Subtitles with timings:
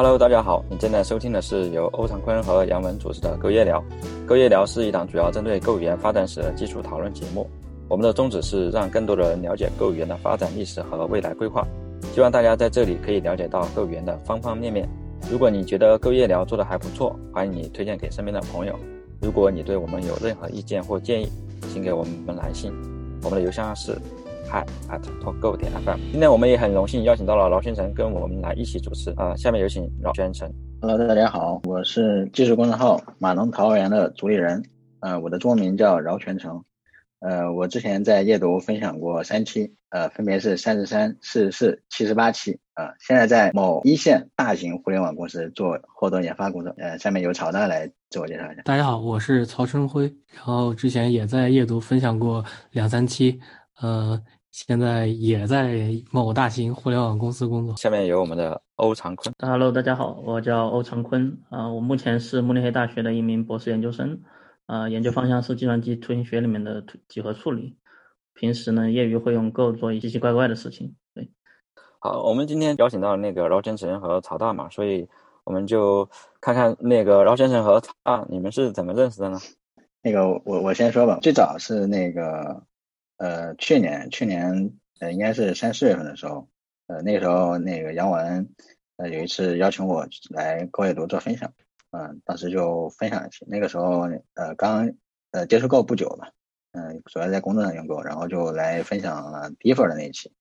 [0.00, 3.80] Hello，大家好，你正在收听的是由欧长坤和杨文主持的《购业聊》。
[4.28, 7.50] 《购业聊》是一档主要针对购语言发展史的基础讨论节目。
[7.88, 11.66] 我们的宗旨是让更多的人了解购语言的发展历史和未来规划。
[12.14, 14.88] 希望大家在这里可以了解到购语言的方方面面。
[15.28, 18.78] 如果你觉得《购业聊》做的还不错，欢迎你推荐给身边的朋友。
[19.20, 21.28] 如果你对我们有任何意见或建议，
[21.72, 22.72] 请给我们来信。
[23.24, 23.98] 我们的邮箱是。
[24.48, 25.96] Hi at talkgo 点 fm。
[26.10, 29.36] 今天我们也很荣幸邀请到了饶宣成跟我们来一起主持啊。
[29.36, 30.50] 下面有请饶宣成。
[30.80, 34.64] Hello，大家好，我是技术公众号马龙桃花源的主理人。
[35.00, 36.64] 呃，我的中文名叫饶全成。
[37.20, 42.58] 呃，我之前在夜读分享过三期，呃，分别是三十三、四十四、七十八期。
[42.74, 46.72] 呃，现在在某一线大型互联网公司做获得研发工作。
[46.78, 48.62] 呃，下面由曹大来自我介绍一下。
[48.64, 50.04] 大家好，我是曹春辉。
[50.32, 53.38] 然后之前也在夜读分享过两三期。
[53.82, 54.18] 呃。
[54.66, 57.76] 现在也在某大型互联网公司工作。
[57.76, 59.32] 下面有我们的欧长坤。
[59.38, 64.20] Hello，大家好，我叫欧长坤啊，我目前是慕尼黑大学的一名博士研究生，
[64.66, 67.76] 啊，研究方向是计算机图形学里面的几何处理。
[68.34, 70.96] 平时呢，业余会用 Go 做一些奇奇怪怪的事情。
[71.14, 71.30] 对，
[72.00, 75.06] 好，我们今天邀请到那个饶先生和曹大嘛，所以
[75.44, 76.10] 我们就
[76.40, 79.38] 看看那个饶先生和曹大，你们是怎么认识的呢？
[80.02, 82.66] 那个我我先说吧，最早是那个。
[83.18, 86.48] 呃，去年去年呃，应该是三四月份的时候，
[86.86, 88.48] 呃，那个时候那个杨文
[88.96, 91.52] 呃有一次邀请我来高阅读做分享，
[91.90, 93.44] 嗯，当时就分享一期。
[93.48, 94.92] 那个时候呃刚
[95.32, 96.30] 呃接触够不久吧，
[96.70, 100.32] 嗯，主要在工作上用够，然后就来分享了 Differ 的那一期。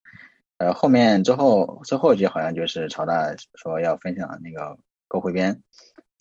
[0.59, 5.63] 呃，后面之后之后就好像就是朝大说要分享那个购汇编，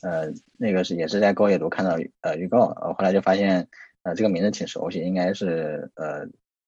[0.01, 3.69] 呃，那个是也是在购阅读看到呃预告，呃，后来就发现
[4.05, 6.27] 呃这个名字挺熟悉，应该是呃。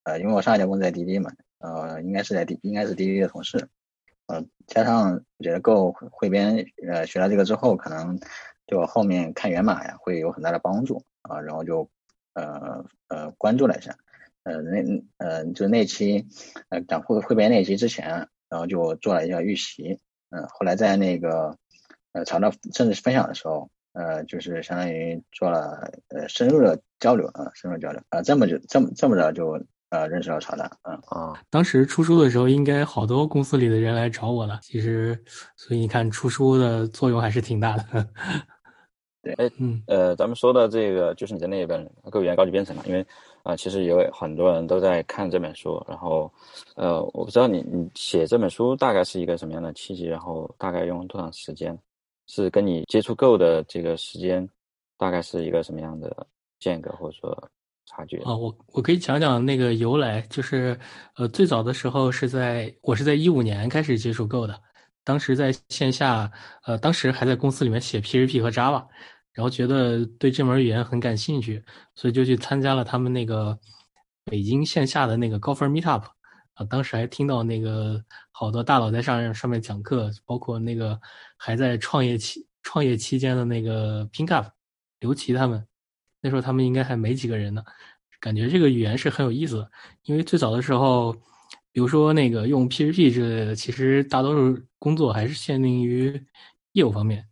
[0.08, 3.68] 呃，因为我上一家公司在滴滴嘛，呃，应该是在滴，应该是滴滴的同事，
[4.26, 8.18] 呃，加上我觉得 Go 汇编，呃，学了这个之后，可能
[8.64, 11.90] 对我后面看源码呀会有很大的帮助啊，然后就
[12.32, 13.94] 呃呃关注了一下，
[14.44, 16.26] 呃那呃就那期
[16.70, 21.58] 呃讲汇汇编那期之前，然后就做了一下预习，嗯，后来在那个
[22.12, 28.00] 呃查到正式分享的时候，呃，就是相当于做了呃深入的交流啊，深入交流。
[28.08, 29.62] 啊，这么就这么这么着就。
[29.90, 34.58] 呃，认识了乔丹，嗯啊，当时出书的时候，应该好多公司里的人来找我了。
[34.62, 35.18] 其实，
[35.56, 37.84] 所以你看，出书的作用还是挺大的。
[39.22, 43.04] 对，哎，嗯，呃，咱们说的这个就是你的那一本《购物员高级编程》嘛，因为
[43.42, 45.82] 啊，其实有很多人都在看这本书。
[45.88, 46.30] 然后，
[46.76, 51.76] 呃，我不知道你你写这本书大概是一个什么样的契机，然后大概用多长时间？
[52.26, 54.46] 是跟你接触 Go 的这个时间
[54.98, 56.26] 大概是一个什么样的
[56.60, 57.50] 间隔，或者说？
[57.88, 60.78] 差距啊，我我可以讲讲那个由来，就是
[61.16, 64.60] 呃，最早的时候是在我是在一五年开始接触 Go 的，
[65.04, 66.30] 当时在线下，
[66.64, 68.86] 呃，当时还在公司里面写 PHP 和 Java，
[69.32, 73.58] 然后觉得对这门语言很感兴趣，所以就去参加了他们那个
[74.24, 76.02] 北京线下的那个高分 Meetup，
[76.54, 81.00] 啊，当时还听到那个好多大佬在上上面讲课，包括那个
[81.36, 84.50] 还在创业期创业期间的那个 Pinkup
[85.00, 85.66] 刘琦他们。
[86.28, 87.64] 那时候他们应该还没几个人呢，
[88.20, 89.70] 感觉这个语言是很有意思的。
[90.04, 91.10] 因为最早的时候，
[91.72, 96.22] 比如说那个用 PHP 之类的，其实大多数工作还是限定于
[96.72, 97.26] 业务方面。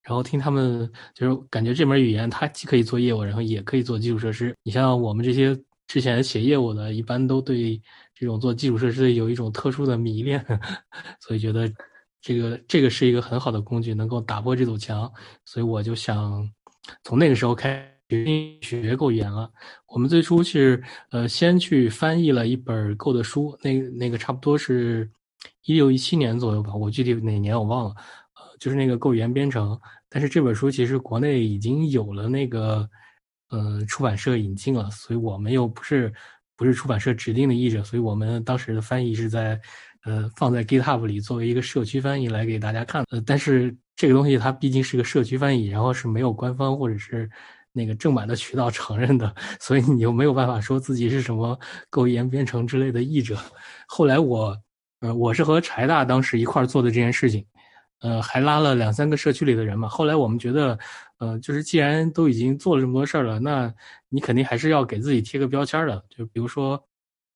[0.00, 4.56] 然后听他们就是感觉这门语言它既可以做业务，然后也可以做基础设施。
[4.62, 5.54] 你像我们这些
[5.86, 7.78] 之前写业务的，一般都对
[8.14, 10.42] 这种做基础设施有一种特殊的迷恋，
[11.20, 11.70] 所以觉得
[12.22, 15.12] 这个这个是一个很好的工具，能够打破这堵墙。
[15.44, 16.50] 所以我就想
[17.04, 17.97] 从那个时候开。
[18.08, 19.50] 决定学够语言了。
[19.86, 25.08] 我们最初是呃，先去翻译了一本够的书，那那个差不多是
[25.64, 27.90] 一六一七年左右吧，我具体哪年我忘了。
[28.34, 29.78] 呃，就是那个够语言编程。
[30.08, 32.88] 但是这本书其实国内已经有了那个
[33.50, 36.10] 呃出版社引进了，所以我们又不是
[36.56, 39.60] 不是出版社指定的译者，所以我们当时的翻译是在
[40.04, 43.04] 呃放在 GitHub 里作为一个社区翻译来给大家看。
[43.10, 47.30] 呃，但是这个东西它毕竟是个社区翻译，然后是没有官方或者是。
[47.72, 51.58] 那个正版的渠道承认的，所以你又没有办法说自己是什么
[51.90, 53.36] 购言编程之类的译者。
[53.86, 54.56] 后来我，
[55.00, 57.44] 呃，我是和柴大当时一块儿做的这件事情，
[58.00, 59.88] 呃，还拉了两三个社区里的人嘛。
[59.88, 60.78] 后来我们觉得，
[61.18, 63.72] 呃，就是既然都已经做了这么多事儿了，那
[64.08, 66.04] 你肯定还是要给自己贴个标签的。
[66.08, 66.82] 就比如说，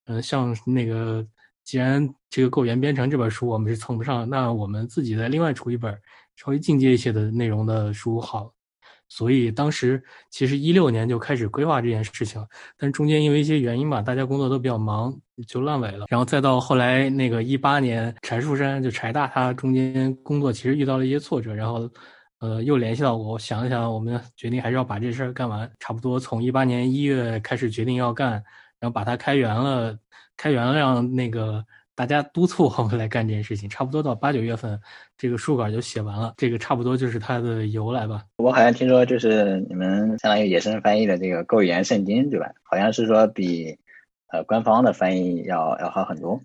[0.07, 1.25] 嗯，像那个，
[1.63, 5.97] 既然这个购言编程这本书我们是蹭不上，那我们自己再另外出一本
[6.35, 8.53] 稍微进阶一些的内容的书好。
[9.15, 12.43] 所以当时其实一六年就开始规划这件事情，
[12.79, 15.15] 但中间因为一些原因吧，大家工作都比较忙，
[15.47, 16.07] 就烂尾了。
[16.09, 21.87] 然后再到后来那个一八年，柴树山就柴大他中间工作其实遇到了一些挫折，然后
[22.41, 25.71] 呃又联系到我，想了想，我们决定还是要把这事儿干完。
[25.79, 28.43] 差不多从一八年一月开始决定要干，
[28.81, 29.95] 然后把它开源了，
[30.39, 31.63] 开源了让那个。
[31.95, 34.81] 大家督促我们来干这件事情，差不多到八九月份，
[35.19, 36.33] 这个书稿就写完了。
[36.37, 38.25] 这个差不多就是它的由来吧。
[38.37, 42.51] 我好像听说，就是你们相当于野生翻译的这个《构语言圣经》，对吧？
[42.63, 43.79] 好像是说比
[44.29, 46.41] 呃官方的翻译要要好很多。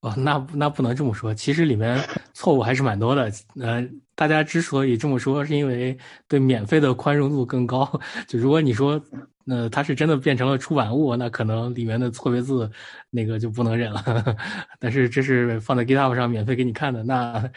[0.00, 1.98] 哦，那那不能这么说，其实里面
[2.34, 3.32] 错误还是蛮多的。
[3.58, 3.82] 呃，
[4.14, 5.96] 大家之所以这么说，是因为
[6.28, 7.90] 对免费的宽容度更高。
[8.28, 9.02] 就如果你说，
[9.48, 12.68] 那它是真的变成了出版物，那可能里面的错别字
[13.10, 14.02] 那个就不能忍了。
[14.80, 17.48] 但是这是放在 GitHub 上免费给你看的，那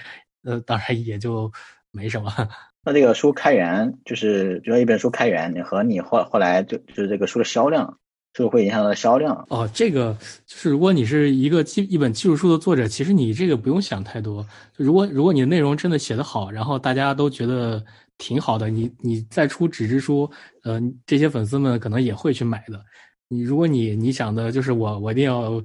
[0.44, 1.52] 呃当然也就
[1.92, 2.32] 没什么。
[2.86, 7.98] 那这个书开源，就是比如说一本书开源，你和你后后来就就是这个书的销量。
[8.38, 9.70] 是会影响到销量哦。
[9.74, 10.16] 这个
[10.46, 14.46] 就是如果你是一个技一本技术书的作者，其实你这个不用想太多。
[14.78, 17.84] 如果如果你的内容真的写得好，然后大家都觉得
[18.20, 20.30] 挺好的，你你再出纸质书，
[20.64, 22.80] 呃，这些粉丝们可能也会去买的。
[23.28, 25.60] 你如果你你想的就是我我一定要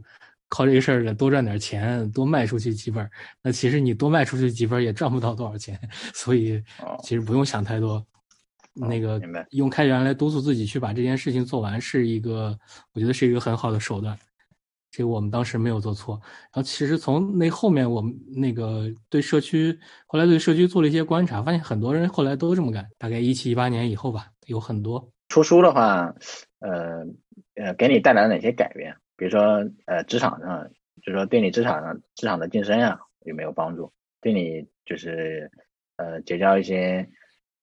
[0.49, 3.11] 靠这个事儿多赚点钱，多卖出去几本，
[3.43, 5.79] 那其实你多卖出去几本也赚不到多少钱。
[6.15, 6.63] 所以
[7.03, 8.03] 其实不用想太多。
[8.73, 9.21] 那个
[9.51, 12.59] 用开源来督促自己去把这件事情做完，是一个
[12.93, 14.19] 我觉得是一个很好的手段。
[14.95, 16.21] 这个我们当时没有做错。
[16.23, 19.77] 然后其实从那后面，我们那个对社区
[20.07, 22.89] 后来对社区做了一些观察，发现很多人后来都这么干。
[22.99, 26.15] 大概一七一八年以后吧，有很多出书的话，
[26.61, 27.05] 呃
[27.55, 28.95] 呃，给你带来了哪些改变？
[29.17, 30.71] 比如说呃，职场上，
[31.03, 33.93] 就说对你职场上职场的晋升呀有没有帮助？
[34.21, 35.51] 对你就是
[35.97, 37.09] 呃结交一些。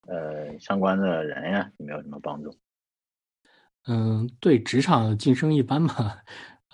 [0.08, 2.58] 呃，相关的人呀，有没有什么帮助？
[3.88, 6.18] 嗯，对职场晋升一般吧。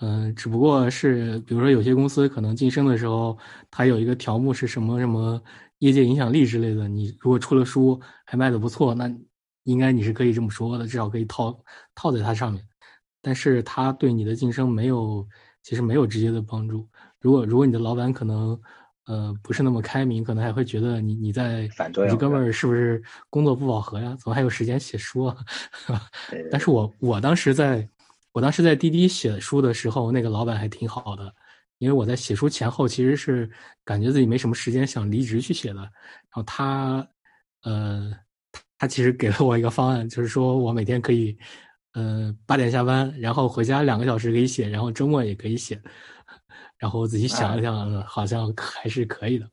[0.00, 3.36] 嗯，只不过是，比如说有些公司可能晋升的时候，
[3.70, 5.40] 它有一个条目是什么什么
[5.78, 6.86] 业界影响力之类的。
[6.88, 9.12] 你如果出了书还卖的不错，那
[9.64, 11.58] 应该你是可以这么说的，至少可以套
[11.94, 12.62] 套在它上面。
[13.20, 15.26] 但是它对你的晋升没有，
[15.62, 16.88] 其实没有直接的帮助。
[17.20, 18.60] 如果如果你的老板可能。
[19.08, 24.14] 呃，不是那么开明，可能还会觉得你你在反作用，这哥们儿是不是工作不饱和呀？
[24.22, 25.36] 怎么还有时间写书啊？
[26.52, 27.88] 但是我我当时在，
[28.38, 31.34] 我当时在滴滴写书的时候，那个老板还挺好的，
[31.78, 33.50] 因为我在写书前后其实是
[33.84, 35.80] 感觉自己没什么时间，想离职去写的。
[35.80, 35.90] 然
[36.30, 37.04] 后他，
[37.62, 38.14] 呃，
[38.78, 41.36] 他其实给了我一个方案，就是说我每天可以，
[41.94, 45.82] 呃，八点下班，然后回家两个小时可以写，然后周末也可以写。
[46.78, 49.50] 然后我仔细想了想，好像还是可以的。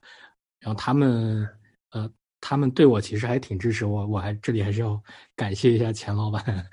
[0.60, 1.50] 然后他们，
[1.90, 2.08] 呃，
[2.40, 5.02] 他们对我其实还挺支持我，我还这里还是要
[5.36, 6.70] 感谢一下钱老板。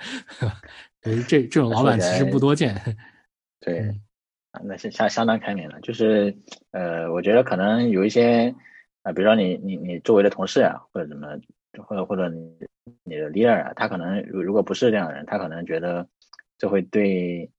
[1.02, 2.74] 对，这这种老板其实不多见。
[3.60, 3.88] 对，
[4.52, 5.80] 啊，那是相相当开明了。
[5.80, 6.34] 就是，
[6.70, 8.54] 呃，我觉得可能有一些，
[9.02, 11.28] 啊，比如说你你你周围的同事啊，或者怎么，
[11.86, 12.50] 或者或者你
[13.04, 16.06] 你的 leader 啊，他可能如如果不是这样的人，他可能觉得
[16.58, 17.50] 这会对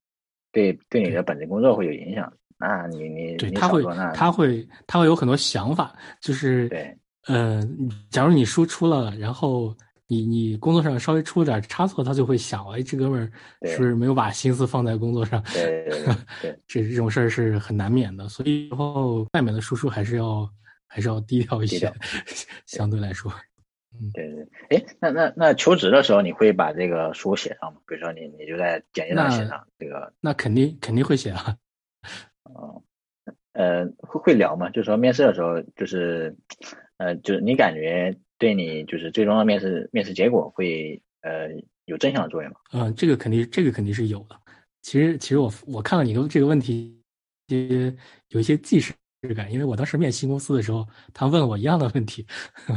[0.52, 2.32] 对对你的本职工作会有影响。
[2.60, 6.98] 啊，你你对他会他会他会有很多想法，就是对，
[7.28, 7.62] 呃，
[8.10, 9.76] 假如你输出了，然后
[10.08, 15.42] 你你工作上稍微出了点差错，他就会想，哎，这哥们儿是不是没有把心思放在工作上？
[15.54, 15.88] 对
[16.42, 20.48] 对， 这这种事儿是很难免的，所以以后外面的输出还是要
[20.88, 21.92] 还是要低调一些，
[22.66, 23.32] 相对来说，
[23.94, 24.30] 嗯，对
[24.70, 27.80] 对，哎，那那那求职的时候，你会把这个书写上吗？
[27.88, 31.58] 比如说你你就在简介上写上这个，那肯定肯定会写啊。
[32.44, 32.84] 哦，
[33.54, 34.70] 呃，会会聊吗？
[34.70, 36.36] 就是说面试的时候，就是，
[37.04, 41.50] 呃，就是你感觉对你就是最终的面试面试结果会呃
[41.86, 42.58] 有正向的作用吗？
[42.72, 44.40] 嗯，这个肯定这个肯定是有的。
[44.82, 46.98] 其实其实我我看了你的这个问题，
[47.50, 47.94] 些
[48.30, 48.94] 有一些既视
[49.36, 52.26] 感，因为我当时面新公司的时候，他问我一样的问题，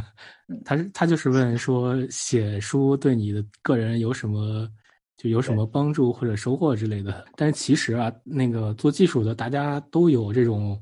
[0.64, 4.68] 他是他就是问说写书对你的个人有什么？
[5.16, 10.78] 就有什么帮助或者收获之类的，但是其实啊，那个做技术的大家都有这种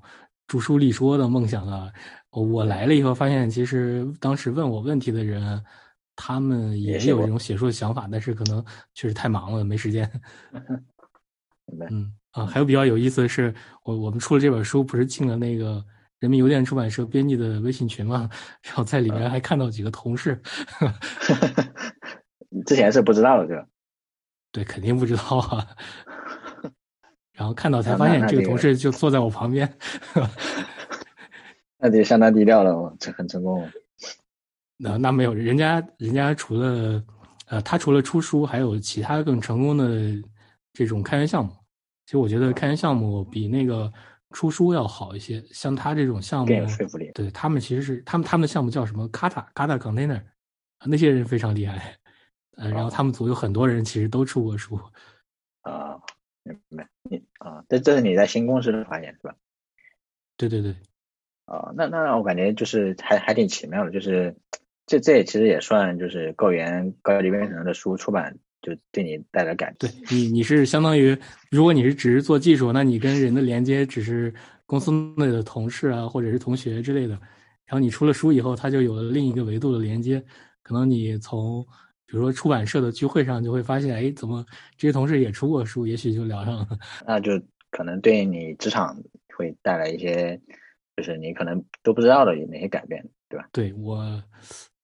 [0.49, 1.89] 著书立说的梦想啊。
[2.43, 5.63] 我来了以后发现，其实当时问我问题的人，
[6.17, 8.65] 他们也有这种写书的想法，但是可能
[8.95, 10.11] 确实太忙了，没时间。
[11.91, 15.85] 嗯啊，还有比较有意思的是，我我们出了这本书，不是进了那个
[16.19, 18.29] 人民邮电出版社编辑的微信群嘛，
[18.63, 20.41] 然后在里面还看到几个同事。
[22.67, 23.67] 之前是不知道的，对吧？
[24.53, 25.67] 对，肯定不知道啊。
[27.33, 29.69] 然后看到才发现，这个同事就坐在我旁边。
[31.85, 33.71] 那得相当低调了，这很成功。
[34.79, 37.05] 那那没有，人家人家除了
[37.47, 39.87] 呃，他除了出书，还有其他更成功的
[40.73, 41.53] 这种开源项目。
[42.07, 43.93] 其实我觉得开源项目比那个
[44.31, 45.45] 出书要好一些。
[45.53, 47.11] 像他这种项目，更有说服力。
[47.13, 50.23] 对他们其实是他们他们的项目叫什么？Kata Kata Container，
[50.87, 51.99] 那些人非常厉害。
[52.57, 54.81] 呃，然后他们组有很多人其实都出过书。
[55.61, 56.01] 啊，
[56.45, 56.89] 明白。
[57.03, 59.35] 你啊，这这是你在新公司的发现是吧？
[60.39, 60.75] 对对对。
[61.47, 64.35] 啊，那那我感觉就是还还挺奇妙的，就是
[64.87, 71.15] 这这也其实也算就是高原高级编程的书出版就对你带来感对你你是相当于
[71.51, 74.33] 如果你是只是做技术，那你跟人的连接只是
[74.65, 77.13] 公司内的同事啊或者是同学之类的，
[77.67, 80.25] 然后你出了书以后，它就有了另一个维度的连接，
[80.63, 81.63] 可能你从
[82.07, 84.43] 比如说出版社的聚会上就会发现，哎，怎么
[84.79, 86.69] 这些同事也出过书，也许就聊上了，
[87.07, 87.33] 那就
[87.71, 88.97] 可能对你职场
[89.37, 90.41] 会带来一些。
[90.97, 93.49] 就是你可能都不知道的有哪些改变，对吧？
[93.53, 93.97] 对我，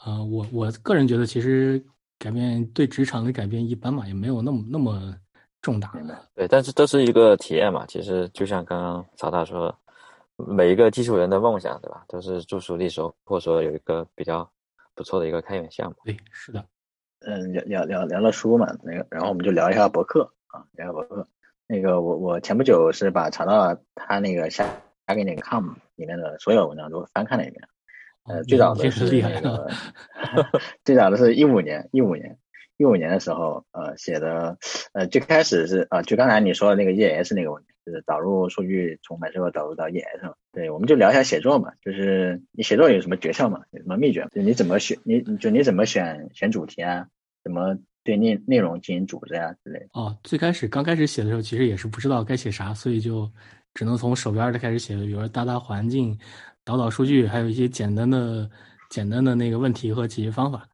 [0.04, 1.82] 呃，我我个人觉得，其实
[2.18, 5.14] 改变对职场的改变一般嘛，也没有那么那么
[5.62, 5.92] 重大。
[6.34, 7.86] 对，但是都是一个体验嘛。
[7.86, 9.72] 其实就像刚刚曹大说，
[10.36, 12.04] 每一个技术人的梦想，对吧？
[12.08, 14.50] 都是助书立手，或者说有一个比较
[14.94, 15.96] 不错的一个开源项目。
[16.04, 16.64] 对，是的。
[17.20, 21.28] 嗯，聊聊聊聊了书嘛，那个，然后我们就聊一下博客啊，聊下博客。
[21.68, 24.66] 那个，我我前不久是把查到他那个下。
[25.10, 27.60] 发给那个 com 里面的所有文章都翻看了一遍，
[28.28, 29.68] 呃，最早的是那个，
[30.84, 32.38] 最早的是一五年，一五年，
[32.76, 34.56] 一五年的时候，呃，写的，
[34.92, 40.34] 呃，最开始是啊，就刚才你说的那个 ES 那个问题，就是导入数据从 MySQL 导入到 ES 嘛。
[40.52, 44.28] 对，我们就聊一下写作嘛，就是你写作有什么诀窍嘛，有什么秘诀？
[44.30, 47.08] 就你怎么选，你就你怎么选选主题啊？
[47.42, 49.86] 怎么对内内容进行组织啊之类的？
[49.94, 53.28] 哦，最开始刚开始写的时候，其实也是不知道该写啥，所以就。
[53.74, 56.18] 只能从手边的开始写，比如说搭搭环境、
[56.64, 58.50] 导导数据，还有一些简单的、
[58.90, 60.66] 简单的那个问题和解决方法。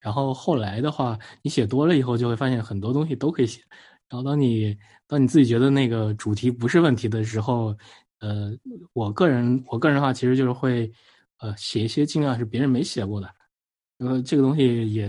[0.00, 3.60] 然后后来的话，你写多了以后，就会发现很多东西都可以写。
[4.08, 4.76] 然后当你
[5.06, 7.76] 当你自己觉得那个主题不是问题的时候，
[8.18, 8.50] 呃，
[8.92, 10.90] 我个人我个人的话，其实就是会
[11.38, 13.30] 呃写一些尽量是别人没写过的，
[13.98, 15.08] 呃，这个东西也，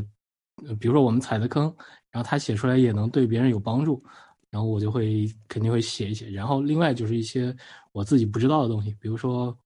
[0.79, 1.63] 比如说我们踩的坑，
[2.11, 4.03] 然后他写出来也能对别人有帮助。
[4.51, 7.55] 然后我就会肯定会写一写，然后另外就是一些
[7.93, 9.57] 我自己不知道的东西，比如说，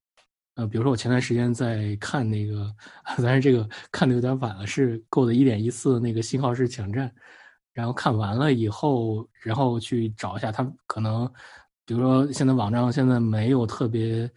[0.53, 2.71] 呃，比如说我前段时间在看那个，
[3.17, 7.11] 但是这个看的有点晚了，是 Go 的一点一四那个信号式抢占，
[7.73, 11.27] 然后看完了以后，然后去找一下，它可能，
[11.83, 14.29] 比如说现在网上现在没有特别，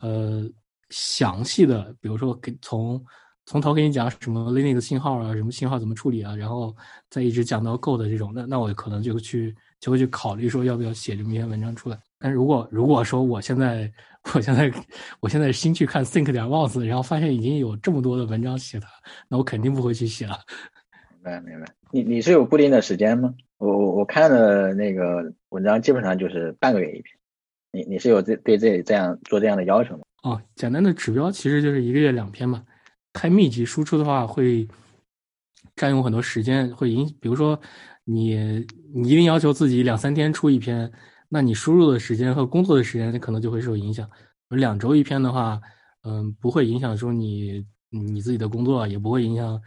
[0.00, 0.46] 呃，
[0.90, 3.02] 详细的，比如说给从
[3.46, 6.76] 从头给你讲什么 Linux 信号啊，什么信号怎么处理啊，然后
[7.08, 9.56] 再一直讲到 Go 的这种，那那我可能就去。
[9.84, 11.98] 就会去考虑说要不要写这么一篇文章出来。
[12.18, 13.92] 但如果如果说我现在
[14.34, 14.72] 我现在
[15.20, 18.86] 我现在新去看 think 点 was，然后发现已经有这么多的文章写了，
[19.28, 20.38] 那我肯定不会去写了。
[21.22, 21.66] 明白明白。
[21.90, 23.34] 你你是有固定的时间吗？
[23.58, 27.04] 我我我看的那个文章基本上就是半个月一篇。
[27.70, 30.04] 你你是有这对这这样做这样的要求吗？
[30.22, 32.64] 哦，简单的指标其实就是一个月两篇嘛。
[33.12, 34.66] 太密集输出的话会
[35.76, 37.60] 占用很多时间，会影比如说。
[38.06, 38.62] 你
[38.96, 40.92] 你一定要求自己两三天出一篇，
[41.28, 44.08] 那你输入的时间和工作的时间可能就会受影响。
[44.48, 45.60] 而两周一篇的话，
[46.04, 49.60] 嗯，不会影响说你你自己的工作，也不会影响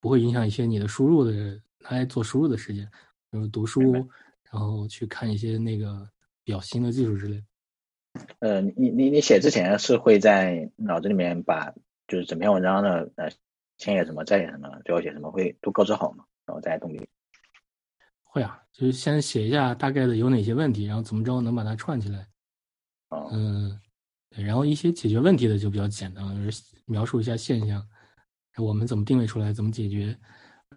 [0.00, 1.56] 不会影响一些你的输入的
[1.88, 2.84] 来做输入的时间，
[3.30, 3.92] 比如读书，
[4.50, 6.08] 然后去看一些那个
[6.42, 7.40] 比较新的技术之类。
[8.40, 11.72] 呃，你你你写之前是会在脑子里面把
[12.08, 13.30] 就是整篇文章的呃
[13.78, 17.00] 先写什么，再写什么，最后写什么，会都构思好嘛，然后再动笔。
[18.34, 22.26] 会啊，就是先写一下大概的有哪些问题，然后怎么着能把它串起来。
[23.30, 23.80] 嗯，
[24.30, 27.80] 然后一些解决问题的就比较简单，就是描述一下现象，
[28.56, 30.18] 我们怎么定位出来，怎么解决。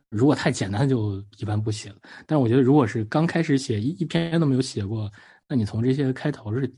[0.09, 1.95] 如果太简单，就一般不写了。
[2.27, 5.11] 但是我觉得，如果是刚开始写一一篇都没有写过，
[5.47, 6.71] 那你从这些开头是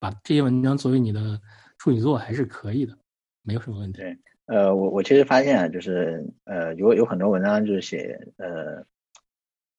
[0.00, 1.40] 把这些文章作为你的
[1.78, 2.98] 处女作还是可以的，
[3.42, 3.98] 没有什么问题。
[4.00, 8.84] 对，呃，我我其实发现啊，就是呃，有有很多文章就是写呃。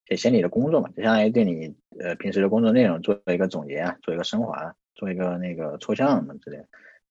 [0.08, 6.66] 写写你的工作嘛，就相当于对你呃平时的工作内容做一个总结啊，做一个升华，做一个那个抽象什么之类。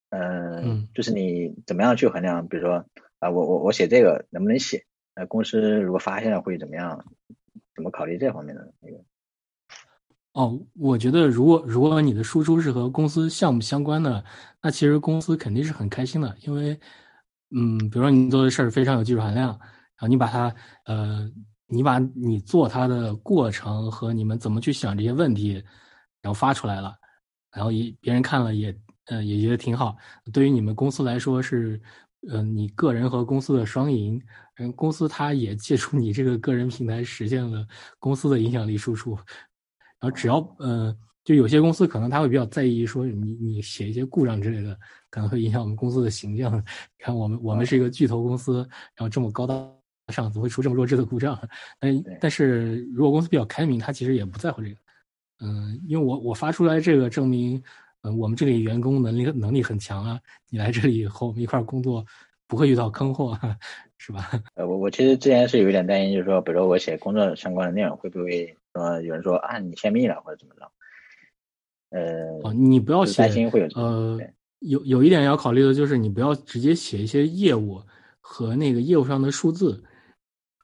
[0.09, 2.83] 嗯，就是你怎么样去衡量，比如说
[3.19, 4.83] 啊，我我我写这个能不能写？
[5.13, 7.05] 呃，公司如果发现了会怎么样？
[7.75, 8.97] 怎么考虑这方面的那个？
[10.33, 14.23] 哦，我觉得如果如果你的输出是和公司项目相关的，
[14.61, 16.79] 那其实公司肯定是很开心的，因为
[17.55, 21.31] 嗯，比如说你做的事儿非常有技术含量，然后你把它呃。
[21.67, 25.53] 你把你做它的过程和你们怎么去想这些问题，
[26.21, 26.95] 然后发出来了，
[27.51, 29.95] 然后一别人看了也呃也觉得挺好。
[30.31, 31.79] 对于你们公司来说是
[32.29, 34.21] 呃，你个人和公司的双赢，
[34.57, 37.65] 嗯，公司它也借助你这个个人平台实现了
[37.99, 39.15] 公司的影响力输出。
[39.99, 44.77] 然后只要呃，就有些公司可能他会比较在意说你你写一些故障之类的，
[45.09, 46.63] 可能会影响我们公司的形象。
[46.97, 49.55] 看我们我们是一个巨头公司，然后这么高大
[50.13, 51.39] 上，怎么会出这么弱智的故障？
[51.79, 54.75] 但但是如果公司比较开明，他其实也不在乎这个。
[55.39, 57.61] 嗯，因为我我发出来这个证明。
[58.03, 60.19] 嗯，我们这里员工能力能力很强啊，
[60.51, 62.05] 你来这里和我们一块工作，
[62.45, 63.37] 不会遇到坑货，
[63.97, 64.29] 是吧？
[64.53, 70.71] 呃，我我其实之前是有一点担心，就是说，比如说我写工作相关的内容，会不会说有人说啊你泄密了或者怎么着？
[71.89, 74.19] 呃，哦，你不要担心会有呃，
[74.59, 77.81] 有有一点要考虑的就是你不要直接写一些业务
[78.21, 79.83] 和那个业务上的数字，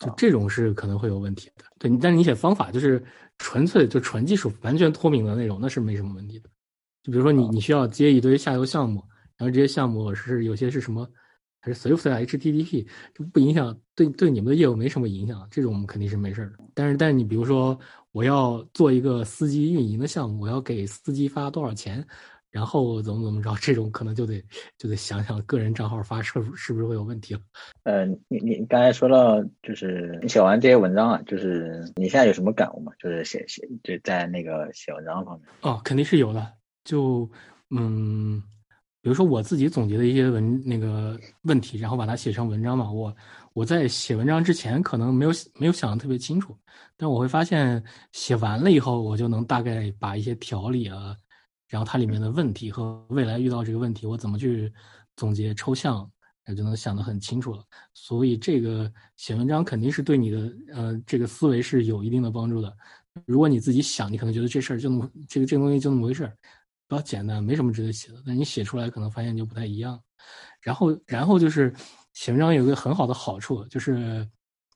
[0.06, 1.66] 就这种是可能会有问题的。
[1.80, 3.04] 对，但是你写方法就是
[3.38, 6.50] 纯粹就纯技术完全脱敏的那种，那是没什么问题的。
[7.04, 9.04] 就比如说你你需要接一堆下游项目，
[9.38, 11.08] 然后这些项目是有些是什么，
[11.60, 16.64] 还是 Swift 啊 HTTP，就不影响对对你们的业务没什么影响，这种肯定是没事的。
[16.74, 17.78] 但是但是你比如说
[18.12, 22.06] 我要做一个司机运营的项目，我要给司机发多少钱，
[22.54, 24.40] 然后怎么怎么着，这种可能就得
[24.78, 27.40] 就得想想个人账号发是是不是会有问题了。
[27.82, 32.92] 呃，你你刚才说到就是你写完这些文章啊，就是你现在有什么感悟吗？
[33.00, 35.50] 就是写写就在那个写文章方面。
[35.62, 36.54] 哦，肯定是有的。
[36.84, 37.28] 就
[37.72, 38.40] 嗯，
[39.02, 42.92] 比如说我自己总结的一些文那个问题，然后把它写成文章嘛。
[42.92, 43.16] 我
[43.54, 46.56] 我在写文章之前可能没有没有想的特别清楚，
[46.96, 51.16] 但我会发现写完了以后，我就能大概把一些条理啊，
[51.74, 54.72] 然后它里面的问题和未来遇到这个问题，我怎么去
[55.16, 56.08] 总结抽象，
[56.46, 57.66] 那就能想得很清楚了。
[57.96, 62.72] 所以这个写文章肯定是对你的呃这个思维是有一定的帮助的。
[63.26, 66.38] 如果你自己想，你可能觉得这事儿就那么这个这个东西就那么回事儿。
[66.88, 68.22] 比较简单，没什么值得写的。
[68.24, 70.00] 但你写出来可能发现就不太一样。
[70.62, 71.74] 然后，然后就是
[72.14, 74.24] 写文章有一个很好的好处，就是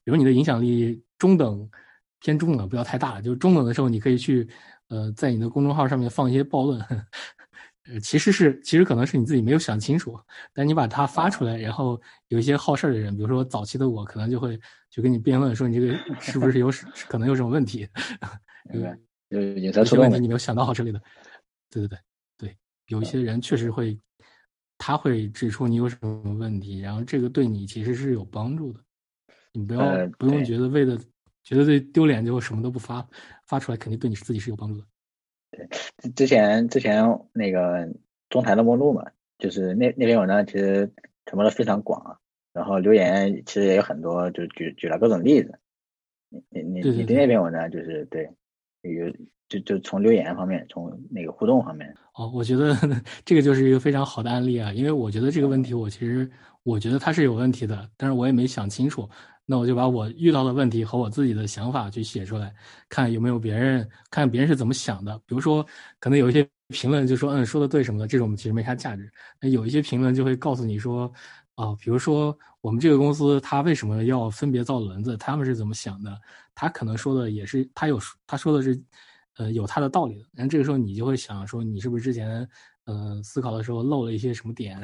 [0.04, 1.70] 比如你的影响力中等
[2.20, 3.22] 偏中等，不要太大。
[3.22, 4.50] 就是中等的时候，你可以去
[4.90, 6.82] 呃在你的公众号上面放一些暴论。
[7.90, 10.20] 呃，其实是其实可能是你自己没有想清楚，
[10.54, 11.98] 但你把它发出来，然后
[12.28, 16.70] 有一些好事儿的人，比如说早期的我，可能就会就跟你辩论说你这个是不是有
[17.08, 17.88] 可能有什么问题？
[18.74, 18.94] 对，
[19.30, 21.02] 有有些问题你没有想到好之类的。
[21.70, 22.00] 对对对
[22.38, 23.98] 对，有一些人确实会，
[24.78, 28.82] 他会指出你有什么问题，然后这个对你其实是有帮助的。
[29.54, 30.98] 你不要不用觉得为了
[31.42, 33.08] 觉得对丢脸就什么都不发，
[33.48, 34.86] 发出来肯定对你自己是有帮助的。
[35.52, 35.68] 对，
[36.12, 37.90] 之前之前那个
[38.30, 39.04] 中台的目录嘛，
[39.40, 40.92] 就是那那篇文章其实
[41.26, 42.18] 传播的非常广啊，
[42.54, 45.58] 然后留言其实也有很多，就举举了各种例子。
[46.30, 48.30] 你你你你的那篇文章就是对
[48.82, 49.12] 有。
[49.50, 52.76] 就就从留言方面，从那个互动方面，哦，我觉得
[53.24, 54.74] 这个就是一个非常好的案例啊。
[54.74, 56.30] 因为我觉得这个问题，我其实
[56.64, 59.08] 我觉得它是有问题的，但是我也没想清楚。
[59.50, 62.54] 那我就把我遇到的问题和我自己的想法去写出来，
[62.90, 65.18] 看有没有别人，看别人是怎么想的。
[65.26, 65.66] 比如说，
[66.00, 69.10] 可能有一些评论就说，嗯，说的对什么的，这种其实没啥价值。
[69.42, 71.10] 那有一些评论就会告诉你说，
[71.56, 76.20] 啊，比如说我们这个公司它为什么要分别造轮子，他们是怎么想的？
[76.54, 78.80] 他可能说的也是，他有他说的是。
[79.40, 80.26] 呃，有他的道理的。
[80.34, 82.50] 然后这个时候你就会想说，你是不是之前，
[82.86, 84.82] 呃，思考的时候漏了一些什么点？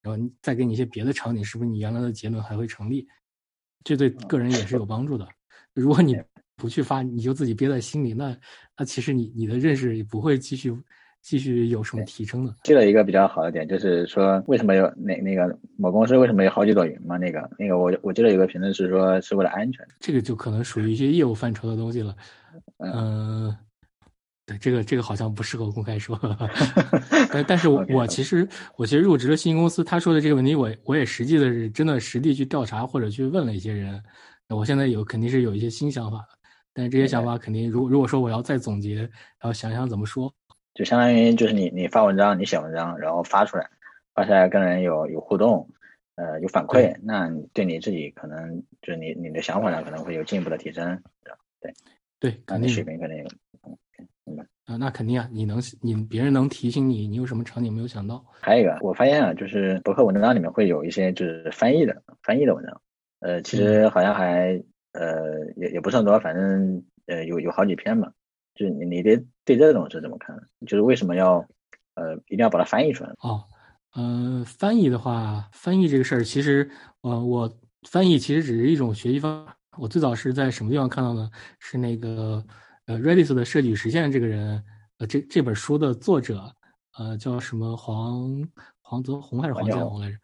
[0.00, 3.08] 然后再给你一些别的场景，是不是你原来的结论还会成立？
[3.86, 5.24] 这对个人也是有帮助的。
[5.72, 6.20] 如果你
[6.56, 8.36] 不去发，你就自己憋在心里，那
[8.76, 10.76] 那其实你你的认识也不会继续
[11.22, 12.52] 继续有什么提升的。
[12.64, 17.16] 记得一个比较好的点，就是说为什么有那那个某公司为什么有好几朵云嘛？
[17.16, 19.86] 那个那个我我记得有个评论是说是为了安全。
[20.00, 22.16] 这个就可能属于一些业务范畴的东西了。
[22.78, 23.56] 嗯。
[24.46, 26.16] 对这个这个好像不适合公开说，
[27.32, 34.00] 但但是我我其实我其实入职了新公司，他说的这个问题，我我也实际的是真的实地去调查或者去问了一些人，
[34.48, 36.28] 我现在有肯定是有一些新想法的，
[36.72, 40.32] 但是这些想法肯定如如果说我要再总结，然后想想怎么说，
[40.74, 43.68] 就相当于就是你你发文章，你写文章，然后发出来，
[44.14, 45.68] 发出来跟人有有互动，
[46.14, 51.02] 呃有反馈，那你对你自己可能就是你你的想法上可能会有进一步的提升，
[51.60, 51.74] 对。
[52.18, 53.28] 对，那你水平肯定有。
[54.66, 55.28] 啊，那肯定啊！
[55.30, 58.24] 你能，你别人能提醒你，你有什么场景没有想到？
[58.40, 62.80] 还有一个，我发现啊，就是博客文章里面会有一些就是翻译的翻译的文章，
[63.20, 64.60] 呃，其实好像还
[64.92, 65.22] 呃
[65.56, 68.10] 也也不算多，反正呃有有好几篇吧。
[68.56, 70.36] 就是你你对对这种是怎么看？
[70.66, 71.36] 就是为什么要
[71.94, 73.10] 呃一定要把它翻译出来？
[73.20, 73.44] 哦，
[73.94, 76.68] 嗯，翻译的话，翻译这个事儿，其实
[77.02, 77.48] 呃我
[77.88, 79.56] 翻译其实只是一种学习方法。
[79.78, 81.30] 我最早是在什么地方看到呢？
[81.60, 82.44] 是那个。
[82.86, 84.62] 呃，Redis 的设计与实现这个人，
[84.98, 86.54] 呃，这这本书的作者，
[86.96, 88.48] 呃，叫什么黄
[88.80, 90.16] 黄泽宏还是黄建宏来着？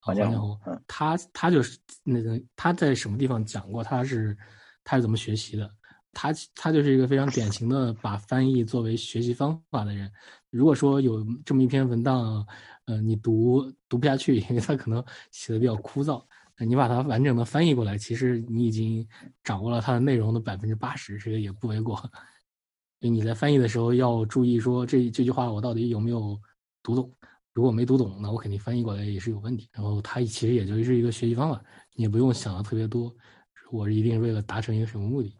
[0.00, 4.36] 黄建宏，嗯，他他就是那个他在什么地方讲过他是
[4.82, 5.70] 他是怎么学习的？
[6.12, 10.10] 他他就是一个非常典型的把翻译作为学习方法的人。
[10.48, 12.46] 如果说有这么一篇文档，
[12.86, 16.24] 呃，你读读不下去，因 为他可能写的比较枯燥，
[16.58, 19.06] 你把它完整的翻译过来，其实你已经
[19.44, 21.96] 掌握了它的内容的百分之八十，这个也不为过。
[21.96, 26.40] 所以你在翻译的时候要注意，说这这句话我到底有没有
[26.82, 27.12] 读懂？
[27.52, 29.68] 如果没读懂，那我肯定翻译过来也是有问题。
[29.72, 31.62] 然后它其实也就是一个学习方法，
[31.94, 33.14] 你也不用想的特别多，
[33.70, 35.34] 我一定为了达成一个什么目的。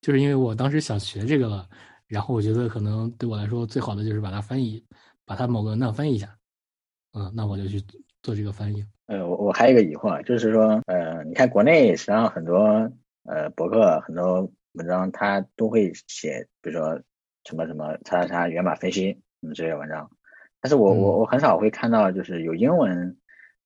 [0.00, 1.68] 就是因为我当时想学这个了，
[2.06, 4.84] 然后我觉得可能对我来说最好的就是把它翻译，
[5.24, 6.34] 把它某个文档翻译一下，
[7.12, 7.82] 嗯，那我就去
[8.26, 8.84] 做这个翻译。
[9.06, 12.90] 呃，我我还有一个疑惑，就是说，呃，你看国内实际上很多
[13.22, 17.00] 呃博客很多文章，它都会写，比如说
[17.44, 20.10] 什么什么叉叉叉源码分析什么这些文章，
[20.60, 23.16] 但是我我我很少会看到就是有英文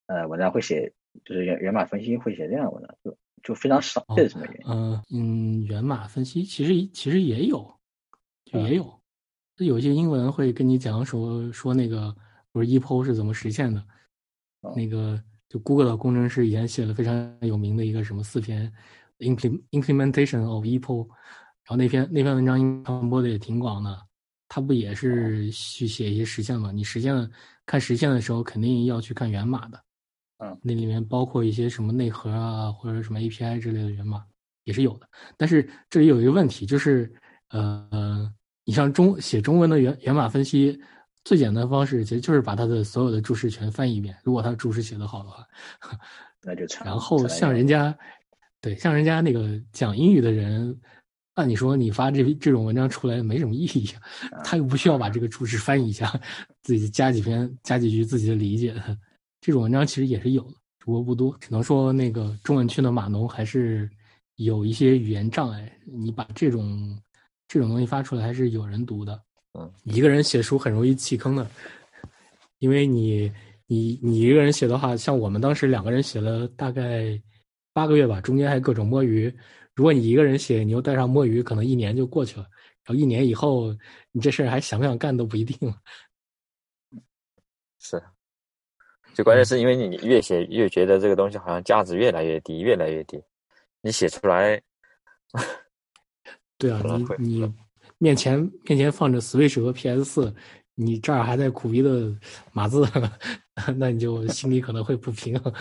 [0.05, 0.93] 呃文章会写，
[1.25, 3.17] 就是源源码分析会写这样的文章，就。
[3.43, 4.61] 就非常少，这是什么原因？
[4.69, 7.75] 嗯嗯，源码分析其实其实也有，
[8.45, 9.01] 就也有，
[9.57, 12.15] 有一些英文会跟你讲说说那个，
[12.53, 13.83] 不是 EPO 是怎么实现的，
[14.77, 18.73] 那个就 Google 的工程师以前写了非常有名的一个什么四篇
[19.19, 23.99] implementation of EPO，然后那篇那篇文章传播的也挺广的，
[24.49, 26.73] 他不也是去写一些实现嘛？
[26.73, 27.29] 你实现了
[27.67, 29.81] 看实现的时候，肯定要去看源码的。
[30.39, 34.25] 嗯，那里面包括一些什么内核啊，或者什么 API 之类的源码
[34.65, 35.07] 也是有的。
[35.37, 37.13] 但是这里有一个问题，就是
[37.51, 38.33] 呃，
[38.65, 40.81] 你像中写中文的源源码分析，
[41.25, 44.17] 最简单的方式其实就是把他的所有的注释全翻译一遍。
[44.25, 45.47] 如果他注释写得好的话，
[46.43, 47.97] 那就然后像人家，
[48.61, 50.75] 对，像人家那个讲英语的人，
[51.35, 53.89] 按你说你发这这种文章出来没什么意义，
[54.43, 56.11] 他又不需要把这个注释翻译一下，
[56.63, 58.75] 自己加几篇加几句自己的理解。
[59.43, 61.37] 这种文章其实也是有的，只不过不多。
[61.39, 63.89] 只能说那个中文区的码农还是
[64.37, 65.71] 有一些语言障碍。
[65.85, 66.99] 你把这种
[67.49, 69.21] 这种东西发出来，还是有人读的。
[69.53, 71.47] 嗯，一个人写书很容易弃坑的，
[72.59, 73.33] 因为你
[73.67, 77.21] 你你一个人写的话，像我们当时两个人写了大概
[77.73, 79.33] 八个月吧，中间还各种摸鱼。
[79.75, 82.47] 如果你一个人写，你又带上摸鱼，可能一年就过去了。
[82.85, 83.75] 然后一年以后，
[84.13, 85.77] 你这事儿还想不想干都不一定了。
[87.79, 88.03] 是。
[89.13, 93.21] 最关键是因为你越写越觉得这个东西好像价值越来越低，越来越低。
[93.81, 94.63] 你写出来，
[96.57, 96.81] 对啊，
[97.19, 97.55] 你你
[98.03, 100.35] 面前面前放着 Switch 和 PS 四，
[100.75, 102.11] 你这儿还在苦逼的
[102.51, 102.89] 码字，
[103.77, 105.53] 那你就心里可能会不平衡。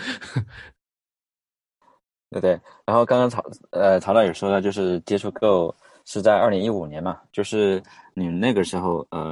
[2.30, 2.58] 对对。
[2.86, 5.74] 然后刚刚曹呃曹导也说了，就是接触 Go
[6.06, 7.82] 是在二零一五年嘛，就是
[8.14, 9.30] 你那个时候呃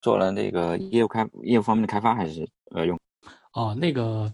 [0.00, 2.98] 做了那个业务开业务方面的开发还是呃用？
[3.52, 4.32] 哦，那个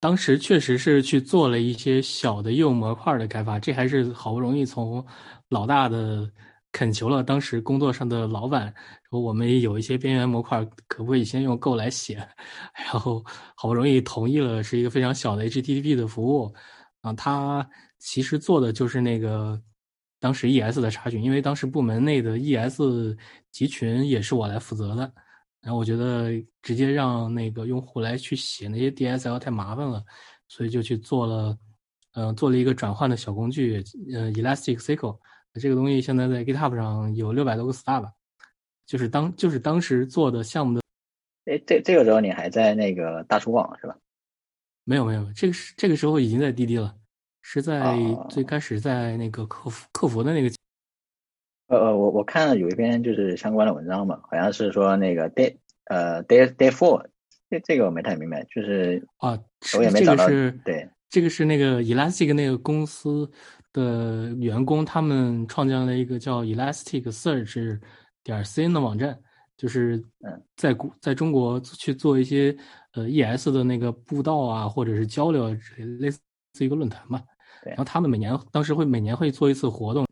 [0.00, 5.02] 当时确实是去做了一些小的业务模块的开发，这还是好不容易从
[5.48, 6.30] 老大的
[6.74, 8.74] 恳求了当时工作上的老板，
[9.08, 12.16] 说我们有一些边缘模块，可不可以先用 Go 来写？
[12.74, 16.52] 然后好不容易同意了，是一个非常小的 HTTP 的服务
[17.02, 17.12] 啊。
[17.12, 17.64] 他
[18.00, 19.62] 其实做的就是那个
[20.18, 22.80] 当时 ES 的查询，因为当时部门内的 ES
[23.52, 25.12] 集群也是我来负责的。
[25.60, 30.04] 然后我觉得直接让那个用户来去写那些 DSL 太麻烦了，
[30.48, 31.56] 所以就去做了，
[32.14, 33.76] 嗯，做了一个转换的小工具，
[34.12, 35.16] 呃，Elasticsearch
[35.60, 38.12] 这个东西现在在 GitHub 上有六百多个 star 吧，
[38.86, 40.82] 就是当就是当时做的项目的。
[41.44, 43.96] 哎，这这个时候你还在那个大厨网是吧？
[44.84, 46.94] 没有没有，这个是这个时候已经在滴滴了，
[47.42, 47.96] 是在
[48.28, 50.54] 最开始在那个客服客服的那个。
[51.68, 57.06] 呃呃，我我看了有一篇就是相关的文章嘛，好像是说那个 day 呃 day day four，
[57.48, 59.38] 这这个我没太明白，就是啊，
[59.78, 60.26] 我也没找到。
[60.64, 63.30] 对，这个是那个 Elastic 那个公司
[63.74, 67.78] 的员工，他们创建了一个叫 Elastic Search
[68.22, 69.18] 点 cn 的网站，
[69.58, 70.02] 就是
[70.56, 72.56] 在国在中国去做一些
[72.94, 75.54] 呃 ES 的那个布道啊，或者是交流，
[75.98, 76.18] 类似
[76.60, 77.22] 一个论坛嘛。
[77.66, 80.06] 然后他们每年当时会每年会做一次活动。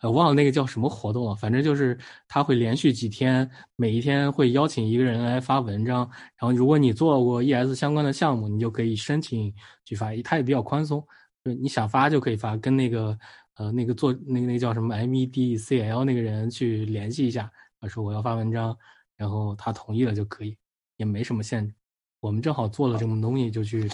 [0.00, 1.98] 呃，忘了那个叫什么活动了，反正就是
[2.28, 9.52] 他会连续几天，每一天会邀请一个人来发文章，然后如果你做过 ES 相关的项目，你就可以申请
[9.84, 11.06] 去发，他也比较宽松，
[11.46, 13.16] 就你想发就可以发，跟那个
[13.54, 17.48] 呃那个做那个那个叫什么 MEDCL 那个人去联系一下，
[17.88, 18.76] 说我要发文章，
[19.16, 20.56] 然后他同意了就可以，
[20.96, 21.72] 也没什么限制。
[22.18, 23.88] 我们正好做了这么东西，就去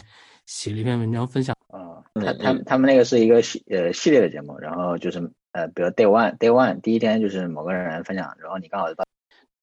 [0.47, 1.55] 写了一篇文章分享。
[1.69, 5.31] 啊，他他他们那个是一个系呃系列的节目，然后就是。
[5.55, 9.05] 呃，比如 day one day one 第一天就是某个人分享，然后你刚好到，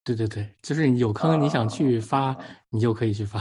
[0.04, 2.36] 对对对，就是你有坑你想去发，
[2.68, 3.40] 你就可以去发，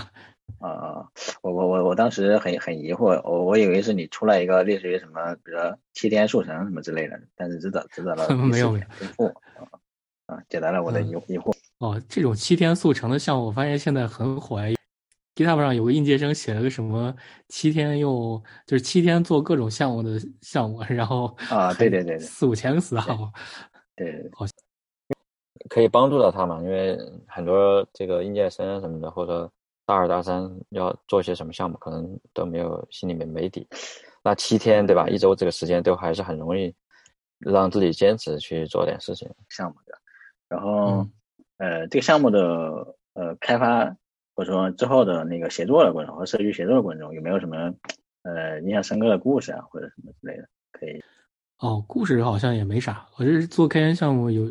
[0.59, 1.05] 啊啊！
[1.41, 9.67] 我我我我当时很很疑惑，我我以为是你出来一个类似于什么，比如说七天速成什么之类的，但是只找只找了 没有没有天赋啊
[10.25, 11.53] 啊，解答了我的疑疑惑。
[11.79, 14.73] 哦，这种七天速成的项目，我发现现在很火哎。
[15.35, 17.15] GitHub 上有个应届生写了个什么
[17.47, 23.31] 七天用，就是七天做各种项目的项目，然后啊，对对对对，四五千个死号，
[23.95, 24.53] 对，好像，
[25.69, 26.59] 可以帮助到他嘛？
[26.62, 29.49] 因为很多这个应届生什么的，或者
[29.89, 33.67] 大二大三要做些什么项目，可能都没有心里面没底。
[34.23, 35.08] 那七天对吧？
[35.08, 36.71] 一周这个时间都还是很容易
[37.39, 39.97] 让自己坚持去做点事情项目的。
[40.47, 41.08] 然后
[41.58, 42.39] 呃，这个项目的
[43.13, 43.95] 呃开发。
[44.36, 47.58] 或者说之后的那个协作的过程和社区协作的过程中，有没有什么
[48.23, 50.47] 呃印象深刻的故事啊，或者什么之类的？
[50.71, 51.04] 可以。
[51.58, 53.06] 哦，故事好像也没啥。
[53.17, 54.49] 我这做开源项目有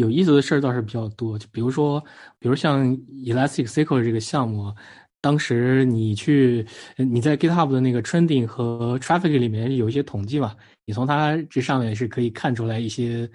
[0.00, 2.02] 有意思的事儿倒是比较多，就比如说，
[2.38, 4.74] 比如像 Elasticsearch 这个项目，
[5.20, 13.30] 当时你去你在 GitHub 的那个 Trending 和 Traffic 里面有一些统计嘛，你从它这上面是可以看出来一些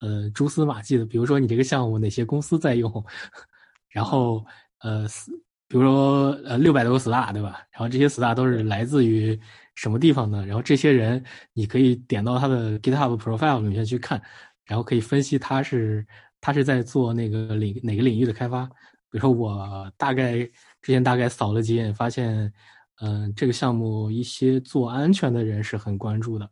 [0.00, 2.92] 呃蛛丝马迹的，比如说你这个项目哪些公司在用，
[3.90, 4.44] 然后。
[4.82, 5.06] 呃，
[5.68, 7.60] 比如说呃六百多个 star 对吧？
[7.70, 9.38] 然后这些 star 都是来自于
[9.74, 10.42] 什么地方呢？
[10.46, 14.18] 然后这些人你可以点到他的 GitHub profile 里面去看，
[14.70, 16.06] 然后可以分析他是
[16.40, 18.64] 他是在做那个领哪个领域的开发。
[19.10, 20.38] 比如说我大概
[20.80, 22.52] 之前大概扫了几眼，发现
[23.00, 26.48] 嗯这个项目一些做安全的人是很关注的，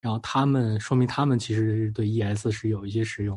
[0.00, 3.36] 然后他们说明他们其实对 ES 是有一些使用。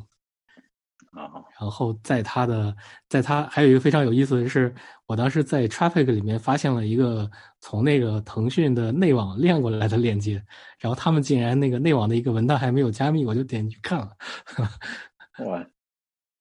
[1.12, 1.26] 啊，
[1.60, 2.76] 然后在他的，
[3.08, 4.74] 在他还有一个非常有意思的是，
[5.08, 10.41] 我当时在 Traffic 里面发现了一个从那个腾讯的内网链过来的链接，
[10.80, 14.10] 然后他们竟然那个内网的一个文档还没有加密，我就点进去看了。
[15.45, 15.65] 哇！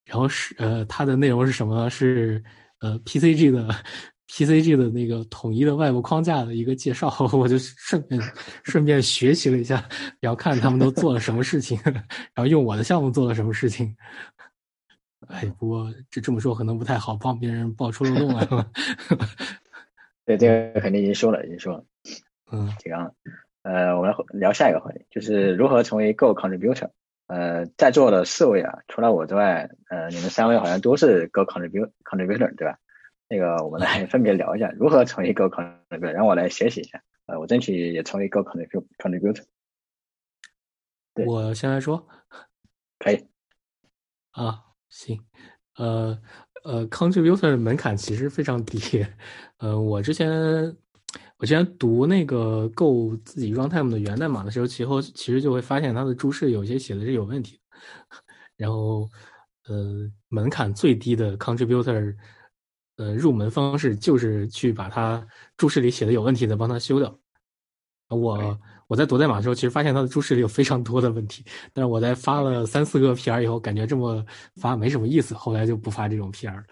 [0.05, 1.89] 然后是呃，它的内容是什么？
[1.91, 2.43] 是
[2.81, 3.69] 呃 PCG 的
[4.31, 8.21] PCG 的那个统一的外部框架的一个介绍， 我就顺便
[8.63, 9.87] 顺便学习了一下，
[10.21, 13.95] 然后看他们都做了什么事情， 然后用我的项目做了什么事情。
[15.29, 18.71] 哎，不过这这么说可能不太好，帮别人爆出漏洞来了。
[20.25, 21.85] 对，这个肯定已经说了，已经说了。
[22.51, 23.15] 嗯，这样，
[23.63, 26.91] 呃，我们聊下一个话题，就是如何成为 Go contributor。
[27.27, 32.79] 呃，在座的四位啊，除了我之外，呃，你们三位好像都是 Go contributor contributor，对吧？
[33.29, 37.03] 那个，我们来分别聊一下如何成为 Go contributor，让我来学习一下。
[37.27, 39.45] 呃，我争取也成为 Go contributor。
[41.27, 42.09] 我先来说，
[42.99, 43.27] 可以。
[44.31, 44.65] 啊。
[44.91, 45.19] 行，
[45.77, 46.19] 呃
[46.65, 48.79] 呃，contributor 门槛其实非常低。
[49.59, 50.31] 呃，我之前
[51.39, 57.61] 我之前读那个 Go 自己 runtime 的源代码的时候，其后其实就会发现它的注释有些写的是有问题。
[58.57, 59.09] 然后，
[59.69, 62.15] 呃，门槛最低的 contributor，
[62.97, 65.25] 呃，入门方式就是去把它
[65.57, 67.19] 注释里写的有问题的帮他修掉。
[68.09, 68.59] 我。
[68.89, 74.25] 我在读代码的时候，其实发现它的注释里有非常多的问题，但是我在发了三四个 PR 以后，感觉这么
[74.57, 76.63] 发没什么意思，后来就不发这种 PR 了。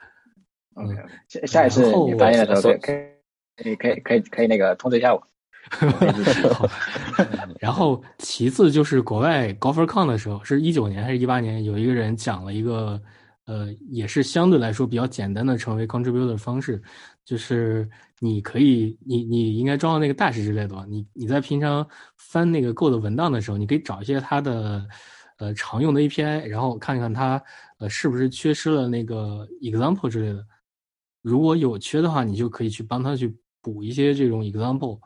[0.75, 0.97] OK，
[1.29, 2.93] 下下一次你发现的时候，可
[3.71, 5.23] 以可以可以可以可以那个通知一下我。
[7.59, 13.01] 然后其次就是国外 GopherCon 的时候，是一九年还是一八年，有一个人讲了一个，
[13.47, 16.81] 呃，也是相对来说比较简单的成为 contributor 的方式。
[17.27, 17.87] 就是
[18.21, 20.87] 你可以，你你应该装到那个 Dash 之类的吧？
[20.89, 21.87] 你你在平常
[22.17, 24.89] 翻那个 Go 的文档的时候，你可以找一些它的
[25.39, 27.43] 呃常用的 API，然后看看它
[27.79, 30.47] 呃是不是缺失了那个 example 之类的。
[31.21, 35.01] 如果有缺的话，你就可以去帮他去补一些这种 example。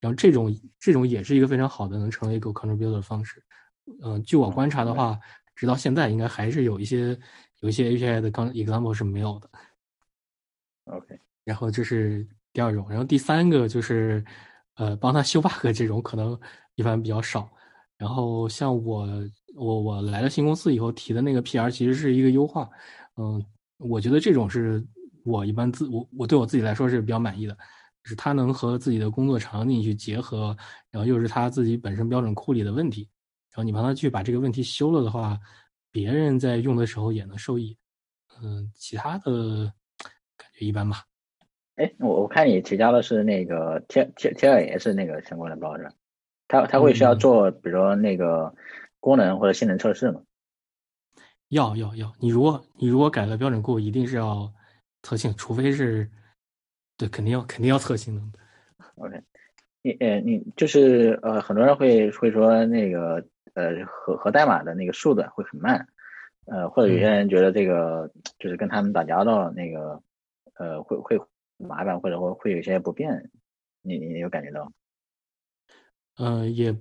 [0.00, 3.40] 然后这种这种也是一个非常好的能成为 Go contributor 的方式。
[4.02, 5.16] 嗯，据我观察的话，
[5.54, 7.16] 直到现在应该还是有一些
[7.60, 9.48] 有一些 API 的刚 example 是没有的。
[10.86, 11.18] OK。
[11.46, 14.24] 然后这是第二种，然后第三个就是，
[14.74, 16.38] 呃，帮他修 bug 这种可能
[16.74, 17.48] 一般比较少。
[17.96, 19.08] 然后像我
[19.54, 22.68] 我我来了新公司以后提的那个 PR 其实是一个优化，
[23.16, 23.40] 嗯，
[23.78, 24.84] 我觉得这种是
[25.24, 27.54] 我一般自我我对我自己来说是比较满意的，
[28.02, 30.56] 就是它能和自己的工作场景去结合，
[30.90, 33.08] 然后又是他自己本身标准库里的问题，
[33.52, 35.38] 然后你帮他去把这个问题修了的话，
[35.92, 37.78] 别人在用的时候也能受益。
[38.42, 39.72] 嗯，其他的
[40.36, 41.04] 感觉一般吧。
[41.76, 45.90] 哎，我我看你提交的是那个 T T T 二也是那个相关的包是吧？
[46.48, 48.54] 他他会需要做，比如说那个
[48.98, 50.22] 功能或者性能测试吗？
[51.48, 54.50] 要要要，你如果你如果改了标准库，一定是要
[55.02, 56.10] 测性，除非是，
[56.96, 58.38] 对，肯定要肯定要测性能的。
[58.94, 59.22] OK，
[59.82, 65.86] 你呃你就是呃很多人会会说那个呃核核代码的那个速度会很慢，
[66.46, 70.00] 呃或者有些人觉得这个就是跟他们打交道那个
[70.54, 71.20] 呃会会。
[71.58, 73.30] 麻烦，或者会会有一些不便，
[73.82, 74.70] 你你有感觉到？
[76.18, 76.74] 嗯，也，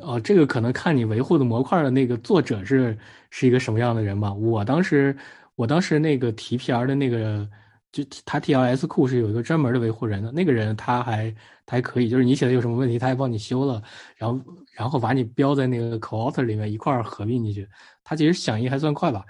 [0.00, 2.96] 哦，这个可能看你维护的模块的那个作者是
[3.30, 4.32] 是一个什么样的人吧。
[4.32, 5.16] 我当时，
[5.56, 7.48] 我当时那个 TPR 的那个，
[7.90, 11.30] 就他 TLS 库是有一个专门的维护人的，那个人他还
[11.66, 13.82] 他还可以，就是你写的有什么问题，他还帮你修了，
[14.16, 14.40] 然后
[14.76, 17.68] 然后把你标在那个 coauthor 里面一块合并进去。
[18.04, 19.24] 他其实响应还算快吧，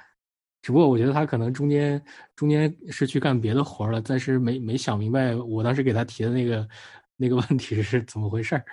[0.66, 2.02] 只不过我觉得他可能中间
[2.35, 6.68] 中间是去干别的活了，暂时没没想明白我当时给他提的那个
[7.16, 8.64] 那个问题是怎么回事儿。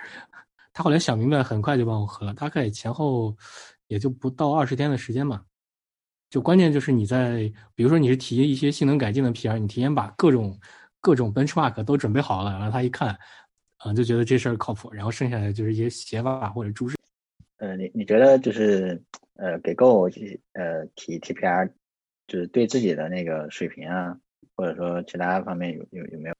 [0.72, 3.32] 他后来想明白，很快就帮我合了，大概前后
[3.86, 5.40] 也就不到二十天的时间吧。
[6.30, 10.58] 就关键就是你在，比如说你是提一些性能改进的 PR，你提前把各种
[11.00, 13.16] 各种 benchmark 都准备好了，然后他一看，
[13.76, 16.96] 啊，就觉得这事儿靠谱，然后剩下的就是一些写法或者注释。
[17.58, 19.00] 呃，你你觉得就是
[19.36, 20.10] 呃给 Go
[20.54, 21.70] 呃提 TPR，
[22.26, 24.16] 就是对自己的那个水平啊，
[24.56, 26.34] 或者说其他方面有有有没有？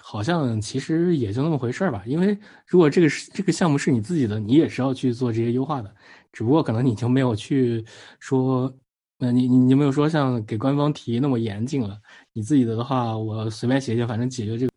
[0.00, 5.92] 好像其实也就那么回事儿吧，因为如果这个是这个项目是你自己的，你也是要去做这些优化的，
[6.32, 7.84] 只不过可能你就没有去
[8.20, 8.72] 说，
[9.18, 12.00] 那你你你没有说像给官方提那么严谨了。
[12.32, 14.70] 你自己的的话，我随便写写，反正解决这个。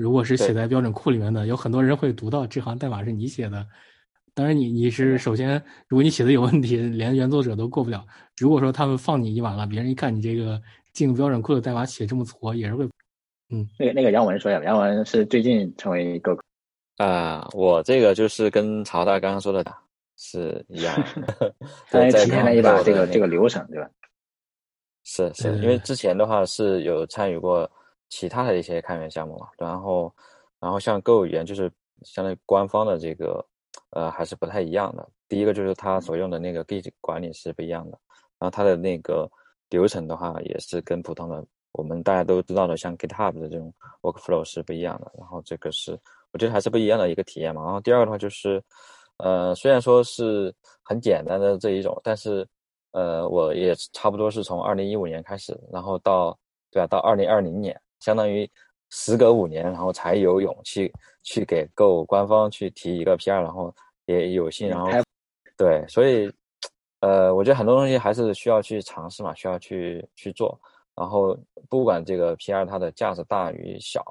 [0.00, 3.66] 如果是写在标准库里面的，有很多人会读到这行代码是你写的。
[4.34, 8.04] 当然，你你是首先，如果你写的有问题，连原作者都过不了。
[8.38, 10.60] 如果说他们放你一马了，别人一看你这个
[10.92, 12.88] 进标准库的代码写这么挫，也是会。
[13.50, 16.34] 嗯，那个那个杨文说一下，杨文是最近成为一个
[16.96, 19.62] 啊，我这个就是跟曹大刚刚说的
[20.16, 20.94] 是一样，
[21.90, 23.90] 他体验了一把这个这个流程，对吧？
[25.04, 27.70] 是是，因为之前的话是有参与过
[28.08, 30.14] 其他的一些开源项目嘛，然后
[30.58, 31.70] 然后像 Go 语言就是
[32.02, 33.44] 相当于官方的这个
[33.92, 35.08] 呃还是不太一样的。
[35.28, 37.98] 第一个就是它所用的那个 Git 管理是不一样的，
[38.38, 39.30] 然后它的那个
[39.70, 41.42] 流程的话也是跟普通的。
[41.72, 45.98] 我们大家都知道的，像 GitHub 的这种 workflow 是不一样的，然后这个是
[46.30, 47.64] 我觉得还是不一样的一个体验嘛。
[47.64, 48.62] 然后第二个的话就是，
[49.16, 52.46] 呃，虽然说是很简单的这一种，但是
[52.90, 56.38] 呃，我也差不多是从二零一五年开始，然后到
[56.70, 58.46] 对啊，到二零二零年，相当于
[58.94, 63.74] 时隔五年，然后才有勇气去给 Go 官方去提一个 PR，然后
[64.04, 64.88] 也有幸，然后
[65.56, 66.30] 对，所以
[67.00, 70.60] 呃，我觉得很多东西还是需要去尝试嘛，需要去去做。
[70.94, 71.34] 然后
[71.70, 74.04] 不管这个 PR 它的价值大与小，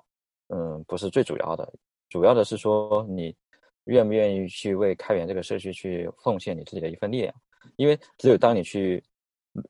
[0.50, 1.72] 嗯，不是最主要的，
[2.10, 3.36] 主要的是说你
[3.84, 7.34] 愿不愿意去为开源这个社区去奉献你自己的一份力量，
[7.76, 9.04] 因为只有当你去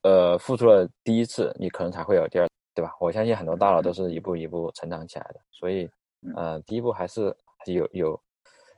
[0.04, 2.96] 呃付出了第一次，你可能才会有第二，对吧？
[3.00, 5.90] 我相信很多大佬都是一步一步成长起来的，所以
[6.36, 8.22] 呃第一步还是有有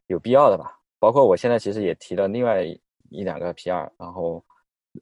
[0.07, 0.79] 有必要的吧。
[0.99, 2.63] 包括我现在其实也提了另外
[3.09, 4.43] 一两个 PR，然后。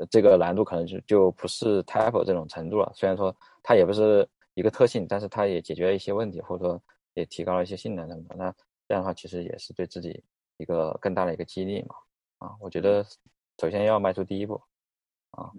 [0.10, 2.90] 这个难度可能就就不是 Type 这种程度了。
[2.96, 6.82] 虽然说它也不是一个特性，但是它也解决了一些问题，或者说
[7.14, 8.36] 也提高了一些性能什么的。
[8.38, 8.56] 那
[8.88, 10.24] 这样的话，其实也是对自己
[10.56, 11.96] 一个更大的一个激励嘛。
[12.38, 13.06] 啊，我觉得
[13.60, 14.62] 首先要迈出第一步。
[15.32, 15.52] 啊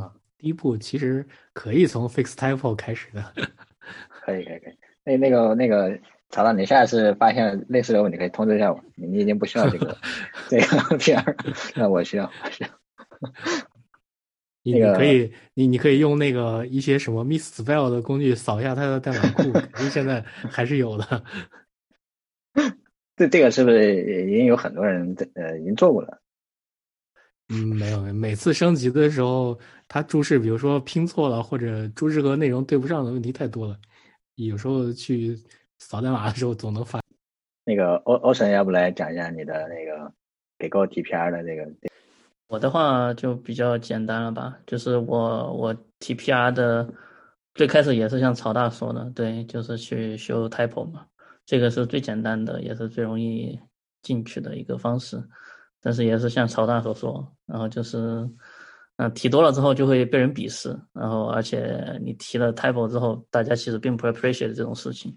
[0.00, 3.24] 啊，第一步其实可以从 Fix Type 开始的。
[4.24, 4.78] 可以可以可以。
[5.04, 5.98] 那那个那个，
[6.30, 8.80] 曹导，你下次发现类似的问题，可以通知一下我。
[8.94, 9.96] 你你已经不需要这个
[10.48, 10.64] 这个
[10.98, 12.70] PR，那我需要，我需要。
[14.62, 21.22] 你你可以，你你可以用那个一些什么 misspell 的工具扫一下它的代码库，因为现在还是有的。
[23.16, 26.20] 这这个是不是已经有很多人呃已经做过了？
[27.50, 33.78] 嗯，没有，每次升级的时候，它注释比如说拼错了，或者注释和内容对不上的问题太多了，
[34.36, 35.38] 有时候去
[35.78, 37.00] 扫代码的时候总能发。
[37.66, 40.10] 那个欧欧神，要不来讲一下你的那个
[40.58, 41.70] 给 Go TPR 的这个？
[42.48, 46.88] 我的话就比较简单了吧，就是我我 TPR 的
[47.54, 51.06] 最开始也是像曹大说的，对，就是去修 typo 嘛，
[51.44, 53.58] 这个是最简单的，也是最容易
[54.02, 55.22] 进去的一个方式。
[55.84, 58.26] 但是也是像曹大所说，然后就是，
[58.96, 65.14] 嗯，提多了之后就会被人鄙视，然后而且你提了 typo 之后，大家其实并不 appreciate 这种事情，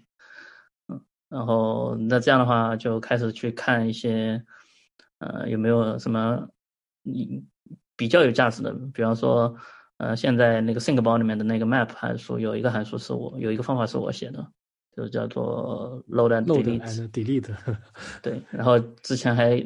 [0.88, 1.00] 嗯，
[1.30, 4.44] 然后那这样的话就开始去看一些，
[5.20, 6.46] 呃，有没有什么。
[7.02, 7.42] 你
[7.96, 9.54] 比较有价值的，比方说，
[9.96, 14.46] 呃，现在那个 think 包里面的那个 map 函数，有一个函数是我有一个方法是我写的，
[14.96, 17.10] 就叫做 load and delete。
[17.10, 17.54] delete。
[18.22, 19.62] 对，然后之前还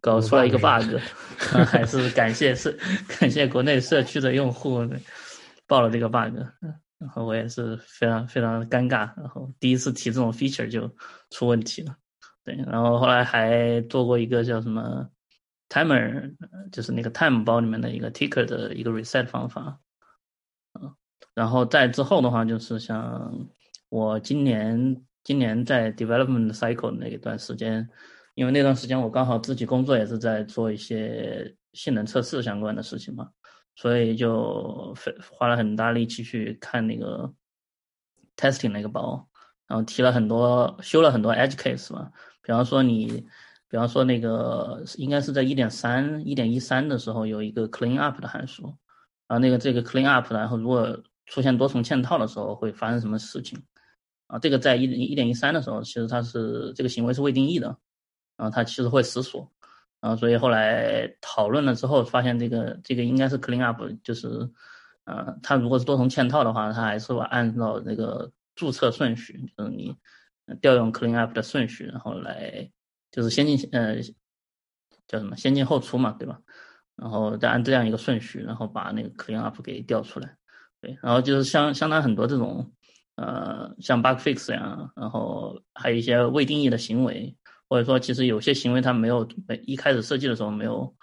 [0.00, 0.96] 搞出来一个 bug，
[1.66, 2.74] 还是感谢社
[3.18, 4.86] 感谢国内社区的用户
[5.66, 6.36] 报了这个 bug，
[6.98, 10.90] 然后我也是非常非常尴尬，然后第一次提这种 feature 就
[11.30, 11.96] 出问题了，
[12.44, 15.08] 对，然后后来还做过一个叫什么
[15.68, 16.34] ？Timer
[16.70, 19.80] 就是那个 Time 包里面的一个 Ticker 的一个 Reset 方法，
[20.80, 20.94] 嗯，
[21.34, 23.48] 然后再之后的话就是像
[23.96, 27.88] 我今年今年在 development cycle 那一段时间，
[28.34, 33.30] 因为那段时间我刚好自己工作也是在做一些性能测试相关的事情嘛，
[33.74, 37.32] 所以就费花了很大力气去看那个
[38.36, 39.26] testing 那个包，
[39.66, 43.26] 然后提了很多修了很多 edge case 嘛，比方说你，
[43.70, 48.64] 比方说那个应该是在一点三一点一三的时候有一个 clean up 的函数，
[49.26, 53.58] 然后那个这个 clean up，然后如果出现多重嵌套的时候会发生什么事情？
[54.28, 57.68] 啊，这个在一一点一三的时候，其实它是这个行为是未定义的，
[58.36, 59.48] 然后它其实会死锁，
[60.00, 64.50] 啊所以后来讨论了之后，发现这个这个应该是 clean up，就是，
[65.04, 69.96] 呃，它如果是多重嵌套的话，它还是会按照那个注册顺序，就是你
[70.60, 72.68] 调用 clean up 的顺序，然后来
[73.12, 74.00] 就是先进呃
[75.06, 76.40] 叫什么先进后出嘛，对吧？
[76.96, 80.36] 然后再按这样一个顺序，然后把那个 clean up 给调出来，
[80.80, 82.72] 对，然后就是相相当很多这种。
[83.16, 87.34] 呃，像 bug fix 呀，然后还有一些未定义的行为，
[87.66, 90.94] 或者说其实有些行为它没有没一开始设计的时候没有，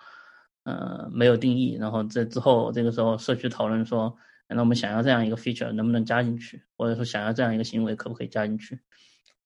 [0.63, 4.15] 呃，没有定义，然后在之后这个时候社区讨论说，
[4.47, 8.79] 那我们想要这样一个 feature 能不能加进去，或者说想要这样一个行为可不可以加进去，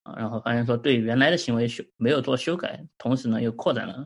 [0.04, 4.06] 啊，然后发现说对原来的行为修没有做修改，同时呢又扩展了，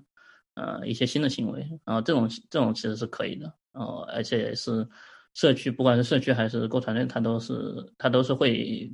[0.53, 4.87] 呃，一些新的行为，然后这种这种其实是可以的，然后而且也是。
[5.33, 8.91] 社区不管是社区还是 Go 团队，他都是他都是会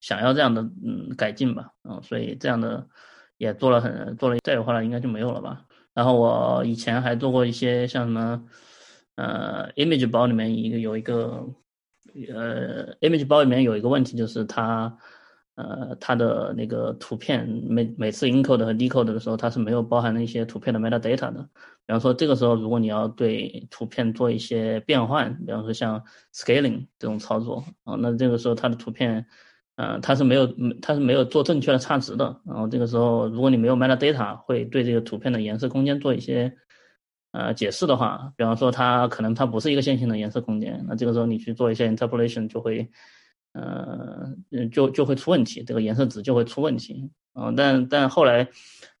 [0.00, 2.88] 想要这样的嗯改进吧，嗯，所以这样的
[3.36, 5.64] 也做了很做了，再有后来应该就没有了吧。
[5.94, 8.44] 然后我以前还做过一些像什么
[9.16, 11.44] 呃 image 包里面一个有一个
[12.32, 14.96] 呃 image 包里面有一个问题就是它
[15.58, 21.42] 呃它的那个图片每每次 encode 和 decode 的时候它是没有包含那些图片的 metadata 的。
[21.84, 26.04] 比方说，这个时候如果你要对图片做一些变换，比方说像
[26.34, 29.24] scaling 这种操作啊，那这个时候它的图片，
[29.76, 30.46] 呃，它是没有，
[30.82, 32.40] 它是没有做正确的差值的。
[32.46, 36.54] 然后这个时候，如果你没有 metadata，会对这个图片的颜色空间做一些
[37.32, 42.90] 呃解释的话，比方说它可能它不是一个线性的颜色空间，那这个时候你去做一些 interpolation 就会，
[43.58, 47.10] 呃，就就会出问题，这个颜色值就会出问题。
[47.32, 48.48] 啊，但但后来，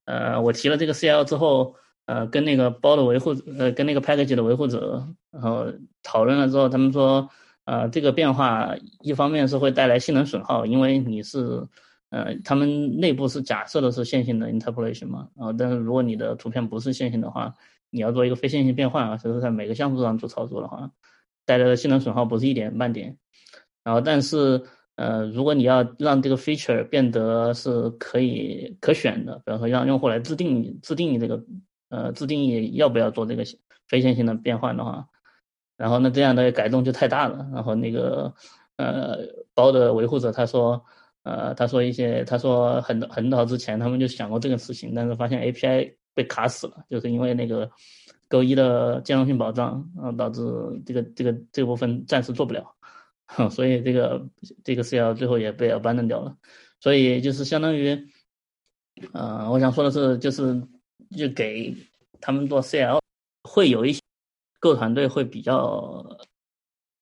[0.04, 1.74] 呃，我提了这个 CL 之后。
[2.08, 5.66] 呃，跟那个包的维护，呃，跟那个 package 的维护者，然后
[6.02, 7.28] 讨论了之后，他们说，
[7.66, 11.68] 呃，这个变化一方面是会带来性能损耗，因为你是，
[12.08, 17.54] 呃，他们内部是假设的是线性的 interpolation 嘛，然后但是如果你的图片不是线性的话，
[17.90, 20.90] 你要做一个非线性变换啊，所以说在每个像素上做操作的话，
[21.44, 23.18] 带来的性能损耗不是一点半点，
[23.88, 24.62] 然后但是，
[24.96, 31.42] 呃，如果你要让这个 feature 变得是可以可选的，比方说让用户来自定自定义这个。
[31.90, 33.42] 呃，自定义要不要做这个
[33.86, 35.08] 非线性的变换的话，
[35.78, 37.48] 然后那这样的改动就太大了。
[37.50, 38.30] 然后那个
[38.76, 39.16] 呃
[39.54, 40.84] 包的维护者他说，
[41.22, 47.70] 呃他说一些他说很很早之前他们就想过这个事情，但是发现 API 被卡死了，就是因为那个
[48.28, 50.42] Go 一的兼容性保障，然后导致
[50.84, 52.70] 这个这个这部分暂时做不了，
[53.50, 54.28] 所以这个
[54.64, 56.36] 这个 CL 最后也被 abandon 掉了。
[56.80, 58.08] 所以就是相当于，
[59.12, 60.60] 呃，我想说的是就是。
[61.16, 61.74] 就给
[62.20, 63.00] 他们做 CL，
[63.44, 64.02] 会有一些
[64.60, 66.04] 各团队会比较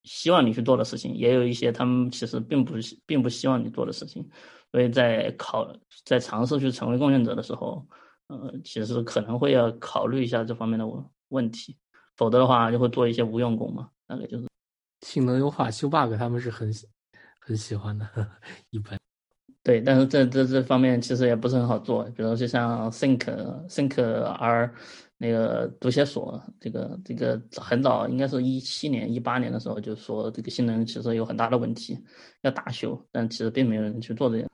[0.05, 2.74] 希望你去做的事情，也有一些他们其实并不
[3.05, 4.24] 并不希望你做的事情，
[4.70, 7.85] 所以在考在尝试去成为贡献者的时候，
[8.29, 11.77] 呃，其实可能会要考虑一下这方面的问问题，
[12.16, 14.47] 否则的话就会做一些无用功嘛，大概就是
[15.07, 16.68] 性能优化修 bug，他们是很
[17.40, 18.09] 很喜欢的，
[18.70, 18.98] 一般。
[19.62, 23.18] 对，但是这这这方面其实也不是很好做，比如就像 Think
[23.68, 24.74] Think R
[25.16, 31.98] 那个读写锁，这个这个很早，应该是一七年、一八年的时候就说这个性能其实有很大的问题，
[32.42, 34.48] 要大修，但其实并没有人去做这件。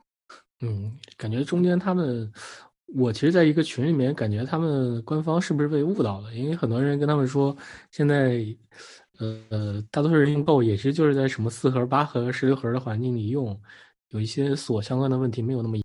[0.61, 2.31] 嗯，感觉中间他们，
[2.95, 6.33] 我其实在一个群里面，感觉他们官方是不是被误导了？
[6.33, 7.55] 因为很多人跟他们说，
[7.91, 8.43] 现在
[9.19, 13.59] 呃呃，大多数人用 Go 也是就是在什么四核、八核、十六核的环境里用。
[14.09, 15.77] 有一些锁相关的问题没有那么，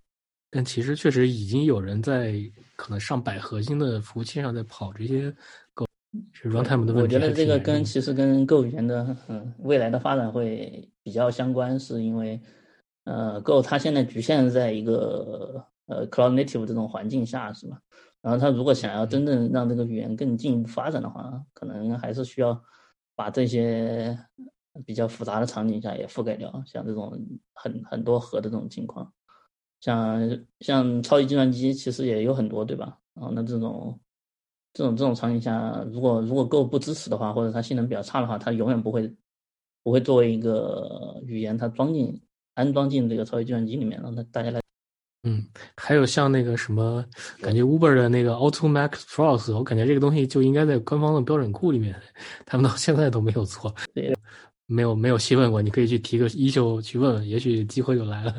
[0.51, 2.35] 但其实确实已经有人在
[2.75, 5.35] 可能上百核心的服务器上在跑这些
[5.73, 5.85] Go，
[6.31, 7.01] 是 runtime 的问题。
[7.01, 12.39] 我觉得这个跟其实跟 Go 语言的嗯未来的发展会比较相关，是因为
[13.05, 17.79] 呃 Go 它现在局限在一个呃 Cloud Native 这种环境下是吧？
[18.21, 22.61] 然后它如果想要真正让这个语言更进一步发展的话，可能还是需要
[23.19, 24.17] 把这些。
[24.85, 27.11] 比较复杂的场景下也覆盖掉，像这种
[27.53, 29.11] 很很多核的这种情况，
[29.81, 30.21] 像
[30.61, 32.97] 像超级计算机其实也有很多，对吧？
[33.13, 33.99] 然后那这种
[34.71, 39.13] 这种这种场景下，如果如果 Go 不支持的话，或者它性能比较差的话，它永远不会
[39.83, 42.17] 不会作为一个语言它装进
[42.53, 44.61] 安装进这个超级计算机里面，让它大家来。
[45.23, 45.45] 嗯，
[45.75, 47.03] 还有像那个什么，
[47.41, 51.93] 感觉 Uber 的那个 Auto Max Force，我感觉这个东西就应该在官方的标准库里面，
[52.45, 53.75] 他们到现在都没有做，
[54.65, 58.33] 没有没有细问过，你可以去提个衣袖去问问，也许机会就来了。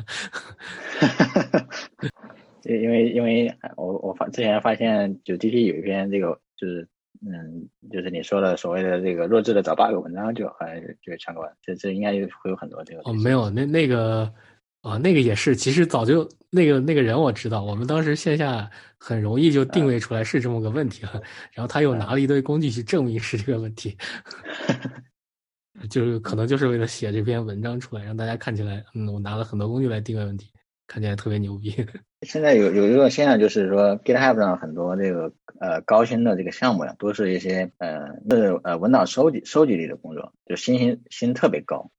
[2.65, 6.87] 因因为因为我我发之前发现就 D T 有一篇这个就是
[7.23, 14.33] 嗯就是你说的所谓的这个弱智的找 bug 文章，就好像就相关，这这应该会有很多这个哦没有那那个。
[14.81, 18.67] 啊，那个也是，其实早就那个那个人我知道，我们当时线下
[18.97, 21.21] 很容易就定位出来是这么个问题了，
[21.53, 23.95] 然后他又拿了一堆工具去证明是这个问题，
[25.89, 30.47] 就是可能就是为了写这篇文章出来，让大家看起来，嗯，我拿了很多工具来定位问题，
[30.87, 31.75] 看起来特别牛逼。
[32.25, 37.99] 现在有有一个现象就是说，GitHub 上很多这个呃高薪的这个项目呀，都是一些呃
[38.31, 41.91] 是呃文档收集收集类的工作，就薪薪薪特别高。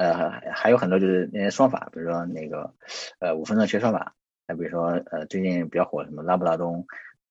[0.00, 2.72] 呃，还有很多就是那些算法，比如说那个，
[3.18, 4.14] 呃，五分钟学算法，
[4.48, 6.72] 还比如说，呃，最近比较火什么拉布拉多，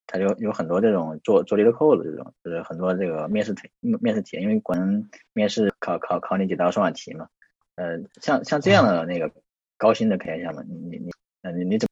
[0.06, 5.04] 它就有很多这种做做 lead code 的这种，就是很多这个面试题面试题，因为管
[5.34, 7.28] 面试考考考你几道算法题嘛，
[7.74, 9.32] 呃，像像这样的那个
[9.76, 11.12] 高薪的开业项目，你你你，
[11.42, 11.90] 呃，你你怎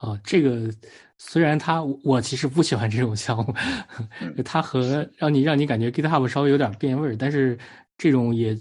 [0.00, 0.08] 么？
[0.14, 0.70] 啊，这个
[1.18, 3.52] 虽然他我其实不喜欢这种项目，
[4.46, 7.58] 它和让你让你感觉 GitHub 稍微有点变味儿，但是
[7.98, 8.56] 这种也。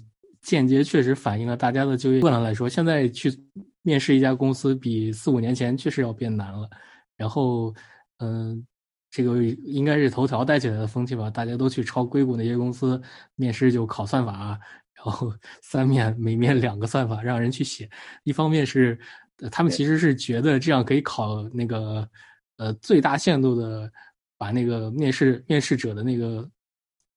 [0.46, 2.22] 间接确实反映了大家的就业。
[2.22, 3.34] 困难来说，现在去
[3.82, 6.70] 面试一家公司比四五年前确实要变难了。
[7.18, 7.74] 然后，
[8.20, 8.64] 嗯，
[9.10, 11.32] 这个应该是头条带起来的风气吧？
[11.32, 13.02] 大家都去抄硅谷那些公司
[13.34, 14.60] 面试就考算法，
[14.94, 15.34] 然后
[15.64, 17.90] 三面每面两个算法让人去写。
[18.24, 19.00] 一方面是
[19.52, 22.08] 他们其实是觉得这样可以考那个
[22.58, 23.92] 呃最大限度的
[24.38, 26.48] 把那个面试面试者的那个。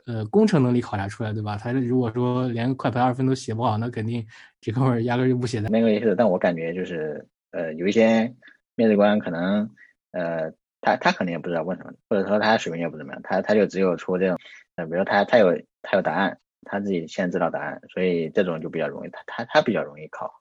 [0.09, 1.59] 呃，工程能力考察出来，对吧？
[1.59, 4.27] 他如果说连快排二分都写不好，那肯定
[4.59, 5.69] 这哥们儿压根就不写的。
[5.69, 8.35] 那个意思，但我感觉就是，呃，有一些
[8.75, 9.69] 面试官可能，
[10.13, 10.51] 呃，
[10.81, 14.39] 他他可能也不知道问什么，或者说他水平也不怎么样，他他就只有出这种，
[14.77, 15.53] 呃，比如他他有
[15.83, 20.33] 他有答案，他自己先知道答案，所以这种就比较容易，他他他比较容易考。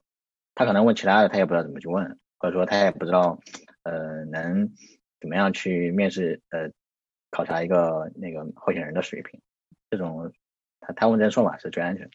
[0.56, 3.38] 他可能问其他的，他也不知道怎么去问，或者说他也不知道，
[3.84, 4.72] 呃，能
[5.20, 6.72] 怎么样去面试，呃，
[7.32, 9.38] 考察一个那个候选人的水平。
[9.90, 10.32] 这种
[10.80, 12.10] 他他问这说法是最安全。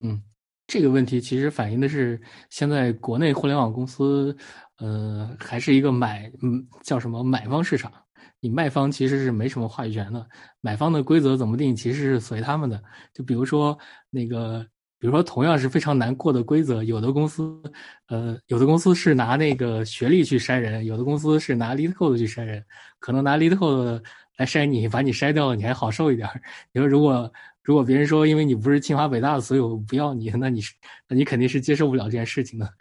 [0.00, 0.20] 嗯，
[0.66, 2.20] 这个问题其实反映的是
[2.50, 4.36] 现在国内互联网公司，
[4.78, 7.92] 呃，还是一个买嗯叫什么买方市场，
[8.40, 10.26] 你卖方其实是没什么话语权的，
[10.60, 12.82] 买方的规则怎么定其实是随他们的。
[13.14, 13.78] 就比如说
[14.10, 14.66] 那个，
[14.98, 17.62] 比如说同样是非常难过的规则，有的公司
[18.08, 22.64] 呃有的公司是拿那个学历去筛人，有的公司是拿 lead code 去筛人，
[22.98, 24.02] 可能拿 lead code。
[24.38, 26.28] 来筛你，把你筛掉了，你还好受一点。
[26.72, 30.74] 你说如果如果别人说因为你不是清华北大的，所以我不要你，那你是
[31.08, 32.74] 那你肯定是接受不了这件事情的。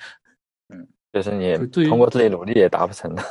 [0.69, 1.55] 嗯， 就是你
[1.87, 3.23] 通过自己努力也达不成的。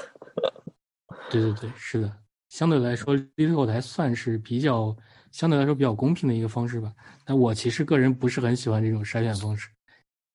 [1.30, 2.12] 对对对，是的，
[2.48, 4.96] 相对来说，LeetCode 还算是比较
[5.32, 6.92] 相对来说比较公平的一个方式吧。
[7.24, 9.70] 但我其实个人不是很喜欢这种筛选方式，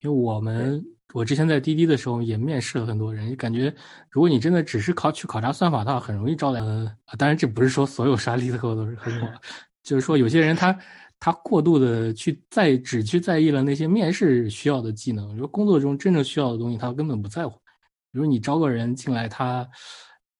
[0.02, 0.84] 因为我们。
[1.16, 3.74] 我之前在滴滴的时候也面试了很多人，感觉
[4.10, 6.60] 如果你真的只是考去考察算法的话，很容易招来。
[6.60, 9.28] 呃，当然这不是说所有刷 LeetCode 都是很好，
[9.82, 10.78] 就是说有些人他
[11.18, 17.58] 他过度的去在只去在意了那些面试需要的技能，如工作中真正需要的东西他根本不在乎。
[18.12, 19.66] 比如你招个人进来，他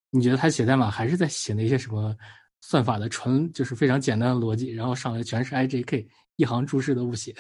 [0.10, 2.14] 你觉得他写代码还是在写那些什么
[2.60, 6.06] 算法的纯就是非常简单的逻辑，然后上来全是 IJK，
[6.36, 7.34] 一行注释都不写，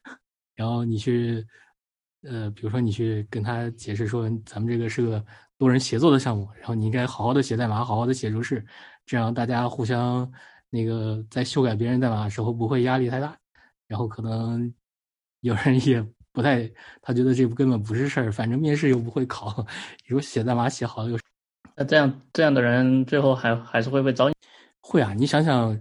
[0.56, 1.46] 然后你去。
[2.22, 5.24] 呃，比如说你去跟他解释说，咱们这个是个
[5.56, 8.64] 多人协作的项目，然后你应该好好的写代码，好好的写注释，
[9.06, 10.30] 这样大家互相
[10.68, 13.36] 那个在修改别人代码的时候不会压力太大。
[13.86, 14.72] 然后可能
[15.40, 19.64] 有人也不太，他觉得这根本不是事儿，反正面试又不会考，
[20.06, 21.18] 如果写代码写好了又，
[21.74, 24.30] 那这样这样的人最后还还是会被招？
[24.80, 25.80] 会啊，你想想，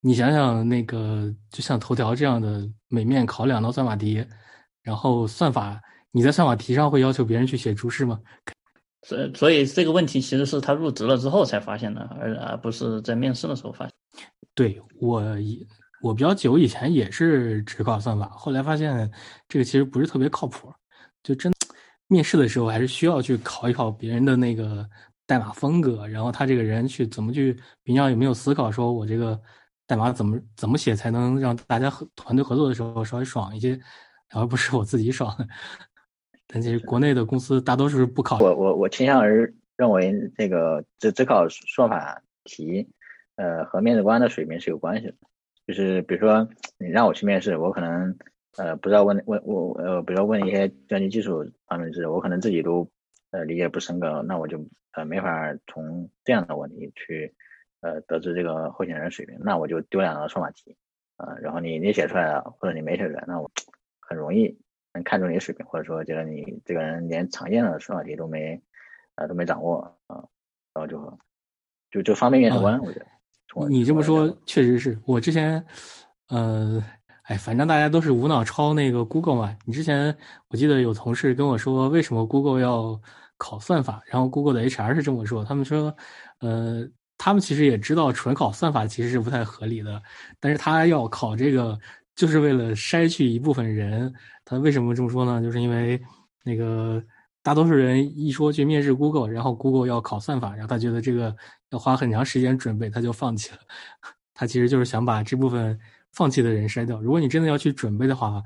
[0.00, 4.24] 你想想那个，就像头条这样的，每面考两道算法题。
[4.88, 5.78] 然后算法，
[6.12, 8.18] 你在算法题上会要求别人去写注释吗？
[9.02, 13.92] 所所以这个问题其实是他入职了之后才发现的，而而不是在面试的时候发现。
[14.54, 15.66] 对我以，
[16.00, 19.10] 我比较久以前也是只考算法，后来发现
[19.46, 20.72] 这个其实不是特别靠谱。
[21.22, 21.52] 就真
[22.06, 24.88] 面试的时候还是需要去考一考别人的那个
[25.26, 29.38] 代码风格，然后他这个人去怎么去比较有没有思考，说我这个
[29.86, 33.78] 代码怎么怎么写才能让大家和团队合作的时候稍微爽一些。
[34.34, 35.34] 而不是我自己爽，
[36.46, 38.38] 但其实国内的公司大多数是不考。
[38.38, 42.88] 我我我倾向于认为，这个只只考算法题，
[43.36, 45.14] 呃，和面试官的水平是有关系的。
[45.66, 46.48] 就是比如说，
[46.78, 48.16] 你让我去面试，我可能
[48.56, 52.90] 呃，不知道问问我呃，比如说问一些专业技术方面知识，我可能自己都
[53.30, 57.34] 呃理解不深刻，那我就呃没法从这样的问题去
[57.82, 60.74] 呃得知这个候选人水平，那我就丢两道算法题，
[61.16, 63.50] 啊，然后你你写出来了，或者你没写出来，那我
[64.08, 64.56] 很容易
[64.94, 68.60] 能看出你的水平，或者说觉得你这个人连常见的算法题都没
[69.16, 70.16] 呃都没掌握啊，
[70.72, 71.18] 然后就
[71.90, 73.06] 就就方便面试官，我觉得。
[73.68, 75.64] 你这么说确实是我之前，
[76.28, 76.82] 呃，
[77.22, 79.56] 哎，反正大家都是无脑抄那个 Google 嘛。
[79.64, 80.16] 你之前
[80.48, 83.00] 我记得有同事跟我说，为什么 Google 要
[83.36, 84.02] 考算法？
[84.06, 85.96] 然后 Google 的 HR 是这么说，他们说，
[86.40, 86.86] 呃，
[87.16, 90.00] 他们其实也知道纯考算法其实是不太合理的，
[90.38, 91.76] 但是他要考这个，
[92.18, 94.12] 就是为了筛去一部分人。
[94.44, 95.40] 他为什么这么说呢？
[95.40, 95.98] 就是因为
[96.44, 97.02] 那个。
[97.40, 101.34] 大多数人一说去面试 Google，然后 Google 要考算法，然后他觉得这个
[101.70, 103.58] 要花很长时间准备，他就放弃了。
[104.34, 105.78] 他其实就是想把这部分
[106.12, 107.00] 放弃的人筛掉。
[107.00, 108.42] 如果你真的要去准备的话，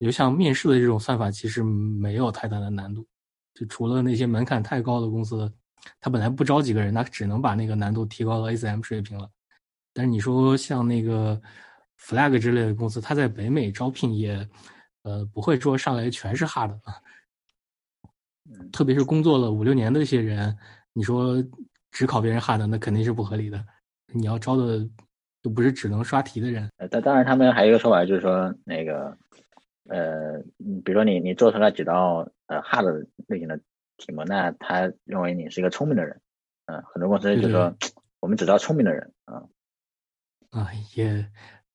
[0.00, 3.06] 就像面试的这种算法，其实没有太大的难度。
[3.54, 5.52] 就除了那些门槛太高的公司，
[6.00, 9.28] 他本来不招几个人，他只能把那个难度提高到 ACM 水平了。
[9.92, 11.40] 但是你说像那个
[12.02, 14.48] Flag 之类的公司，他在北美招聘也，
[15.02, 17.00] 呃，不会说上来全是 hard 啊。
[18.72, 20.58] 特别是工作了五六年的一些人，
[20.92, 21.42] 你说
[21.90, 23.64] 只考别人 hard，那肯定是不合理的。
[24.12, 24.86] 你要招的
[25.42, 26.68] 又不是只能刷题的人。
[26.78, 29.16] 呃，但当然他们还有一个说法，就是说那个
[29.88, 30.38] 呃，
[30.84, 33.56] 比如说你你做出来几道呃 hard 类型的
[33.96, 36.20] 题目，那他认为你是一个聪明的人。
[36.66, 37.74] 嗯，很多公司就说
[38.20, 39.44] 我们只招聪明的人啊。
[40.50, 41.30] 啊，也，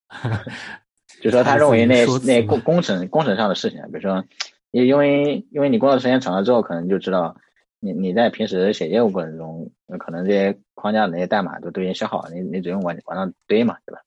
[1.22, 4.24] 就说他认为那那工工程工程上的事情，比如说。
[4.72, 7.38] 因因为因为你工作时间长了之后，可能就知道
[7.80, 14.02] 你你在平时写业务过程中，可能这些框架的那些代码都都已经写好了，你你只用往往上堆嘛，对吧？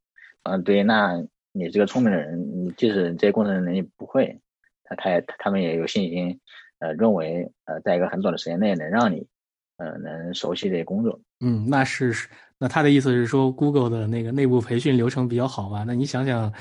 [0.45, 4.39] 往上堆，那你这个聪明的人，你即使这些工程能力不会，
[4.85, 6.39] 他他也他们也有信心，
[6.79, 9.27] 呃，认为呃，在一个很短的时间内能让你
[9.79, 11.19] 呃能熟悉这些工作。
[11.41, 12.13] 嗯，那是
[12.61, 15.83] 那他的意思是说，Google 的那个内部培训流程比较好吧？
[15.85, 16.53] 那你想想。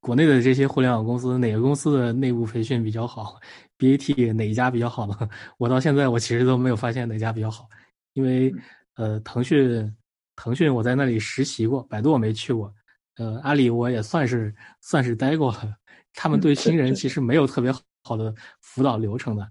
[0.00, 3.40] 国内的这些互联网公司，哪个公司的内部培训比较好
[3.78, 5.16] ？BAT 哪一家比较好呢？
[5.56, 7.66] 我到现在我其实都没有发现哪家比较好，
[8.12, 8.54] 因为
[8.96, 9.96] 呃，腾讯
[10.36, 12.70] 腾讯我在那里实习过，百度我没去过，
[13.16, 15.74] 呃，阿里我也算是算是待过了，
[16.12, 19.50] 他们对新人其实没有特别好的辅导流程的。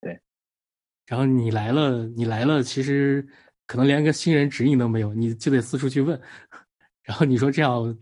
[0.00, 0.18] 对，
[1.06, 3.28] 然后你来了，你来了，其实
[3.72, 6.20] 可能连个新人指引都没有，你就得四处去问，
[7.02, 7.96] 然后你说这样。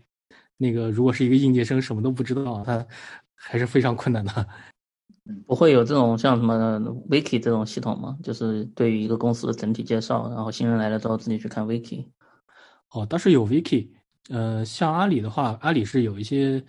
[0.57, 2.85] 那个如果是一个应届生，什么都不知道，他
[3.33, 4.47] 还是非常困难的。
[5.47, 6.77] 不会有这种像什么
[7.09, 8.17] wiki 这种系统吗？
[8.21, 12.05] 就是对于一个公司的整体介绍，然后新人来了之后自己去看 wiki。
[12.89, 13.87] 哦，倒是有 wiki。
[14.29, 16.61] 呃，像阿里的话，阿里是有一些，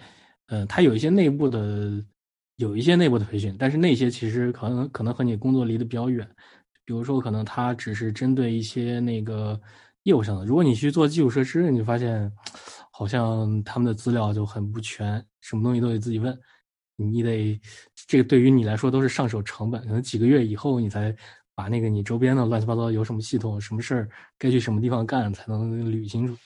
[0.46, 2.02] 呃，它有一些内部的，
[2.56, 6.26] 有一些内部的培训，但是那些其实可能可能和你工作离得比较远。
[6.84, 9.60] 比如说，可能它只是针对一些那个
[10.02, 10.44] 业务上的。
[10.44, 12.30] 如果你去做基础设施，你就发现。
[12.94, 16.38] 好像他们的资料就很不全，什么东西都得自己问，
[16.94, 17.58] 你得
[18.06, 21.12] 这个对于你来说都是上手成本，可能几个月以后你才
[21.54, 26.36] 把那个你周边的乱七八糟有什么系统、什么事儿该去什么地方干才能捋清楚。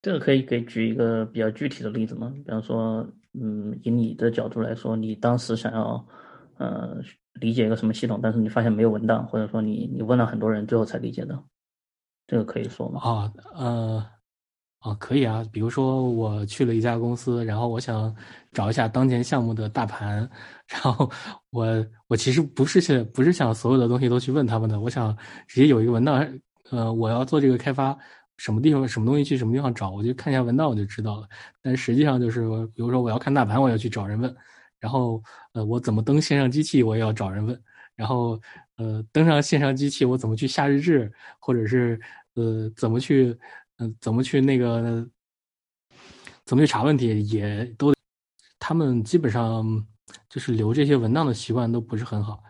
[0.00, 2.32] 这个可以给举一个比较具体的例子吗？
[2.34, 6.04] 比方说，嗯，以你的角度来说，你当时想要
[6.56, 6.96] 呃
[7.34, 11.38] 理解一个什么系统，但是你发现没有文档，或者说你你问了很多人，最后才理解的，
[12.26, 13.00] 这个可以说吗？
[13.02, 14.06] 啊，呃。
[14.84, 18.14] 啊，可以啊，比如说我去了一家公司，然后我想
[18.52, 20.28] 找一下当前项目的大盘，
[20.68, 21.10] 然后
[21.48, 21.66] 我
[22.06, 25.16] 我其实不是想不是想所有的东西都去问他们的，我想
[25.48, 26.22] 直接有一个文档，
[26.70, 27.96] 呃，我要做这个开发，
[28.36, 31.26] 什么地方什么东西去什么地方找，我就看一下文档我就知道了。
[31.62, 32.42] 但实际上就是，
[32.74, 34.36] 比如说我要看大盘，我要去找人问，
[34.84, 35.22] 然后
[35.54, 37.62] 呃，我怎么登线上机器，我也要找人问，
[37.96, 38.38] 然后
[38.76, 41.10] 呃，登上线上机器，我怎么去下日志，
[41.40, 41.98] 或者是
[42.34, 43.34] 呃，怎么去。
[43.78, 45.04] 嗯，怎么去那个？
[46.44, 47.26] 怎么去查问题？
[47.26, 47.92] 也都，
[48.56, 49.64] 他们基本上
[50.28, 52.40] 就是留这些文档的习惯都不是很好，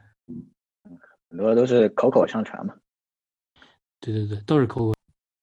[1.30, 2.74] 很多都是口口相传嘛。
[4.00, 4.94] 对对对，都是口口。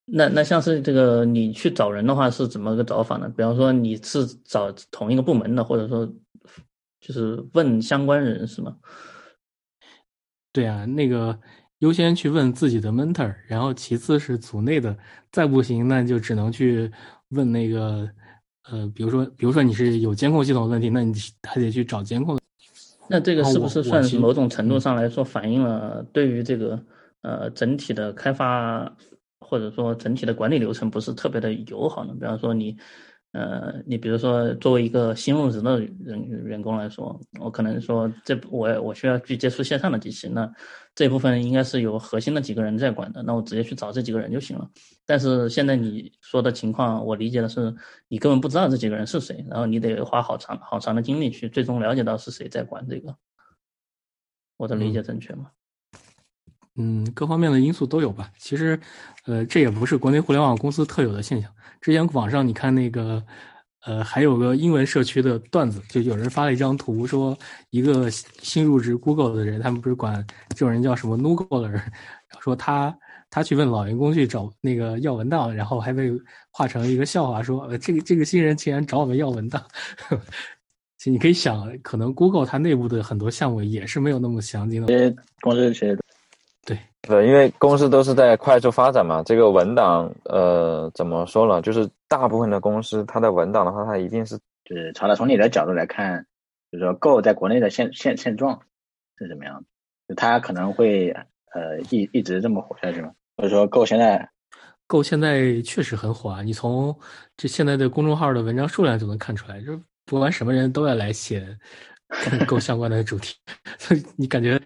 [0.06, 3.28] 那那像是这个，你去找人的话是怎么个找法呢？
[3.30, 6.06] 比方说你是找同一个部门的，或者说
[7.02, 8.78] 就是问相关人是吗？
[10.54, 11.38] 对啊，那个。
[11.82, 14.96] 优先去问自己的 mentor，然后其次是组内的，
[15.32, 16.92] 再不行那就只能去
[17.30, 18.08] 问那个，
[18.70, 22.38] 呃，比如说，比如说你是有监控系统的问题，那你还得去找监控。
[23.08, 26.86] 那这个是不是算是某种程度上来说反映了对于这个
[27.24, 28.96] 呃整体的开发
[29.40, 32.14] 或者说整体的管理流程不是特别的友好呢？
[32.14, 32.78] 比方说你
[33.34, 40.52] 呃，你比如说作为一个新入职的人员工来说，我可能说这我我需要去接触线上的机器，那
[40.94, 44.70] 这部分应该是有核心的几个人在管的，那我直接去找这几个人就行了。
[45.06, 47.74] 但是现在你说的情况，我理解的是
[48.10, 53.16] 你根本不知道这几个人是谁，然后你得花好长好长的精力去最终了解到是谁在管这个。
[54.58, 55.52] 我的理解正确吗？
[56.76, 58.32] 嗯，各方面的因素都有吧。
[58.38, 58.80] 其实，
[59.26, 61.52] 呃，这也不是国内互联网公司特有的现象。
[61.82, 63.22] 之前网上你看那个，
[63.86, 67.36] 呃，还有个英文社区的段子，就有人发了一张图，说
[67.72, 71.82] 一个新入职 Google 的人，他们不是管这种人叫什么 n o g o 的人，
[72.40, 72.96] 说他
[73.32, 76.12] 他去问老员工去找那个要文档，然后还被
[76.52, 79.64] 画成一个笑话，说呃，这个这个新人竟然找我们要文档。
[81.00, 84.88] 其实你可以想，可能 Google 它内部的很多项目也是没有那么详尽的。
[84.88, 85.98] 这些。
[86.66, 91.62] 对对，因为公司都是在快速发展嘛，这个文档，呃，怎么说呢？
[91.62, 96.24] 就是大部分的公司，它的文档的话，它一定是就是朝着从你的角度来看，
[96.72, 98.62] 就是说 Go 在国内的现现现状
[99.18, 99.66] 是怎么样
[100.08, 101.10] 就它可能会
[101.56, 103.12] 呃一一直这么火下去吗？
[103.36, 104.30] 或者说 Go 现在
[104.86, 106.44] ，Go 现在确实很火啊！
[106.44, 106.96] 你从
[107.36, 111.58] 这现在的公众号的文章数量就能看出来，就是不管什么人都要来写
[112.30, 113.34] 跟 Go 相关的主题，
[113.80, 114.62] 所以你感觉。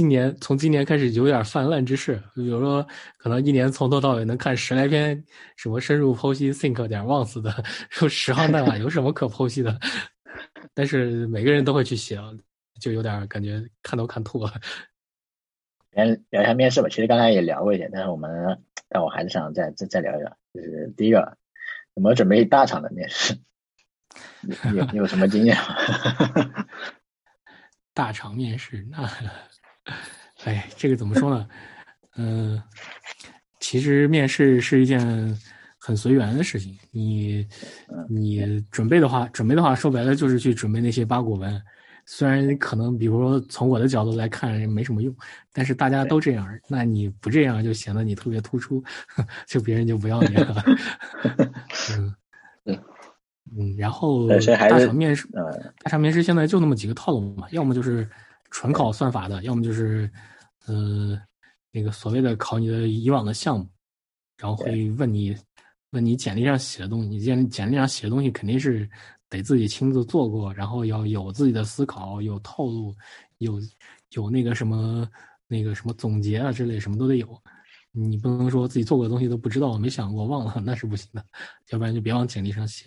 [0.00, 2.82] 今年从今年开始有点泛滥之势，比如说
[3.18, 5.22] 可能一年从头到尾能看十来篇
[5.56, 7.52] 什么深入剖析 think 点 wants 的，
[7.90, 9.78] 说十行代码有什么可剖析的？
[10.72, 12.18] 但是每个人都会去写，
[12.80, 14.50] 就有点感觉看都看吐了。
[15.92, 21.36] 先聊一下面试吧，其实刚才也聊过一点，但是我们但我还是想再再再聊一聊，就是第一个
[21.94, 23.38] 怎么准备大厂的面试？
[24.40, 26.64] 你有有什么经验吗？
[27.92, 29.06] 大厂面试那。
[30.44, 31.46] 哎，这个怎么说呢？
[32.16, 32.62] 嗯，
[33.60, 35.00] 其实面试是一件
[35.78, 36.76] 很随缘的事情。
[36.90, 37.46] 你
[38.08, 41.62] 你准备的话，准备的话，说白了就是去准备那些八股文。
[42.06, 45.14] 虽然可能，比如说从我的角度来看没什么用，
[45.52, 48.82] 但是大家都这样，那你不这样就显得你特别突出，
[49.46, 50.64] 就别人就不要你了。
[51.96, 52.14] 嗯
[52.64, 54.38] 嗯，然后大
[54.80, 55.28] 厂面试，
[55.84, 58.08] 大厂面试现在就那么几个套路嘛，要么就是。
[58.50, 60.10] 纯考算法的，要么就是，
[60.66, 61.20] 呃，
[61.70, 63.68] 那个所谓的考你的以往的项目，
[64.36, 65.36] 然后会问你，
[65.90, 67.08] 问你简历上写的东西。
[67.08, 68.88] 你简简历上写的东西肯定是
[69.28, 72.94] 得自己亲自做过，然后要有自己的思考，有套路，
[73.38, 73.60] 有
[74.10, 75.08] 有那个什么
[75.46, 77.42] 那个什么总结啊之类，什么都得有。
[77.92, 81.24] 你不能说自己做过的东西都不知道，没想过，忘了，那是不行的。
[81.70, 82.86] 要不然就别往简历上写。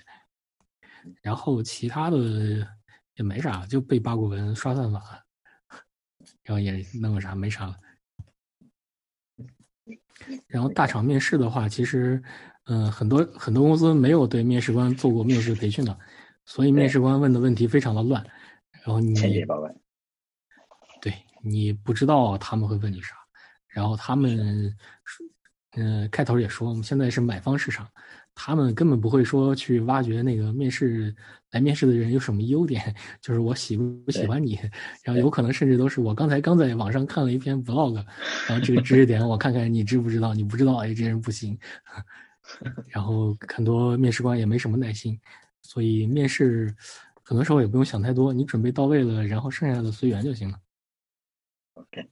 [1.22, 2.66] 然后其他的
[3.16, 5.23] 也没啥，就背八股文，刷算法。
[6.44, 7.78] 然后也弄个啥没啥了。
[10.48, 12.22] 然后大厂面试的话，其实，
[12.66, 15.98] 嗯，很多很多公司没有对面试官做过面试培训的，
[16.46, 18.24] 所以面试官问的问题非常的乱。
[18.72, 19.14] 然后你
[21.02, 21.14] 对
[21.44, 23.16] 你不知道他们会问你啥。
[23.68, 24.78] 然后他们，
[25.72, 27.90] 嗯，开头也说，我们现在是买方市场。
[28.36, 31.16] 他们根本不会说去挖掘那个面试
[31.52, 32.82] 来面试的人有什么优点，
[33.22, 34.60] 就是我喜不喜欢你，
[35.04, 37.96] 然后有可能甚至都是我刚才刚在网上看了一篇 vlog，
[38.48, 41.58] 然后这个知识点我看看你知不知道，你不知道哎这人不行，
[42.90, 45.20] 然后很多面试官也没什么耐心，
[45.62, 46.76] 所以面试
[47.24, 50.58] 很多时候也不用想太多，你准备到位了，然后剩下的随缘就行了。
[51.76, 52.08] OK，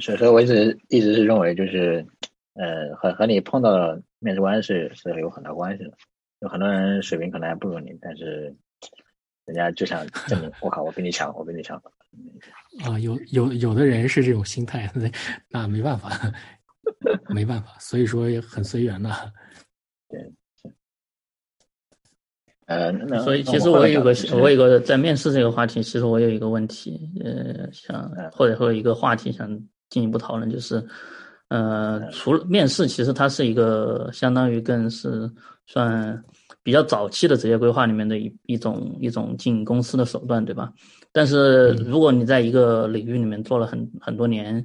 [0.00, 2.04] 所以说我一直一直是认为就是
[2.60, 3.98] 呃和和你碰到。
[4.22, 5.92] 面试官是是有很大关系的，
[6.40, 8.54] 有很多人水平可能还不如你，但是
[9.46, 11.82] 人家就想证明 我靠，我比你强，我比你强。
[12.84, 14.92] 啊，有有有的人是这种心态，
[15.48, 16.10] 那没办法，
[17.30, 19.10] 没办法，所以说也很随缘的。
[20.06, 20.30] 对，
[22.66, 22.92] 呃，
[23.24, 29.48] 所以其实我有个我有个在面试这个话题，其实我有一个问题，呃，想或者说一个话题想
[29.88, 30.86] 进一步讨论，就是。
[31.50, 35.28] 呃，除了面试，其实它是一个相当于更是
[35.66, 36.24] 算
[36.62, 40.72] 比较早期的职业规划里面的一一种一种进公司的手段，对吧？
[41.10, 44.64] 但是如果你在一个领域里面做了很很多年，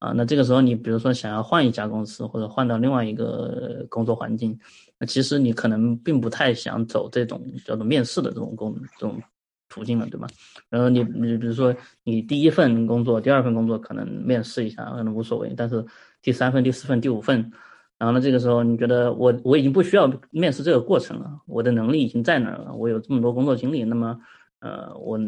[0.00, 4.58] 啊，那这个时候你比如说想要换一家公司或者换到另外一个工作环境，
[4.98, 9.22] 那其实你可能并不太想走这种叫做面试的这种工这种
[9.68, 10.26] 途径了，对吧？
[10.68, 11.72] 然后你你比如说
[12.02, 15.84] 你第一份工作、第二份工作可能面试一下可能无所谓，但是。
[16.24, 17.52] 第三份、第四份、第五份，
[17.98, 18.20] 然后呢？
[18.20, 23.84] 这个时候你觉得我我已经不需要面试这个过程了，我的能力已经在那儿了，我有这么多工作经历。
[23.84, 24.18] 那么，
[24.60, 25.18] 呃，我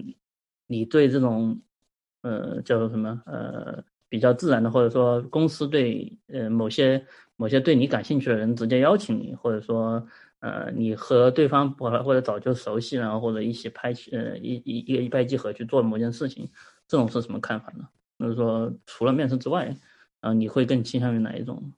[0.66, 1.60] 你对这种
[2.22, 7.04] 呃叫做什么呃比较自然的，或者说公司对呃某些
[7.36, 10.02] 某些对你感兴趣的人直接邀请你，或者说
[10.40, 16.48] 呃，你和对方或或者早就熟悉，然后或者一起拍起呃一一一个一拍即合去做某件事情，
[16.88, 17.86] 这种是什么看法呢？
[18.18, 19.76] 就是说，除了面试之外，
[20.32, 21.72] 你会更倾向于哪一种？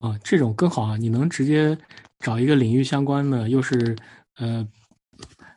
[0.00, 0.96] 啊，这种更好啊！
[0.98, 1.76] 你能直接
[2.18, 3.96] 找一个领域相关的，又是
[4.36, 4.66] 呃，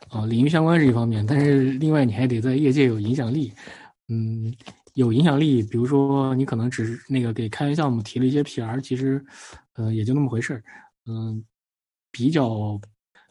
[0.08, 3.52] 啊，领域相关是一方面，但是另外你还得在业界有影响力。
[4.08, 4.54] 嗯，
[4.94, 9.22] 有影响力，比如说你可能只是那个给开源项目提了一些 PR，其实，
[9.74, 10.62] 呃，也就那么回事儿。
[11.06, 11.44] 嗯，
[12.10, 12.80] 比较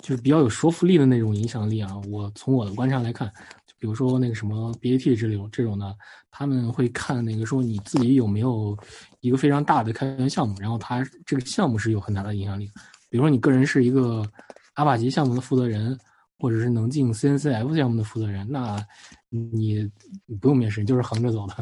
[0.03, 3.31] 就是比较有说服力的那种影响力啊，我从我的观察来看。
[3.79, 5.95] 比如说那个什么 BAT 这种这种的，
[6.31, 8.75] 他们会看那个说你自己有没有
[9.19, 12.65] 一个非常大的开源项目，然后他这个项目是有很大的影响力。
[13.09, 14.27] 比如说你个人是一个
[14.73, 15.95] 阿帕奇项目的负责人，
[16.39, 18.83] 或者是能进 CNCF 项目的负责人，那
[19.29, 19.87] 你
[20.25, 21.55] 你不用面试，你就是横着走的。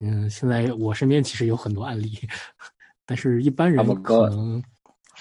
[0.00, 2.18] 嗯，现在我身边其实有很多案例，
[3.04, 4.62] 但是一般人可能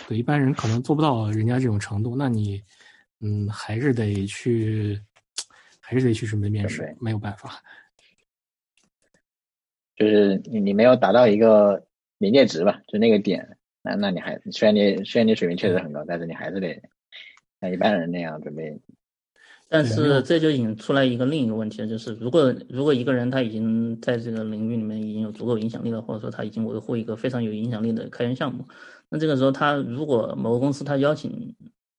[0.08, 2.64] 对一般人可能做不到人家这种程度，那你
[3.20, 4.98] 嗯还是得去。
[5.92, 7.62] 还是得去准备面试，没有办法。
[9.98, 11.86] 就是你你没有达到一个
[12.18, 16.82] 临界值吧，就那个点，那那你还虽然你虽然你水平确实很高，但是你还是得
[17.60, 18.80] 像一般人那样准备。
[19.68, 28.66] 但是这就引出来一个另一个问题，就是如果如果一个人他已经在这个领域里面已经有足够影响力了，或者说他已经维护一个非常有影响力的开源项目，
[29.10, 31.54] 那这个时候他如果某个公司他邀请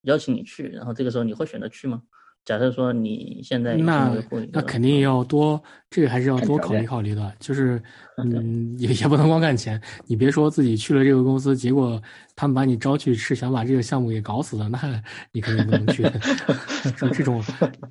[0.05, 2.03] 邀请你去，然后这个时候你会选择去吗？
[2.45, 4.13] 假设说你现在那
[4.53, 7.33] 那肯定要多，这个还是要多考虑考虑的。
[7.39, 7.81] 就是
[8.19, 9.81] 嗯，也也不能光看钱。
[10.07, 12.03] 你别说自己去了这个公司，结果
[12.35, 16.03] 他们把你招去是想把这个项目给搞死的，那 你肯定不能去。
[16.99, 17.41] 像这种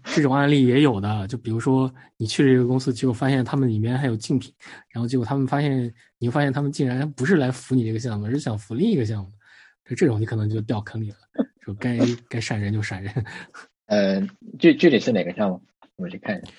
[0.04, 4.54] 这种案例也有的，就比如说你去了这个公司，结果发现他们里面还有竞品，
[4.90, 9.32] 然后结果他们发现，你发现他们竟然不是来扶你这个项目，而是想扶另一个项目。
[9.90, 11.18] 就这种你可能就掉坑里了，
[11.66, 11.98] 就该
[12.30, 13.14] 该闪人就闪人。
[13.92, 14.26] 呃，
[14.58, 15.62] 具具体是哪个项目？
[15.98, 16.52] 我去看一下。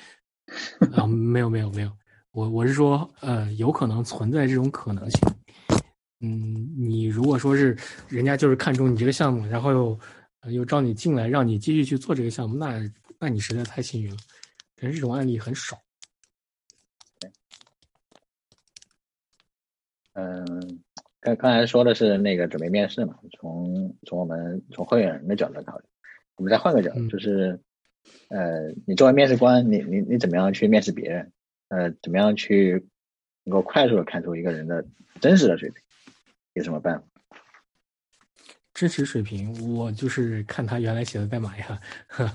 [1.02, 1.90] 啊，没有没有没有，
[2.32, 5.18] 我我是说，呃，有可能存在这种可能性。
[6.20, 7.74] 嗯，你如果说是
[8.10, 9.98] 人家就是看中你这个项目，然后又
[10.50, 12.78] 又招你进来，让你继续去做这个项目，那
[13.18, 14.18] 那你实在太幸运了。
[14.76, 15.78] 但是这种案例很少。
[20.12, 20.82] 嗯，
[21.18, 25.84] 刚刚才说的是那个准备面试嘛，从从我们从会员人的角度考虑。
[26.42, 27.60] 我们再换个角度，就是，
[28.26, 31.30] 呃，你作为面试官，你你你怎么样去面试别人？
[31.68, 32.84] 呃，怎么样去
[33.44, 34.84] 能够快速的看出一个人的
[35.20, 35.80] 真实的水平？
[36.54, 37.04] 有什么办法？
[38.74, 41.80] 真实水平，我就是看他原来写的代码呀。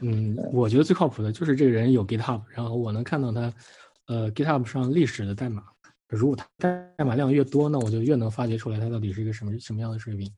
[0.00, 3.52] 嗯，我觉得最靠谱的就是这个人有 GitHub，然后我能看到他，
[4.06, 5.64] 呃，GitHub 上历史的代码。
[6.08, 10.32] 如果他代码量越多，那我就越能发掘出来他到底是一个什么什么样的水平。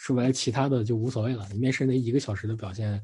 [0.00, 1.46] 说白了，其他的就无所谓了。
[1.52, 2.98] 你面试那一个小时的表现，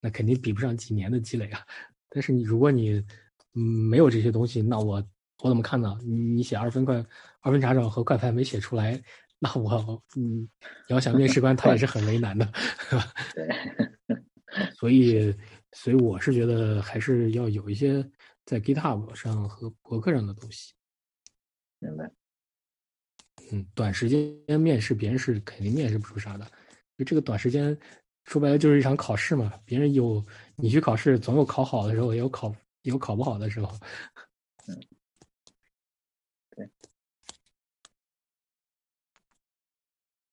[0.00, 1.60] 那肯定比不上几年的积累啊。
[2.08, 3.04] 但是你如果你
[3.52, 5.06] 嗯没有这些东西，那我
[5.42, 5.94] 我怎么看呢？
[6.02, 7.04] 你写二分快
[7.40, 8.98] 二分查找和快拍没写出来，
[9.38, 10.40] 那我嗯，
[10.88, 12.50] 你要想面试官他也是很为难的，
[13.36, 13.46] 对。
[14.74, 15.34] 所以
[15.72, 18.02] 所以我是觉得还是要有一些
[18.46, 20.72] 在 GitHub 上和博客上的东西。
[21.78, 22.10] 明白。
[23.50, 26.46] 嗯，短时间面试别人是肯定面试不出啥的，
[26.98, 27.76] 就这个短时间，
[28.24, 29.52] 说白了就是一场考试嘛。
[29.64, 30.24] 别人有
[30.56, 33.68] 你去考试，总有考好的时候，也有考有考不好的时候。
[34.68, 34.76] 嗯，
[36.54, 36.68] 对。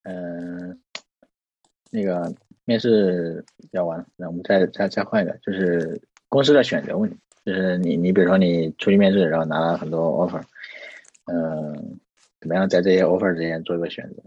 [0.04, 0.80] 嗯，
[1.92, 2.34] 那个
[2.66, 10.44] 面试聊完了，那我们再再再换一个，就是公司的选择问题，就是你你比如说你出去面试，然后拿了很多 offer，
[11.26, 12.00] 嗯。
[12.46, 14.22] 怎么样在这些 offer 之间做一个选择？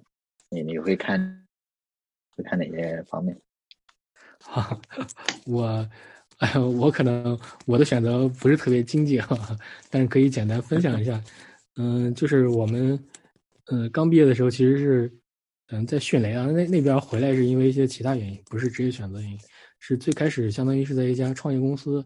[0.51, 1.47] 你你会看
[2.31, 3.41] 会看哪些方面？
[4.43, 4.77] 哈，
[5.47, 5.89] 我
[6.39, 9.57] 哎，我可能我的选择不是特别经济哈，
[9.89, 11.23] 但是可以简单分享一下。
[11.77, 12.99] 嗯，就是我们
[13.67, 15.13] 嗯刚毕业的时候，其实是
[15.69, 19.39] 嗯在迅雷啊那那边回来是因为一些其他原因，不是职业选择原因，
[19.79, 22.05] 是最开始相当于是在一家创业公司，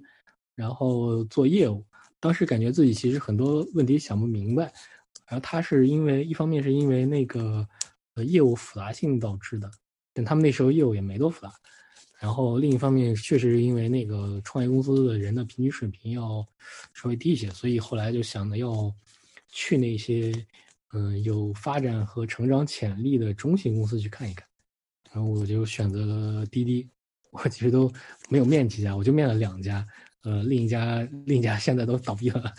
[0.55, 1.83] 然后做业务，
[2.21, 4.71] 当时感觉自己其实很多问题想不明白。
[5.33, 7.67] 然后他是因为一方面是因为那个
[8.17, 9.71] 呃业务复杂性导致的，
[10.13, 11.51] 但他们那时候业务也没多复杂。
[12.21, 16.47] 然后另一方面确实是因为那个创业公司的人的平均水平要
[16.93, 18.95] 稍微低一些，所以后来就想着要
[19.49, 20.35] 去那些
[20.93, 24.47] 嗯有发展和成长潜力的中型公司去看一看。
[25.13, 26.87] 然后我就选择了滴滴，
[27.31, 27.91] 我其实都
[28.29, 29.87] 没有面几家，我就面了两家，
[30.25, 32.55] 呃另一家另一家现在都倒闭了，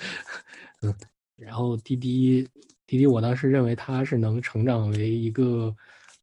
[0.82, 0.92] 嗯。
[1.36, 2.48] 然后滴滴，
[2.86, 5.76] 滴滴，我当时认为它是能成长为一个，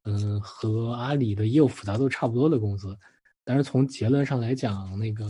[0.05, 2.97] 嗯，和阿里的业务复杂度差不多的公司。
[3.45, 5.27] 但是从结论上来讲，那个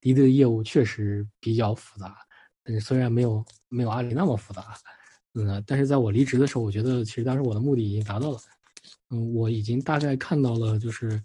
[0.00, 2.16] 滴滴的业务确实比较复杂，
[2.64, 4.74] 但是虽然没有没有阿里那么复杂，
[5.34, 8.38] 嗯，但是在我离职的时候，我觉得其实当时我的目的已经达到了。
[9.10, 11.20] 嗯，我已经大概看到了，就是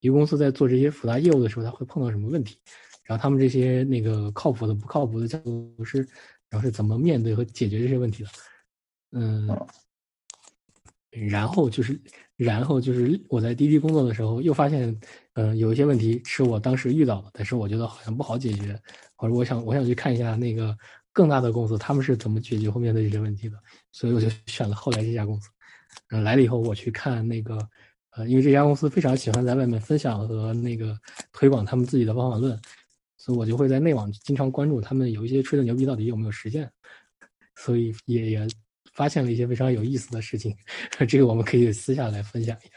[0.00, 2.58] 一个公司在做这些复杂业务的时候，他会碰到什么问题，
[3.04, 6.06] 然后他们这些那个靠谱的、不靠谱的架构师，
[6.52, 8.28] 然后是怎么面对和解决这些问题的。
[9.12, 9.48] 嗯，
[11.10, 11.98] 然后就是，
[12.36, 14.94] 然后就是我在滴滴工作的时候，又发现，
[15.32, 18.78] 嗯，有一些问题是我当时遇到的，但是我觉得好像不好解决，
[19.16, 20.76] 或者我想我想去看一下那个
[21.10, 23.56] 更大的公司他们是怎么解决后面的这些问题的，
[23.90, 25.48] 所以我就 选了后来这家公司。
[26.10, 27.58] 嗯，来了以后我去看那个，
[28.12, 30.98] 呃，因为这家公司非常喜欢在外面分享和那个
[31.32, 32.58] 推广他们自己的方法论，
[33.22, 36.68] 所以我就会在内网经常关注他们有一些吹的牛逼到底有没有实现，
[37.54, 38.48] 所以也也。
[38.94, 40.54] 发现了一些非常有意思的事情，
[41.08, 42.72] 这个我们可以私下来分享一下。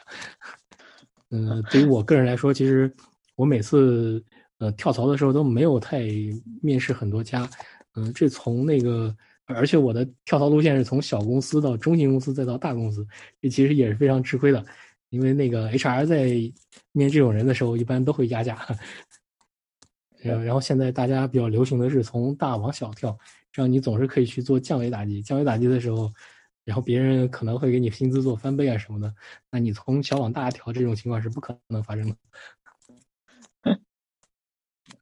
[1.32, 2.90] 嗯，对于我个人来说，其实
[3.36, 4.24] 我每次
[4.60, 6.06] 呃跳槽的时候都没有太
[6.62, 7.46] 面试很多家。
[7.96, 13.06] 嗯，这从那个，而且我的跳槽路线是从小公司到中型公司再到大公司，
[13.42, 14.66] 这其实也是非常吃亏的。
[15.10, 16.28] 因为那个 HR 在
[16.94, 18.58] 面这种人的时候，一般都会压价。
[20.28, 23.18] 然然后现在大家比较流行的是从大往小跳。
[23.52, 26.12] 这样你总是可以去做降维打击，降维打击的时候，
[26.66, 29.16] 然后别人可能会给你薪资做翻倍啊什么的，
[29.50, 32.16] 那你从小往大调这种情况是不可能发生的。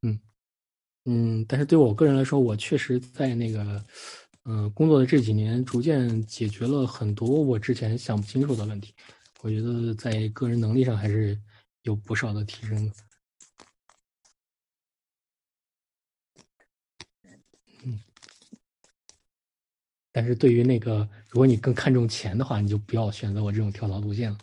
[0.03, 0.19] 嗯
[1.05, 3.83] 嗯，但是对我个人来说，我确实在那个
[4.45, 8.93] 嗯工作的这几年，逐渐解决了很多我之前想不清楚的问题。
[9.41, 11.37] 我觉得在个人能力上还是
[11.81, 12.93] 有不少的提升的。
[20.13, 24.37] 但是对于那个，如果你更看重钱的话，你就不要选择我这种跳槽路线了。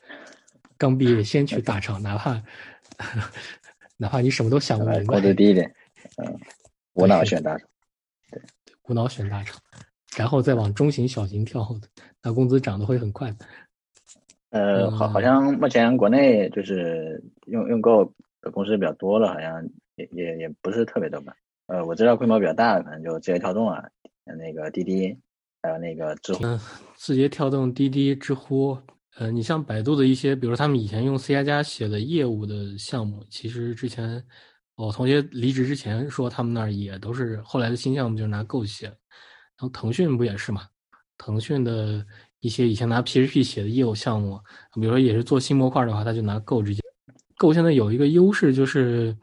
[0.78, 2.42] 刚毕业先去大厂，哪怕
[3.98, 5.72] 哪怕你什么都想不明白，工资低一点，
[6.16, 6.40] 嗯，
[6.94, 7.68] 无脑选大厂，
[8.30, 8.42] 对，
[8.88, 9.60] 无脑选大厂，
[10.16, 11.64] 然后再往中型、小型跳，
[12.22, 13.32] 那工资涨得会很快。
[14.50, 19.62] 呃，好，好像目前国内就是用用 Go 的公司比较多了，好像
[19.96, 21.34] 也也也不是特别多吧。
[21.66, 23.84] 呃，我知道规模比较大的，可能就直接跳动啊。
[24.32, 25.16] 那个滴滴，
[25.62, 26.58] 还有那个知乎，嗯，
[26.96, 28.78] 字节跳动、滴滴、知乎，
[29.16, 34.24] 呃，你像百度的一些，比如他们以前用 C 加加写的业务的项目，其实之前
[34.76, 38.86] 我同学离职之前说，他们那儿也都是后来的新项目就拿 Go 写。
[38.86, 38.96] 然
[39.58, 40.62] 后腾讯不也是嘛？
[41.18, 42.04] 腾讯的
[42.40, 44.40] 一些以前拿 PHP 写的业务项目，
[44.74, 46.80] 比如说也是做新模块的话，他就拿 Go 直接。
[47.36, 49.16] Go 现在有一个优势就是。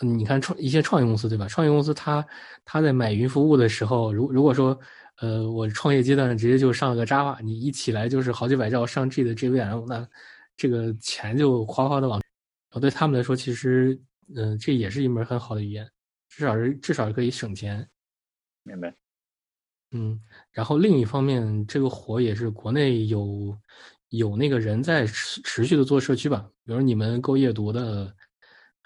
[0.00, 1.48] 你看创一些创业公司对吧？
[1.48, 2.24] 创业公司他
[2.64, 4.78] 他在买云服务的时候，如如果说，
[5.16, 10.08] 呃，我创业阶段直接就上了个 Java，你一起来就是好几百兆上 G 的 JVM，那
[10.56, 12.22] 这个钱就哗哗的往，
[12.80, 14.00] 对他们来说，其实，
[14.36, 15.90] 嗯，这也是一门很好的语言，
[16.28, 17.84] 至少是至少可以省钱。
[18.62, 18.94] 明白。
[19.90, 20.20] 嗯，
[20.52, 23.58] 然后另一方面，这个火也是国内有
[24.10, 28.14] 有那个人在持持续的做社区吧，比如你们够夜读的。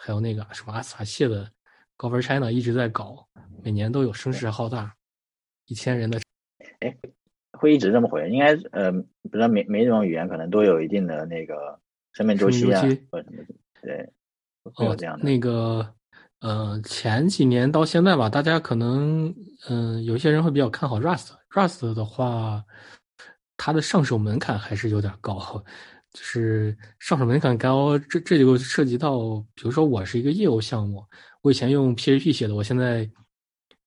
[0.05, 1.48] 还有那个什么阿斯法谢的
[1.96, 3.24] 高分 China 一直在搞，
[3.62, 4.92] 每年都有声势浩大，
[5.66, 6.20] 一千人的。
[6.80, 6.92] 哎，
[7.53, 8.28] 会一直这么回？
[8.28, 11.78] 应该呃，不知道每每种语言可能都有一定的那个
[12.14, 12.82] 生命周期啊，
[13.12, 13.44] 或者什么
[13.80, 14.12] 对，
[14.74, 15.24] 会有这样的。
[15.24, 15.94] 那个
[16.40, 19.32] 呃，前几年到现在吧，大家可能
[19.68, 22.64] 嗯，有些人会比较看好 Rust，Rust 的话，
[23.57, 25.64] 它的上手门槛还是有点高。
[26.12, 31.02] 就是上手门槛高，这这就涉及到，比如说我是一个业务项目，
[31.40, 33.10] 我以前用 PHP 写的，我现在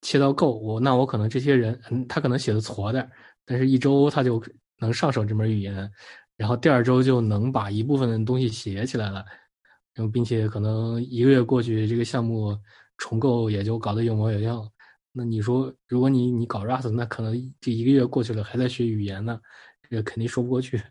[0.01, 3.09] 切到 Go，我那我可能这些人，他可能写的矬点
[3.45, 4.43] 但是一周他就
[4.79, 5.91] 能上手这门语言，
[6.35, 9.23] 然后第二周就能把一部分的东西写起来了，
[9.93, 12.57] 然后并且可能一个月过去，这个项目
[12.97, 14.67] 重构也就搞得有模有样。
[15.11, 19.39] 那你说，如果你你搞 Rust，那可能这一个月过去了还在学语言呢，
[19.89, 20.81] 这肯定说不过去。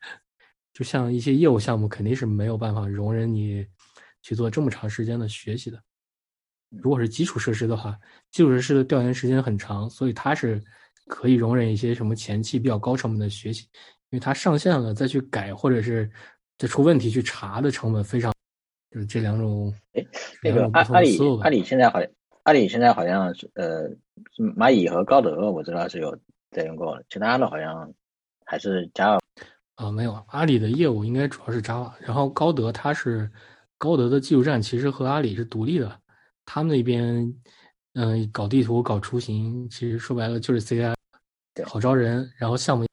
[0.75, 3.65] 就像一些业务项目，肯定是没有办法容忍你
[4.21, 5.81] 去做这么长时间的学习的。
[6.71, 7.97] 如果是基础设施的话，
[8.33, 10.61] 基础设施的调研时间很长，所以它是
[11.07, 13.69] 可以容忍一些什么前期比较高成本的学习，
[14.11, 16.11] 因为它上线了再去改，或者是
[16.59, 18.35] 再出问题去查的成本非常。
[18.91, 19.73] 就是这两种。
[19.93, 20.05] 哎，
[20.43, 22.11] 那个阿阿里阿里现在好像
[22.43, 23.89] 阿里现在好像是呃
[24.57, 26.19] 蚂蚁和高德，我知道是有
[26.51, 27.93] 在用过，其他的好像
[28.45, 29.17] 还是加。
[29.77, 33.31] 啊，没有，阿里的业务应该主要是 Java，然后高德它是
[33.77, 36.01] 高德的技术站，其实和阿里是独立的，
[36.45, 37.35] 他们那边
[37.95, 40.95] 嗯搞地图、搞雏形，其实说白了就是 CI，
[41.65, 42.87] 好招人，然后项目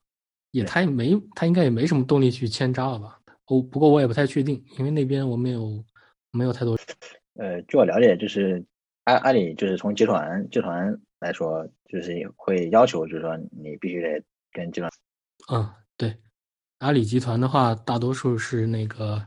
[0.51, 3.19] 也他也没他应该也没什么动力去签 Java 吧？
[3.45, 5.84] 哦，不过我也不太确定，因为那边我没有
[6.32, 6.75] 没有太多。
[7.36, 8.63] 呃，据我了解，就是
[9.05, 14.91] 阿阿里就是从集团集团来说，就是会要求，就是说你必须得跟集团。
[15.51, 16.15] 嗯，对，
[16.82, 19.23] 阿里集团的话，大多数是那个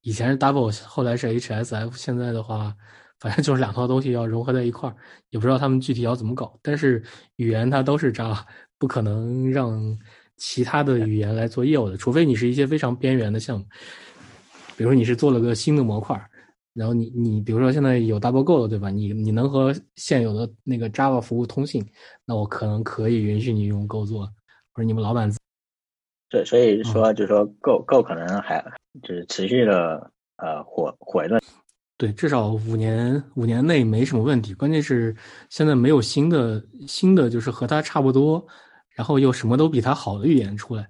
[0.00, 2.74] 以前是 Double，后来是 HSF，现在的话，
[3.20, 4.96] 反正就是两套东西要融合在一块儿，
[5.28, 6.58] 也不知道他们具体要怎么搞。
[6.62, 7.04] 但是
[7.36, 8.38] 语言它都是 Java，
[8.78, 9.98] 不可能让
[10.38, 13.66] 其他的语言来做业务的，除非你是一些非常边缘的项目，
[14.74, 16.18] 比如你是做了个新的模块。
[16.72, 18.88] 然后你你比如说现在有 DoubleGo 了，对吧？
[18.88, 21.86] 你你能和现有的那个 Java 服务通信，
[22.24, 24.24] 那我可能可以允许你用 Go 做，
[24.72, 25.30] 或者你们老板。
[26.28, 28.64] 对，所以说就是说 Go Go 可能还
[29.02, 31.40] 就是持续的呃火火一段。
[31.96, 34.52] 对，至少五年五年内没什么问题。
[34.54, 35.14] 关键是
[35.48, 38.44] 现在没有新的新的就是和它差不多，
[38.90, 40.88] 然后又什么都比它好的语言出来，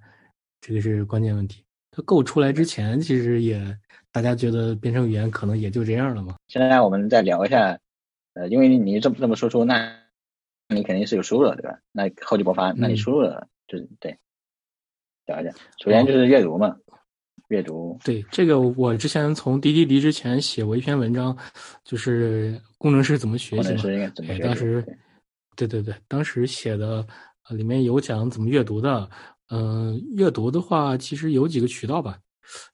[0.61, 1.65] 这个是关键问题。
[1.91, 3.79] 它 Go 出来之前其实也。
[4.15, 6.37] 大家觉得编程语言可能也就这样了嘛？
[6.47, 7.77] 现在我们再聊一下，
[8.35, 9.93] 呃，因为你这么这么说出，那
[10.69, 11.81] 你肯定是有输入的，对吧？
[11.91, 14.17] 那厚积薄发，那你输入的就是对，
[15.27, 15.53] 聊一讲。
[15.83, 16.75] 首先就是阅读嘛，
[17.49, 17.99] 阅读。
[18.05, 21.37] 对这个，我之前从滴滴离职前写过一篇文章，
[21.85, 24.13] 就是工程师怎么学习嘛。
[24.43, 24.85] 当时，
[25.57, 27.07] 对对对，当时写的
[27.51, 29.09] 里面有讲怎么阅读的。
[29.51, 32.19] 嗯，阅读的话，其实有几个渠道吧。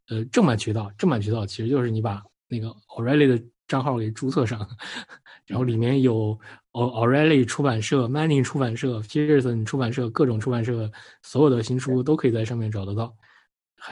[0.08, 4.66] 呃，正版渠道，正版渠道其实就是你把那个 O'Reilly 的账号给注册上，
[5.46, 6.38] 然后里面有
[6.72, 10.90] O'Reilly 出版社、Manning 出版社、Pearson 出版社各种出版社
[11.22, 13.14] 所有的新书都可以在上面找得到，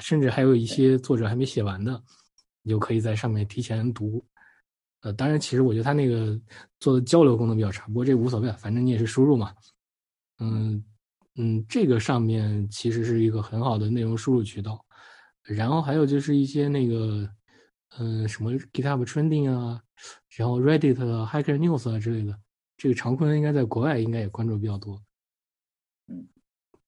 [0.00, 2.00] 甚至还有一些作者还没写完的，
[2.62, 4.24] 你就可以在上面提前读。
[5.00, 6.40] 呃，当然，其实我觉得他那个
[6.80, 9.54] 做的交流功能比较差，不过这无所谓，反正你也是输入嘛。
[10.40, 10.84] 嗯
[11.36, 14.84] 嗯，这个上面其实是一个很好的内容输入渠道。
[15.42, 17.28] 然后还有就是一些那个，
[17.98, 19.80] 嗯，什么 GitHub Trending 啊，
[20.36, 22.38] 然后 Reddit、Hacker News 啊之类的，
[22.78, 24.98] 这个常坤应该在国外应该也关注比较多。
[26.06, 26.26] 嗯，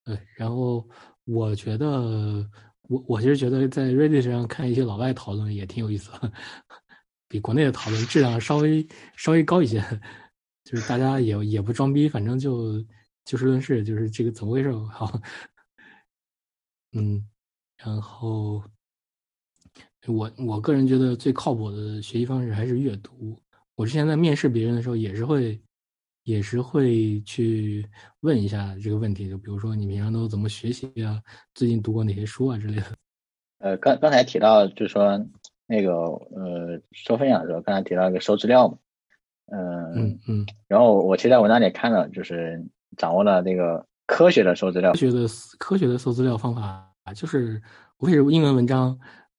[0.05, 0.19] 对。
[0.37, 0.89] 然后
[1.25, 2.49] 我觉得，
[2.83, 6.11] 我我其实觉得在 Reddit 上看一些老外讨论也挺有意思，
[7.29, 8.87] 比国内的讨论质量稍微
[9.17, 9.81] 稍微高一些，
[10.65, 12.83] 就是大家也也不装逼，反正就
[13.25, 15.21] 就事论事，就是这个怎么回事好，
[16.93, 17.27] 嗯。
[17.83, 18.63] 然后，
[20.07, 23.41] 我我个人觉得最靠谱的学习方式还是阅读。
[23.75, 25.59] 我之前在面试别人的时候，也是会，
[26.25, 27.87] 也是会去
[28.21, 31.21] 问一下这个问题，就比如说你平常都怎么学习啊？
[31.55, 32.85] 最近读过哪些书啊之类的。
[33.59, 35.19] 呃，刚刚才提到就是说
[35.67, 38.79] 那个呃，收分享的时候，刚才提到一个收资料嘛，
[39.53, 40.47] 嗯嗯嗯。
[40.67, 42.65] 然后我其实在文章里看了，就是
[42.97, 45.27] 掌握了那个科学的收资料，科学的
[45.59, 46.87] 科学的搜资料方法。
[47.05, 47.61] 啊，就是
[47.99, 48.97] 无非是英文文章，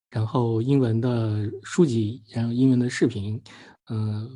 [0.09, 3.39] 然后英文的书籍，然后英文的视频，
[3.91, 4.27] 嗯，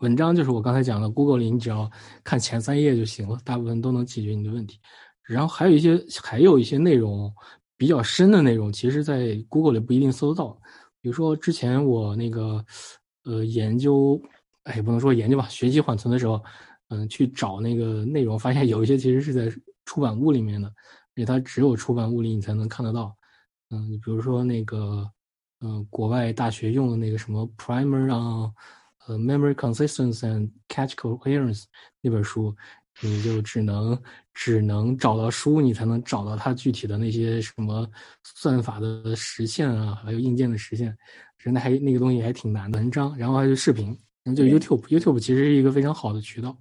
[0.00, 1.90] 文章就是我刚才讲的，Google 里你只要
[2.24, 4.78] 看前三页就行了，大部分都能解决你的问题。
[5.22, 7.32] 然后还有一些还有一些内容
[7.76, 10.58] 比较深的内容，其实在 Google 里不一定搜得到。
[11.00, 12.64] 比如说之前我那个
[13.24, 14.20] 呃研究，
[14.64, 16.42] 哎，不能说研究吧，学习缓存的时候，
[16.88, 20.72] 嗯，去找那个内容，发现有一些其实是在出版物里面的。
[21.14, 23.14] 因为它只有出版物里你才能看得到，
[23.70, 25.06] 嗯，比如说那个，
[25.60, 28.50] 嗯，国外大学用的那个什么 Primer 啊，
[29.06, 31.64] 呃，Memory Consistency and Cache Coherence
[32.00, 32.54] 那本书，
[33.00, 34.00] 你就只能
[34.34, 37.88] 只能找到书，你才能找到它具体的那些什么
[38.22, 40.96] 算法的实现啊，还有硬件的实现，
[41.38, 42.78] 真的还那个东西还挺难的。
[42.78, 43.86] 文章，然后还有视频，
[44.22, 46.56] 然后就 YouTube，YouTube 其实是一个非常好的渠道，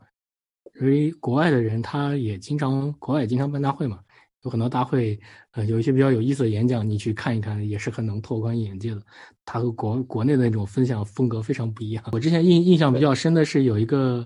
[0.80, 4.00] 因为国外的人他也经常，国外也经常办大会嘛。
[4.44, 5.20] 有很多大会，
[5.52, 9.02] 呃，有一些比较有意思的演讲，你去看一看，也是很能拓宽眼界的。
[9.46, 12.04] 他和国国内的那种分享风格非常不一样。
[12.12, 14.26] 我之前印印象比较深的是有一个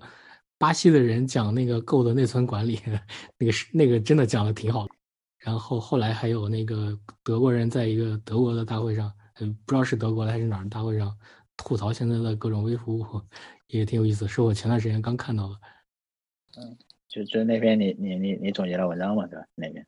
[0.59, 2.79] 巴西的人讲那个 Go 的内存管理，
[3.39, 4.93] 那个是那个真的讲的挺好的。
[5.39, 11.11] 然后后来还有那个德国人在一个德国的大会上，嗯，不知道是德国的还是哪儿大会上
[11.57, 13.05] 吐槽现在的各种微服务，
[13.67, 15.55] 也挺有意思，是我前段时间刚看到的。
[16.57, 16.77] 嗯，
[17.09, 19.45] 就就那篇你你你你总结了文章嘛，对吧？
[19.55, 19.85] 那边。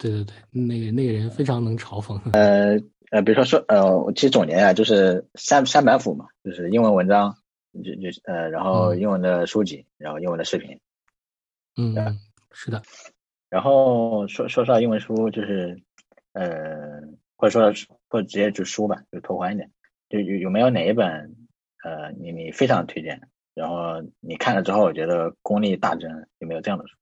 [0.00, 2.18] 对对对，那个那个人非常能嘲讽。
[2.32, 7.36] 呃呃，比如说说呃，我其实总结啊，就是三三板斧嘛，就是英文文章，
[7.84, 10.80] 就就呃，然后英文的书籍，然后英文的视频。
[11.76, 11.94] 嗯，
[12.50, 12.80] 是的。
[13.50, 15.82] 然后说说到英文书，就是
[16.32, 17.02] 呃，
[17.36, 17.72] 或者说
[18.08, 19.70] 或者直接就书吧，就拓宽一点，
[20.08, 21.36] 就有有没有哪一本
[21.84, 23.20] 呃，你你非常推荐，
[23.54, 26.94] 然后你看了之后我觉得功力大增，有没有这样的书？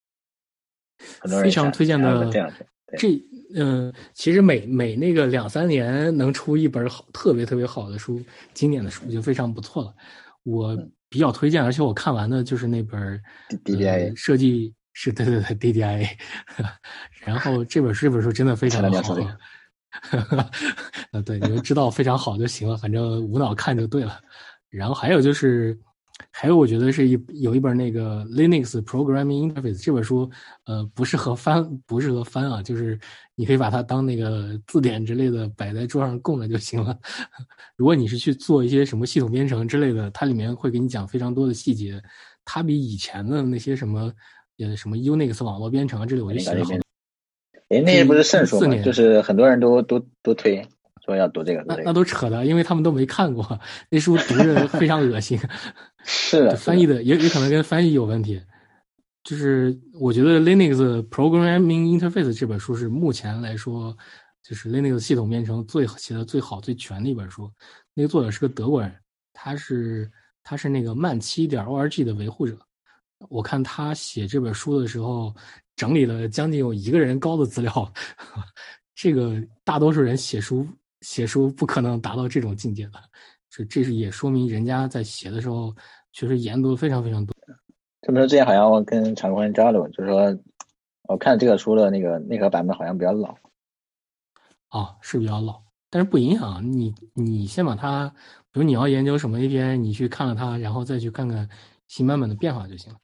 [1.21, 2.51] 很多人非常推荐的这样
[2.97, 3.23] 这
[3.55, 8.23] 嗯，其实每每那个两三年能出一本好特别特别好的书，
[8.55, 9.95] 经典的书就非常不错了。
[10.43, 10.77] 我
[11.09, 13.21] 比较推荐，而且我看完的就是那本
[13.65, 16.17] D D I 设计是对对对 D D I，
[17.25, 19.15] 然后这本书这本书真的非常的好。
[21.13, 24.19] 呃，对，你们知道非常好就行了，反正无脑看就对了。
[24.71, 25.79] 然后还有就是。
[26.31, 30.31] 还有，我觉得是一有一本那个 Linux Programming Interface 这本书，
[30.65, 32.99] 呃，不适合翻，不适合翻啊，就是
[33.35, 36.99] 你可以把它当那个字典之类的摆在桌上供着就行了。
[37.77, 42.03] 如果你是去做一些什么系统编程之类的，它里面会给你讲非常多的细节，
[42.45, 44.13] 它比以前的那些什么
[44.59, 46.71] 呃什么 Unix 网络编程之类，我就写的好。
[47.69, 48.77] 哎，那些不是圣书吗？
[48.83, 50.67] 就是很多人都都都推。
[51.09, 53.59] 说要读这个，那那都扯的，因为他们都没看过
[53.89, 55.41] 那书，读着 非常恶心。
[56.05, 58.41] 是的，翻译的也也可能跟翻译有问题。
[59.25, 63.97] 就是我觉得 Linux Programming Interface 这本书是目前来说，
[64.43, 67.51] 就是 Linux 系统编程最写的最好、最全的一本书。
[67.95, 68.95] 那个作者是个德国人，
[69.33, 70.11] 他是
[70.43, 72.57] 他是那个慢七点 org 的维护者。
[73.31, 75.35] 我看他写这本书的时候，
[75.75, 77.93] 整理了将近有一个人高的资料。
[78.95, 80.67] 这个大多数人写书。
[81.01, 82.99] 写书不可能达到这种境界的，
[83.49, 85.75] 这这是也说明人家在写的时候
[86.13, 87.35] 确实研读非常非常多。
[88.03, 90.39] 这么说之前好像我跟常坤交流，就是说
[91.03, 93.35] 我看这个书的那个内核版本好像比较老。
[94.71, 96.95] 哦，是比较老，但是不影响你。
[97.15, 98.09] 你先把它，
[98.53, 101.49] 比如你要研究什么 API，你去看了它，然后再去看看
[101.87, 102.99] 新版本的变化就行了。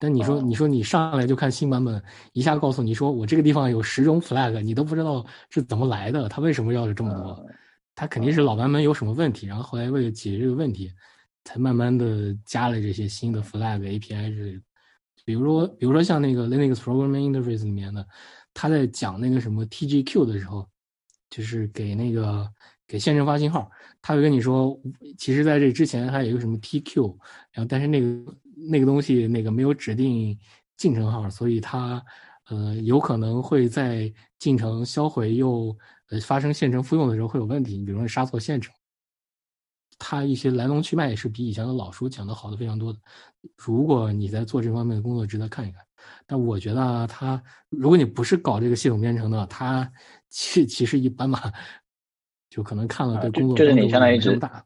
[0.00, 2.00] 但你说，你说你上来就看新版本，
[2.32, 7.46] 一下告诉你说我这个地方有十种 flag，你都不知道是怎么来的，他为什么要有这么多？
[7.96, 10.92] 他肯定是老版本有什么问题，然后后来为了解决这个问题，
[11.42, 14.60] 才慢慢的加了这些新的 flag API 之类的。
[15.24, 18.06] 比如说，比如说像那个 Linux Programming Interface 里面的，
[18.54, 20.68] 他在讲那个什么 TGQ 的时候，
[21.28, 22.48] 就是给那个
[22.86, 23.68] 给线程发信号，
[24.00, 24.80] 他会跟你说，
[25.18, 27.16] 其实在这之前还有一个什么 TQ，
[27.50, 28.06] 然后但是那个。
[28.70, 30.38] 那个东西那个没有指定
[30.76, 32.04] 进程号，所以它
[32.48, 35.76] 呃有可能会在进程销毁又
[36.10, 37.76] 呃发生线程复用的时候会有问题。
[37.78, 38.74] 你比如说杀错线程，
[39.98, 42.98] 它一些来龙去脉是比以前的老书讲的好的非常多的。
[43.56, 45.84] 如果你在做这方面的工作，值得看一看。
[46.26, 49.90] 但我觉得它如果你不是搞这个系统编程的，它
[50.28, 51.52] 其其实一般吧，
[52.48, 54.64] 就可能看了对工作就是你相当于是大。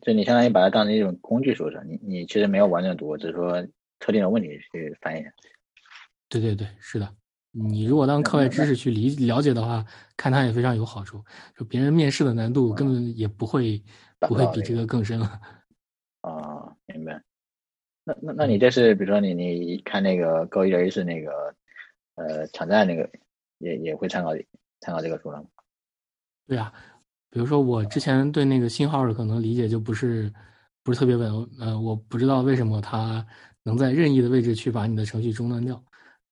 [0.00, 3.66] 就你相当于把它当成一种工具书上，你你其实没有完整读，只是说
[3.98, 5.24] 特定的问题去翻译。
[6.28, 7.14] 对对对，是的。
[7.50, 9.84] 你如果当课外知识去理了解的话，
[10.16, 11.24] 看它也非常有好处。
[11.56, 13.82] 就别人面试的难度根本也不会
[14.20, 15.40] 不会比这个更深了。
[16.20, 17.22] 啊，明白。
[18.04, 21.54] 那那那你这是比如说你你看那个 Go 一点一是那个
[22.14, 23.10] 呃抢占那个
[23.58, 24.34] 也也会参考
[24.80, 25.48] 参考这个书了吗？
[26.46, 26.72] 对呀。
[27.30, 30.32] 比如说，我之前对那个信号的可能理解就不是
[30.82, 33.24] 不是特别稳，呃，我不知道为什么它
[33.62, 35.82] 能在任意的位置去把你的程序中断掉。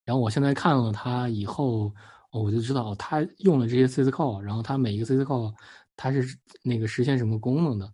[0.04, 1.92] 然后我现在看了它以后，
[2.30, 5.52] 我就知道它用了这些 syscall，然后它每一个 syscall
[5.96, 7.92] 它是那个实现什么功能的。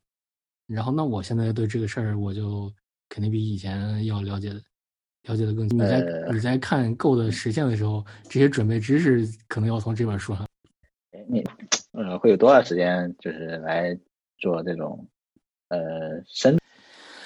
[0.66, 2.72] 然后那我现在对这个事儿我就
[3.08, 4.62] 肯定比以前要了解的
[5.24, 5.66] 了解的更。
[5.68, 10.46] 你在你在看 Go 的实现的时候，这些准备知识可能要从这本书上。
[11.28, 11.44] 你。
[11.92, 13.98] 呃，会有多少时间就是来
[14.38, 15.06] 做这种
[15.68, 16.58] 呃深？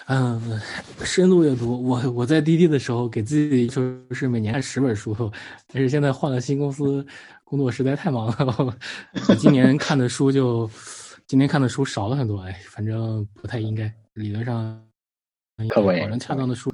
[0.06, 0.60] 嗯，
[1.05, 1.82] 深度阅读。
[1.82, 5.14] 我我在滴滴的时候给自己说是每年看十本书，
[5.66, 7.05] 但是现在换了新公司，
[7.44, 8.77] 工作实在太忙了。
[9.28, 10.70] 我今年看的书就
[11.27, 13.93] 今年看的书少了很多，哎，反正不太应该。
[14.14, 14.82] 理论上，
[15.74, 16.73] 保证恰当的书，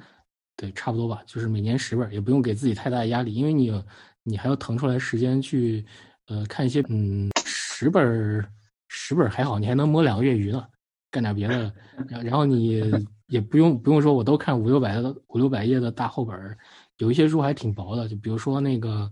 [0.57, 1.23] 对，差不多吧。
[1.27, 3.82] 就是每年十本，也不用给自己太大的压力，因为你
[4.23, 5.85] 你还要腾出来时间去
[6.27, 7.31] 呃看一些嗯。
[7.44, 8.49] 十本
[8.86, 10.65] 十本还好，你还能摸两个月鱼呢，
[11.11, 11.74] 干点别的。
[12.09, 12.81] 然然后你
[13.27, 16.57] 也不用不用说，我都看五六百的五六百页的大厚本
[16.99, 19.11] 有一些书还挺薄的，就比如说那个，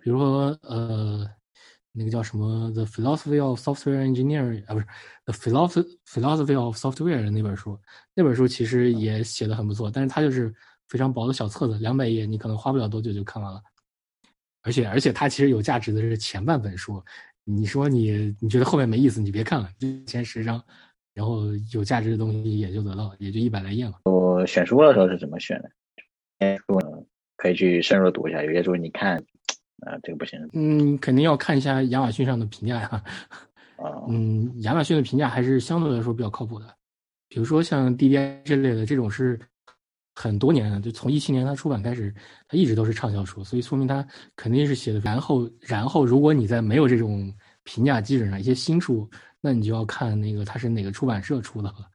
[0.00, 1.28] 比如说呃，
[1.92, 4.86] 那个叫什么《The Philosophy of Software Engineering》啊，不是
[5.26, 7.78] 《The Philosophy Philosophy of Software》的那本书，
[8.14, 10.54] 那本书其实也写的很不错，但是它就是
[10.88, 13.60] 非常薄的小册子，两百页，你可能花不了多久就看完了。
[14.62, 17.02] 而且而且它其实有价值的是前半本书。
[17.44, 20.62] 你说你你觉得后面没意思，你别看了，就前十章，
[21.12, 23.94] 然后有价值的东西也就得到，也就一百来页嘛。
[24.04, 26.56] 我选书的时候是怎么选的？
[26.58, 27.06] 书
[27.36, 29.16] 可以去深入读一下，有些书你看，
[29.80, 30.38] 啊，这个不行。
[30.52, 33.02] 嗯，肯定要看一下亚马逊上的评价呀。
[33.76, 36.66] 啊， 嗯，亚马逊的评价还是相对来说比较靠谱的。
[37.28, 39.40] 比如说像 DDI 这类的，这种是
[40.14, 42.14] 很多年了，就从一七年他出版开始，
[42.46, 44.06] 他一直都是畅销书，所以说明他
[44.36, 45.00] 肯定是写的。
[45.00, 47.34] 然后，然后如果你在没有这种
[47.64, 49.08] 评价基准上，一些新书，
[49.40, 51.88] 那你就要看那个他是哪个出版社出的了。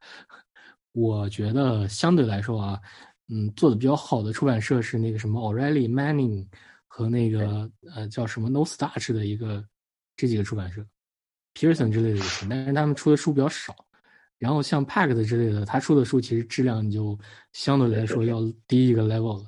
[0.92, 2.80] 我觉得相对来说啊，
[3.28, 6.44] 嗯，做的比较好的出版社是那个什么 O'Reilly Manning
[6.88, 9.64] 和那个呃叫什么 No Starch 的一个
[10.16, 10.84] 这几个出版社
[11.54, 13.76] ，Pearson 之类的也行，但是他们出的书比较少。
[14.38, 17.18] 然后像 Pack 的之类的，他出的书其实质量就
[17.52, 19.44] 相对来说要低一个 level 了。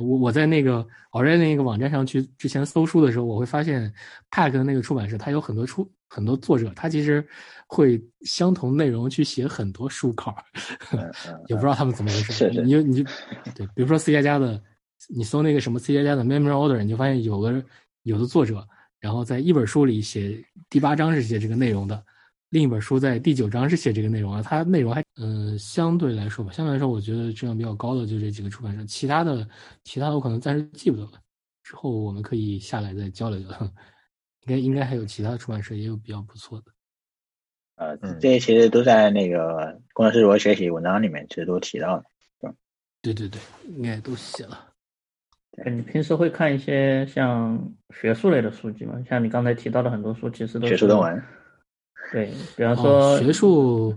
[0.00, 3.92] 我我在那个 Already 那个网站上去之前搜书的时候，我会发现
[4.30, 7.26] Pack 的那个出版社，它有很多出很多作者，他其实
[7.66, 10.34] 会相同内容去写很多书稿，
[11.48, 12.50] 也不知道他们怎么回事。
[12.62, 13.10] 你就你就
[13.54, 14.62] 对，比如说 C 加加的，
[15.08, 17.62] 你搜那个什么 C 加加的 Memory Order，你就发现有个
[18.04, 18.66] 有的作者，
[19.00, 22.02] 然后在一本书里写第八章是写这个内容的。
[22.54, 29.44] 另一本书在第九章是写这个内容啊，它内容还嗯相对来说吧，相对来说我觉得质量比较高的就这几个出版社，其他的
[29.82, 31.10] 其他的我可能暂时记不得了，
[31.64, 33.68] 之后我们可以下来再交流交流。
[34.46, 36.66] 应该应该还有其他出版社也有比较不错的。
[37.74, 42.04] 呃，这些其实都在那个工作室如何学习文章里面其实都提到了，
[43.02, 43.40] 对对对，
[43.76, 44.64] 应该都写了。
[45.74, 47.60] 你平时会看一些像
[47.92, 49.02] 学术类的书籍吗？
[49.08, 51.20] 像你刚才提到的很多书，其实都学术论文。
[52.12, 53.92] 对，比方说学术，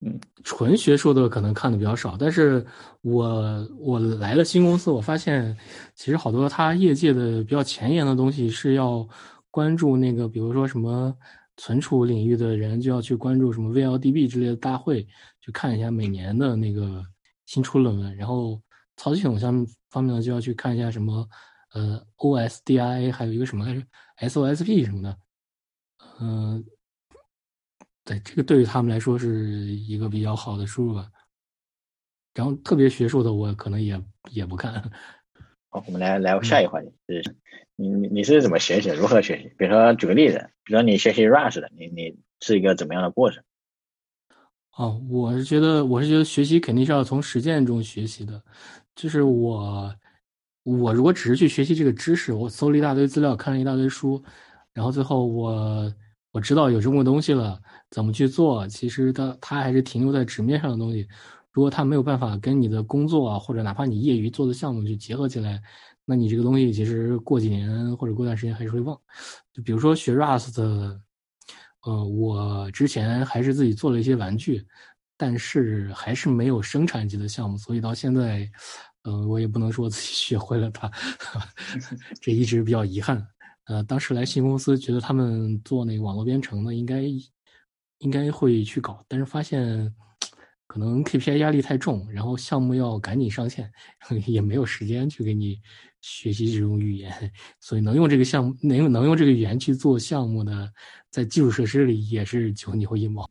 [0.00, 2.16] 嗯，纯学术的可能看的比较少。
[2.18, 2.64] 但是
[3.02, 5.56] 我我来了新公司，我发现
[5.94, 9.06] 其实好多他业界的比较前沿的东西是要
[9.50, 11.14] 关注那个，比如说什么
[11.56, 15.06] 存储领域的人就要去关注什么 VLDB 之类的大会，
[15.40, 17.04] 去看一下每年的那个
[17.46, 18.16] 新出论文。
[18.16, 18.60] 然后
[18.96, 21.28] 操作系统相方面呢，就要去看一下什么
[21.74, 23.82] 呃 OSDIA，还有一个什么来着
[24.18, 25.16] SOSP 什么的，
[26.20, 26.64] 嗯。
[28.04, 29.28] 对，这个对于他们来说是
[29.66, 31.08] 一个比较好的输入吧。
[32.34, 34.00] 然后特别学术的，我可能也
[34.30, 34.72] 也不看。
[35.70, 37.36] 好，我们来来下一个话题，是
[37.76, 38.90] 你你你是怎么学习？
[38.90, 39.52] 如何学习？
[39.56, 43.42] 比如说举个例子，比如说你学习 Rush 的，你你是一个怎么样的过程？
[44.76, 48.42] 哦，我是觉得我是觉得学习肯定是要从实践中学习的。
[48.94, 49.94] 就是我
[50.64, 54.22] 我如果只是去学习这个知识，我搜了一大堆资料，看了一大堆书，
[54.72, 55.94] 然后最后我
[56.32, 57.60] 我知道有这么个东西了。
[57.90, 58.66] 怎么去做？
[58.68, 61.06] 其实它它还是停留在纸面上的东西。
[61.52, 65.62] 如果它没有办法跟你的工作啊，或者哪怕你业余做的项目去结合起来，
[66.06, 68.98] 那你这个东西其实过几年或者过段时间还是会忘。
[69.52, 70.58] 就比如说学 Rust，
[71.82, 74.66] 呃，我之前还是自己做了一些玩具，
[75.18, 78.50] 但是还是没有生产级的项目，所以到现在，
[79.02, 80.90] 呃，我也不能说自己学会了它，
[82.22, 83.22] 这一直比较遗憾。
[83.66, 87.02] 呃，当时来新公司，觉得他们做那个网络编程的应该。
[88.04, 89.94] 应该会去搞，但是发现
[90.66, 93.70] 可能 KPI 压力太重，然后项目要赶紧上线，
[94.26, 95.60] 也没有时间去给你
[96.00, 97.12] 学习这种语言，
[97.60, 100.72] 所以能用这个项目能能用这个语言去做项目的，
[101.10, 103.30] 在基础设施里也是九牛一毛。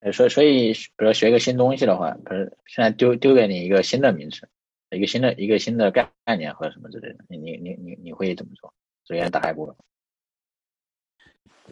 [0.00, 4.48] 呃，所以所以，比如学一个新东西的话，可是现在丢丢给你一个新的名词，
[4.90, 8.74] 一个新的一个新的概概念或者什么之类的，你你你你你会怎么做？
[9.08, 9.76] 首先打开 Google。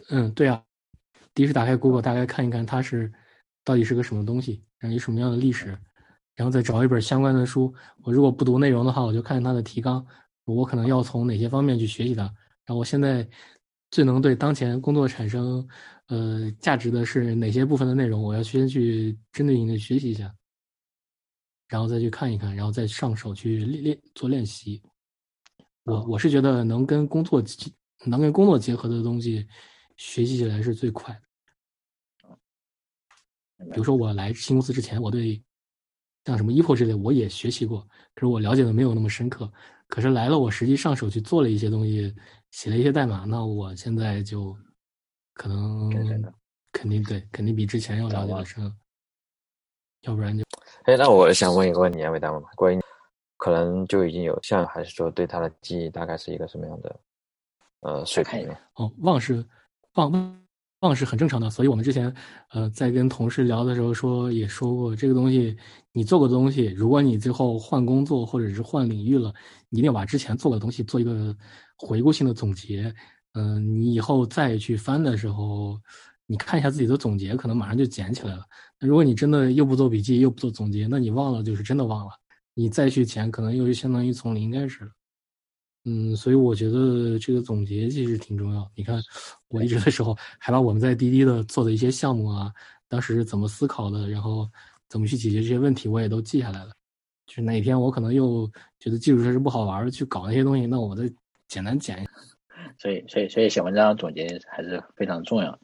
[0.09, 0.63] 嗯，对啊。
[1.35, 3.13] 第一是打开 Google，大概看一看它是
[3.63, 5.77] 到底是个什么东西，然后有什么样的历史，
[6.33, 7.71] 然后再找一本相关的书。
[8.01, 10.03] 我如果不读内容的话，我就看它的提纲，
[10.45, 12.23] 我可能要从哪些方面去学习它。
[12.65, 13.27] 然后我现在
[13.91, 15.67] 最能对当前工作产生
[16.07, 20.33] 呃价值的是哪些部分的内容，我要先去针对性的学习一下，
[21.67, 24.81] 然后再去看一看，然后再上手去练练做练习。
[25.87, 27.41] 我我是觉得能跟工作
[28.05, 29.47] 能跟工作结合的东西，
[29.95, 31.21] 学习起来是最快的。
[33.71, 35.41] 比如说我来新公司之前，我对
[36.25, 39.51] 像什么 EPO 之类我也学习过，可是我了解的没有那么深刻。
[39.87, 42.13] 可是来了，我实际上手去做了一些东西，
[42.51, 44.53] 写了一些代码，那我现在就
[45.33, 45.89] 可能
[46.73, 48.71] 肯定对，肯定比之前要了解的深。
[50.01, 50.43] 要不然就……
[50.83, 52.81] 哎，那我想问一个问题啊，伟大妈妈，关于
[53.37, 56.99] 可能就已经有像，还是说对他的记忆大概是一个什么样的
[57.81, 58.49] 呃水平？
[58.75, 59.45] 哦，忘是
[59.93, 60.37] 忘。
[60.81, 62.15] 忘是很正常的，所以我们之前，
[62.51, 65.57] 呃，在跟同事聊的时候说，也说过这个东西，
[65.91, 69.33] 你做过的东西，如果你最后换工作或者是换领域了，
[69.69, 71.35] 你一定要把之前做过的东西做一个
[71.79, 72.93] 回顾性的总结。
[73.33, 75.79] 嗯，你以后再去翻的时候，
[76.27, 78.43] 你看一下自己的总结，可能马上就捡起来了。
[78.79, 82.11] 那如果你真的又不做笔记，又不做总结，那你忘了就是真的忘了，
[82.57, 84.89] 你再去捡，可能又相当于从零开始了。
[85.85, 88.67] 嗯，所以我觉得这个总结其实挺重要。
[88.73, 88.99] 你看，
[89.49, 92.51] 我一直的时候还把我们在滴滴的做的一些项目啊，
[92.87, 94.49] 当时是怎么思考的，然后
[94.89, 96.71] 怎么去解决这些问题，我也都记下来了。
[97.27, 101.07] 就是哪天我可能又觉得基础设施不好玩，去搞那些东西，那我再
[101.47, 102.03] 简单剪。
[102.79, 105.59] 所以，所以，所以写文章总结还是非常重要的。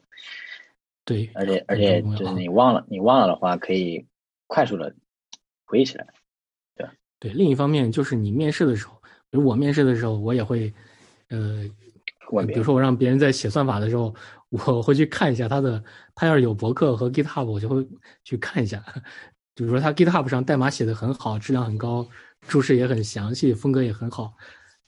[1.04, 4.06] 对，而且，而且就是你忘了，你忘了的话，可以
[4.46, 4.94] 快速的
[5.64, 6.06] 回忆起来。
[7.24, 10.70] 对，另一方面，就是你面试的时候，比如我面试的时候，我也会，
[11.30, 11.64] 呃，
[12.46, 14.14] 比如说我让别人在写算法的时候，
[14.50, 15.82] 我会去看一下他的，
[16.14, 17.88] 他要是有博客和 GitHub，我就会
[18.24, 18.84] 去看一下。
[19.56, 22.06] 比如说他 GitHub 上代码写的很好，质量很高，
[22.42, 24.34] 注释也很详细，风格也很好，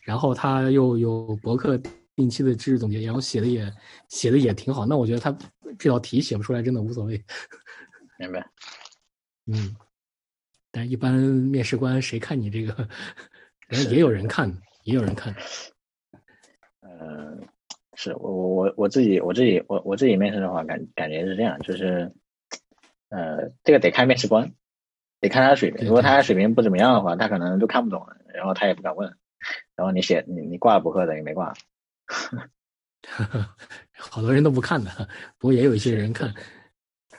[0.00, 1.80] 然后他又有博客。
[2.16, 3.70] 定期的知识总结，然后写的也
[4.08, 4.86] 写的也挺好。
[4.86, 5.36] 那我觉得他
[5.78, 7.22] 这道题写不出来，真的无所谓。
[8.18, 8.50] 明白。
[9.52, 9.76] 嗯，
[10.76, 12.86] 但一般面试官谁看你这个？
[13.66, 14.54] 人也有人看，
[14.84, 15.34] 也有人看。
[16.82, 17.38] 呃，
[17.94, 22.12] 是我我我我自己我自己我我自己面试的话，感感觉是这样，就是
[23.08, 24.52] 呃，这个得看面试官，
[25.18, 25.86] 得看他的水平。
[25.86, 29.16] 如果他的水平不怎么样的话，他可能都看不懂，然后他也不敢问。
[29.74, 31.54] 然后你写你你挂了博客等于没挂。
[33.96, 34.90] 好多人都不看的，
[35.38, 36.34] 不过也有一些人看。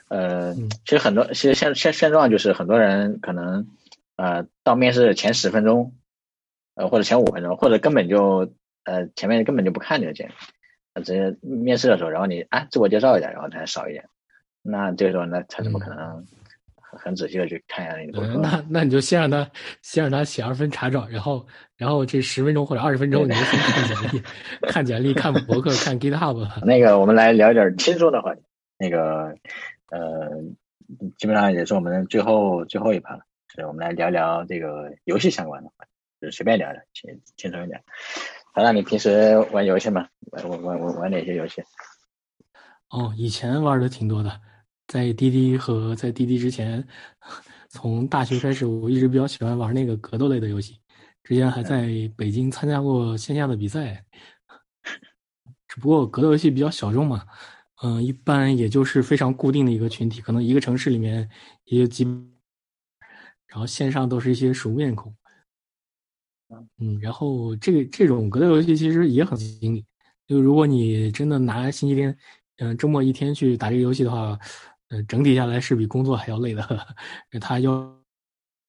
[0.08, 3.66] 呃，其实很多，其实现现现状就是很多人可能
[4.16, 5.94] 呃到面试前十分钟，
[6.74, 8.52] 呃或者前五分钟，或者根本就
[8.84, 10.28] 呃前面根本就不看这个简
[10.94, 14.04] 历，直接面试的时候，然后你啊自我介绍一下，然后才少一点。
[14.62, 16.26] 那这个时候那他怎么可能？
[16.90, 18.26] 很仔细的去看一下那个。
[18.38, 19.48] 那那你就先让他
[19.82, 24.22] 先让他写二分查找，然后然后这十分钟或者二十分钟你就先看简历，
[24.72, 26.64] 看简历，看博客，看 GitHub。
[26.64, 28.40] 那个我们来聊一点轻松的话题。
[28.78, 29.34] 那个
[29.90, 30.30] 呃，
[31.18, 33.24] 基本上也是我们最后最后一盘了，
[33.54, 35.70] 所以我们来聊聊这个游戏相关的，
[36.20, 37.82] 就随便聊聊，轻轻松一点。
[38.52, 40.08] 好，那你平时玩游戏吗？
[40.32, 41.62] 玩玩玩玩哪些游戏？
[42.90, 44.40] 哦，以前玩的挺多的。
[44.86, 46.82] 在滴滴和在滴滴之前，
[47.68, 50.80] 从大学开始，我一直比较喜欢玩那个格斗类的游戏。
[51.22, 54.02] 之前还在北京参加过线下的比赛，
[55.68, 57.26] 只不过格斗游戏比较小众嘛，
[57.82, 61.28] 嗯，一般也就是非常固定的一个群体，可能一个城市里面
[61.64, 62.04] 也就几，
[63.46, 65.14] 然后线上都是一些熟面孔。
[66.78, 69.84] 嗯，然后这个这种格斗游戏其实也很经历，
[70.26, 72.16] 就如果你真的拿星期天，
[72.56, 74.38] 嗯，周末一天去打这个游戏的话。
[74.90, 76.66] 呃，整体下来是比工作还要累的，
[77.42, 77.94] 他要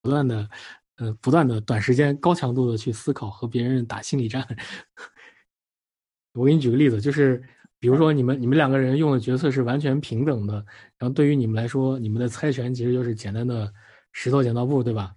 [0.02, 0.50] 不断的，
[0.98, 4.46] 呃，不断的短时间高强度的去思考和别人打心理战。
[6.36, 7.42] 我给你举个例子，就是
[7.80, 10.56] 比如说你们你们两个人用的角色是完全平等的，
[10.98, 13.72] 然后对于你们来说，你们的猜拳其实就是简单的
[14.12, 15.14] 石头剪刀布，对吧？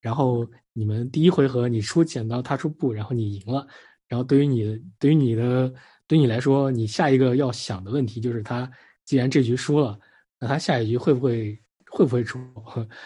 [0.00, 3.66] 然后你们第一回合你出剪刀，他出布，然后你赢了。
[4.08, 5.72] 然后对于你对于你的
[6.06, 8.70] 对你来说，你下一个要想的问题就是他
[9.04, 9.98] 既然这局输了。
[10.38, 11.56] 那他下一局会不会
[11.88, 12.38] 会不会出？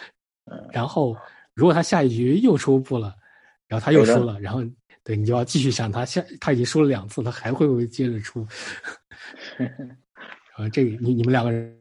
[0.73, 1.15] 然后
[1.53, 3.15] 如果他下一局又出布了，
[3.67, 4.61] 然后他又输了，然后
[5.07, 8.45] 对你就要继续想他下他已经输了两次，他还会不会接着出？
[10.57, 11.79] 啊， 这个你你们两个人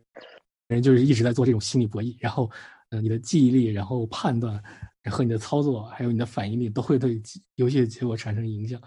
[0.69, 2.49] 人就是一直在做这种心理博弈，然后
[2.91, 4.63] 呃你的记忆力、然后判断
[5.11, 7.21] 和你的操作还有你的反应力都会对
[7.57, 8.81] 游戏的结果产生影响。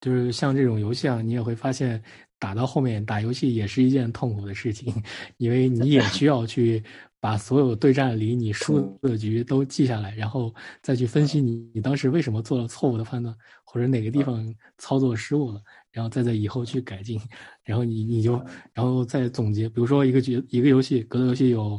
[0.00, 2.02] 就是像这种游戏啊，你也会发现。
[2.40, 4.92] 打到后面打游戏也是一件痛苦的事情，
[5.36, 6.82] 因为你也需要去
[7.20, 10.52] 把所有对战里你输的局都记下来，然后
[10.82, 15.62] 再去分析你你当时为什么做了错误的判断，或者哪个地方操作失误了，
[15.92, 17.20] 然后再在以后去改进，
[17.62, 18.42] 然后你你就
[18.72, 19.68] 然后再总结。
[19.68, 21.78] 比如说一个角一个游戏格斗游戏有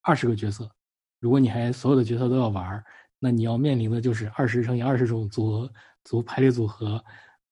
[0.00, 0.70] 二十个角色，
[1.20, 2.82] 如果你还所有的角色都要玩，
[3.18, 5.72] 那你要面临的就是二十乘以二十种组合
[6.02, 7.04] 组排列组合。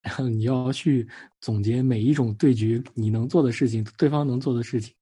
[0.06, 1.04] 然后你要去
[1.40, 4.94] 总结每一种对局你能做的事情，对方能做的事情，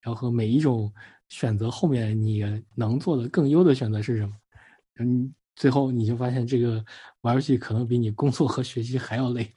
[0.00, 0.92] 然后和每一种
[1.28, 2.42] 选择后面你
[2.74, 4.34] 能做的更优的选择是什么？
[4.98, 6.84] 嗯，最后你就发现这个
[7.20, 9.48] 玩游戏可能比你工作和学习还要累，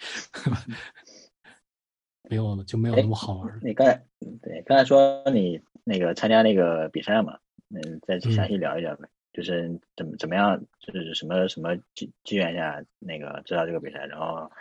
[2.29, 3.59] 没有就没有那么好玩。
[3.63, 4.05] 你刚才
[4.39, 7.35] 对刚才说你那个参加那个比赛嘛？
[7.69, 9.09] 嗯，再去详细聊一聊呗。
[9.33, 14.51] 就是怎么怎么样，就是什么什么机机缘下那个知道这个比赛，然后。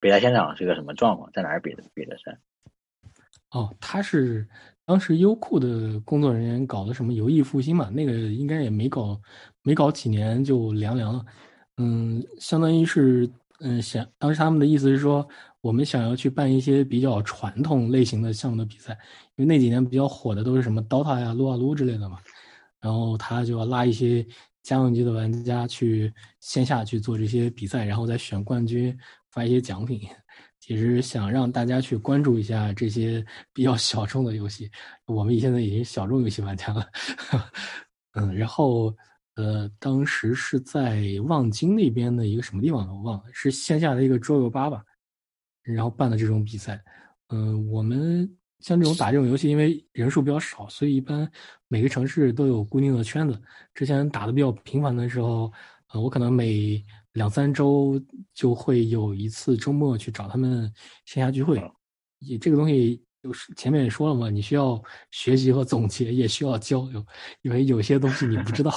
[0.00, 1.30] 比赛现场是个什么状况？
[1.32, 2.38] 在哪儿比的比的赛？
[3.50, 4.46] 哦，他是
[4.84, 7.88] 当时优酷的工作人员搞的什么游艺复兴嘛？
[7.90, 9.18] 那个应该也没搞，
[9.62, 11.24] 没搞几年就凉凉了。
[11.78, 15.26] 嗯，相当于是嗯想当时他们的意思是说，
[15.60, 18.98] 我们想要去办一些比较传统类型的项目的比赛，
[19.36, 22.18] 因为那几年比较火的都是什么 DOTA 呀、撸啊撸之类的嘛。
[22.80, 24.24] 然后他就要拉一些
[24.62, 28.96] 家用机的玩家去线下去做这些比赛，然后再选冠军。
[29.36, 30.00] 发一些奖品，
[30.58, 33.22] 其实想让大家去关注一下这些
[33.52, 34.70] 比较小众的游戏。
[35.04, 36.88] 我们现在已经小众游戏玩家了，
[38.16, 38.96] 嗯，然后
[39.34, 44.82] 呃，当时是在望京那边的一个什么地方我忘了，是线下的一个桌游吧吧，
[45.62, 46.82] 然后办的这种比赛。
[47.28, 48.26] 嗯，我们
[48.60, 51.30] 像这种打这种游戏，因为人数比较少，所以一般
[51.68, 53.38] 每个城市都有固定的圈子。
[53.74, 55.52] 之前打的比较频繁的时候，
[55.92, 56.82] 呃，我可能每
[57.16, 58.00] 两三周
[58.32, 60.72] 就会有一次周末去找他们
[61.04, 61.60] 线下聚会。
[62.20, 63.02] 也这个东西。
[63.22, 64.80] 就是前面也说了嘛，你需要
[65.10, 67.04] 学习和总结，也需要交流，
[67.42, 68.70] 因为有些东西你不知道，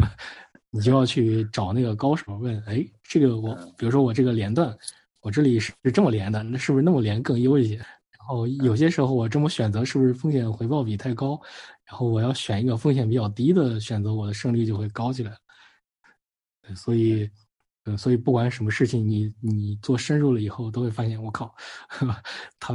[0.68, 2.60] 你就要去找那个高手问。
[2.66, 4.76] 哎，这个我，比如说我这个连段，
[5.22, 7.76] 我这里是这么连的，那是不是那么连更优一些？
[7.76, 11.40] 然后有些时候我这么选择，是不是风险回报比太高？
[11.86, 15.34] 然后我要选一个风险比较低的选择，我的胜率就会高起来。
[16.76, 17.30] 所以。
[17.96, 21.54] 所以不管什么事情，你你做深入了以后，都会发现，我靠，
[22.60, 22.74] 他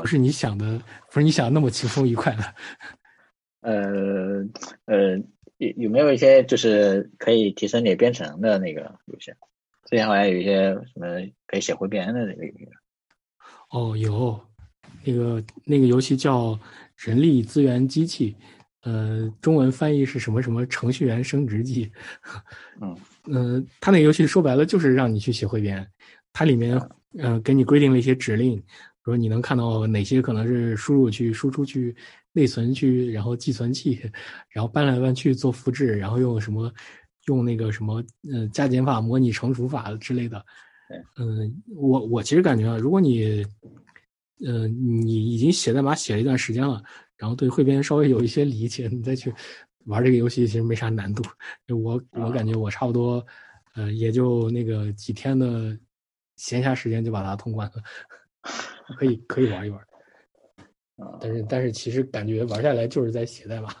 [0.00, 0.80] 不是你想的，
[1.12, 2.54] 不是你想的那么轻松愉快的。
[3.60, 4.44] 呃
[4.86, 5.16] 呃，
[5.58, 9.32] 有有没有一些就是可以提升你编程的那个游戏？
[9.90, 11.06] 之前好像有一些什么
[11.46, 12.68] 可以写汇编的那个游戏。
[13.70, 14.40] 哦，有，
[15.04, 16.52] 那个那个游戏叫
[16.96, 18.32] 《人力资源机器》，
[18.82, 21.90] 呃，中文翻译是什么什么程序员升职记。
[22.80, 22.96] 嗯。
[23.30, 25.86] 嗯，他那个游戏说白了就是让你去写汇编，
[26.32, 26.80] 它里面
[27.18, 28.62] 呃给你规定了一些指令，
[29.04, 31.94] 说你能看到哪些可能是输入去、输出去、
[32.32, 34.00] 内存去，然后寄存器，
[34.48, 36.72] 然后搬来搬去做复制，然后用什么
[37.26, 38.02] 用那个什么
[38.32, 40.42] 呃加减法模拟乘除法之类的。
[41.18, 43.44] 嗯，我我其实感觉啊，如果你
[44.46, 44.74] 嗯
[45.06, 46.82] 你已经写代码写了一段时间了，
[47.18, 49.34] 然后对汇编稍微有一些理解，你再去。
[49.84, 51.22] 玩这个游戏其实没啥难度，
[51.74, 53.24] 我我感觉我差不多，
[53.74, 55.74] 呃，也就那个几天的
[56.36, 57.82] 闲暇时间就把它通关了，
[58.98, 59.80] 可以可以玩一玩。
[61.18, 63.74] 但是但是其实感觉玩下来就是在写代码。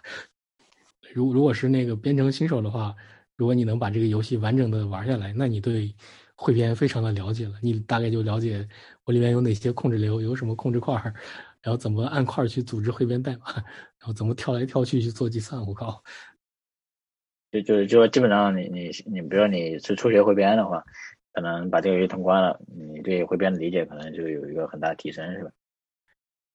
[1.12, 2.96] 如如果是那个编程新手的话，
[3.36, 5.94] 如果你能把这个游戏完整的玩下来，那你对
[6.34, 8.66] 汇编非常的了解了，你大概就了解
[9.04, 10.94] 我里面有哪些控制流，有什么控制块，
[11.68, 13.52] 然后怎么按块去组织汇编代码。
[13.98, 15.60] 然后怎么跳来跳去去做计算？
[15.66, 16.02] 我靠！
[17.52, 20.82] 就就是就基本上你你你，比如说你是初学汇编的话，
[21.34, 25.50] 可能把这个游戏通关了，你对汇编的理解可能就有一个很大提升，是吧？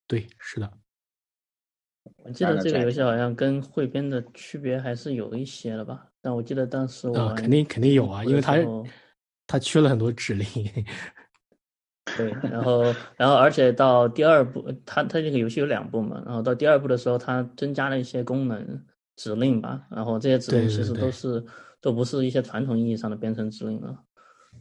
[0.07, 0.73] 对，是的。
[2.17, 6.07] 我记得这个游戏好像跟汇编的区别还是有一些的吧？
[6.21, 8.57] 但我记得当时我肯定肯定有啊，因为它
[9.45, 10.47] 它缺了很多指令。
[12.17, 12.83] 对，然后，
[13.15, 18.83] 然后，而且到第二部，它它这个游戏有两部嘛，然后到第二部的时候，它增加了一些功能
[19.15, 21.43] 指令吧，然后这些指令其实都是
[21.81, 23.97] 都不是一些传统意义上的编程指令了，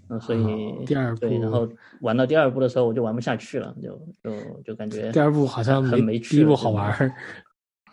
[0.08, 1.68] 嗯，所以第二部，然后
[2.00, 3.90] 玩到第二部的时候，我就玩不下去了，就
[4.22, 7.14] 就就感觉第二部好像很没趣第一部好玩，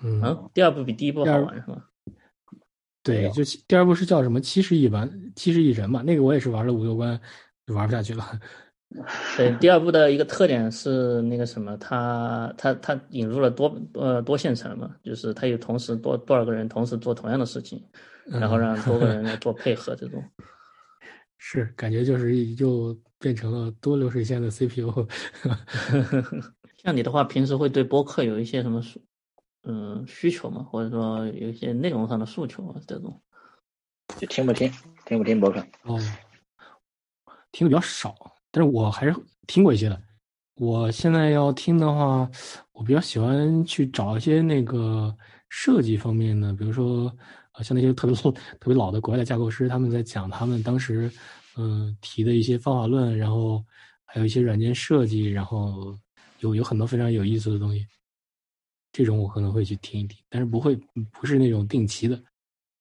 [0.04, 1.84] 嗯，第二部比第一部好玩是吗？
[3.02, 7.20] 对，就第二部是叫什么七十亿玩七十亿人嘛，那个我也是玩了五六关
[7.66, 8.24] 就玩不下去了。
[9.38, 17.84] 对，第二部的一个特点是那个什么，它它它引入了多呃多线程嘛，就是它有同时多多少个人同时做同样的事情，
[18.26, 20.24] 然后让多个人来 做配合这种。
[21.38, 25.08] 是，感觉就是又变成了多流水线的 CPU。
[26.78, 29.00] 像你的话，平时会对播客有一些什么诉
[29.64, 30.64] 嗯需求吗？
[30.64, 33.22] 或者说有一些内容上的诉求啊这种？
[34.18, 34.72] 就听不听，
[35.06, 35.60] 听不听播客？
[35.84, 36.00] 哦，
[37.52, 38.16] 听的比较少。
[38.52, 39.16] 但是我还是
[39.48, 40.02] 听过一些的。
[40.56, 42.30] 我现在要听的话，
[42.74, 45.16] 我比较喜欢去找一些那个
[45.48, 47.10] 设计方面的，比如说，
[47.54, 48.34] 呃，像那些特别特
[48.66, 51.10] 别老的国外的架构师，他们在讲他们当时，
[51.56, 53.64] 嗯，提的一些方法论，然后
[54.04, 55.98] 还有一些软件设计，然后
[56.40, 57.88] 有有很多非常有意思的东西。
[58.92, 60.76] 这种我可能会去听一听，但是不会
[61.14, 62.22] 不是那种定期的，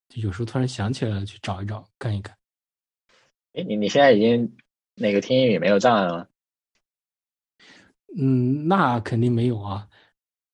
[0.08, 2.36] 就有时候突然想起来了去找一找，看一看。
[3.52, 4.52] 哎，你你现在已经。
[4.98, 6.26] 那个听英语没有障碍吗？
[8.18, 9.86] 嗯，那肯定没有啊。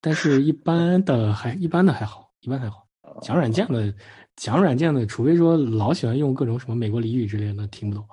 [0.01, 2.87] 但是，一般的还一般的还好，一般还好。
[3.23, 3.95] 讲软件的，
[4.37, 8.07] 讲软件的，除非说老喜欢用各种什么美国俚语之类的，听不懂。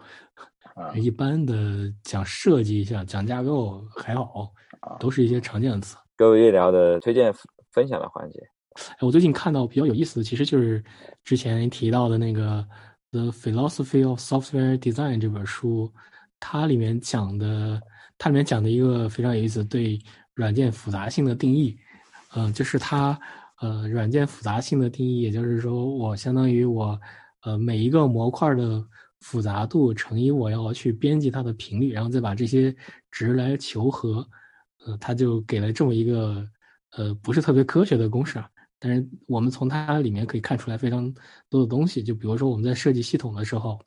[0.95, 4.53] 一般的讲设计一下，讲架构还好，
[4.99, 5.97] 都是一些常见的词。
[6.15, 7.33] 各位聊的推荐
[7.71, 8.39] 分享的环节。
[8.91, 10.81] 哎我最近看到比较有意思的，其实就是
[11.25, 12.65] 之前提到的那个
[13.11, 15.91] 《The Philosophy of Software Design》这本书。
[16.41, 17.81] 它里面讲的，
[18.17, 19.97] 它里面讲的一个非常有意思对
[20.33, 21.77] 软件复杂性的定义，
[22.35, 23.17] 嗯，就是它
[23.61, 26.99] 呃软件复杂性的定义，也就是说我相当于我
[27.43, 28.83] 呃每一个模块的
[29.19, 32.75] 复杂度乘以我要去编辑它的频率，然后再把这些
[33.11, 34.27] 值来求和，
[34.85, 36.45] 呃，它就给了这么一个
[36.97, 38.49] 呃不是特别科学的公式啊，
[38.79, 41.13] 但是我们从它里面可以看出来非常
[41.49, 42.01] 多的东西。
[42.01, 43.79] 就比如说我们在设计系统的时候，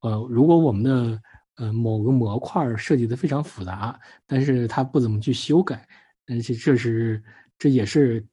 [0.00, 1.20] 呃，如果我们的
[1.56, 5.86] 呃某个模块设计的非常复杂，但是它不怎么去修改，
[6.26, 7.22] 而且这是
[7.58, 8.24] 这也是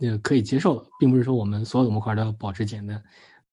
[0.00, 3.02] 呃可以接受的，并不是说我们所有的模块都要保持简单。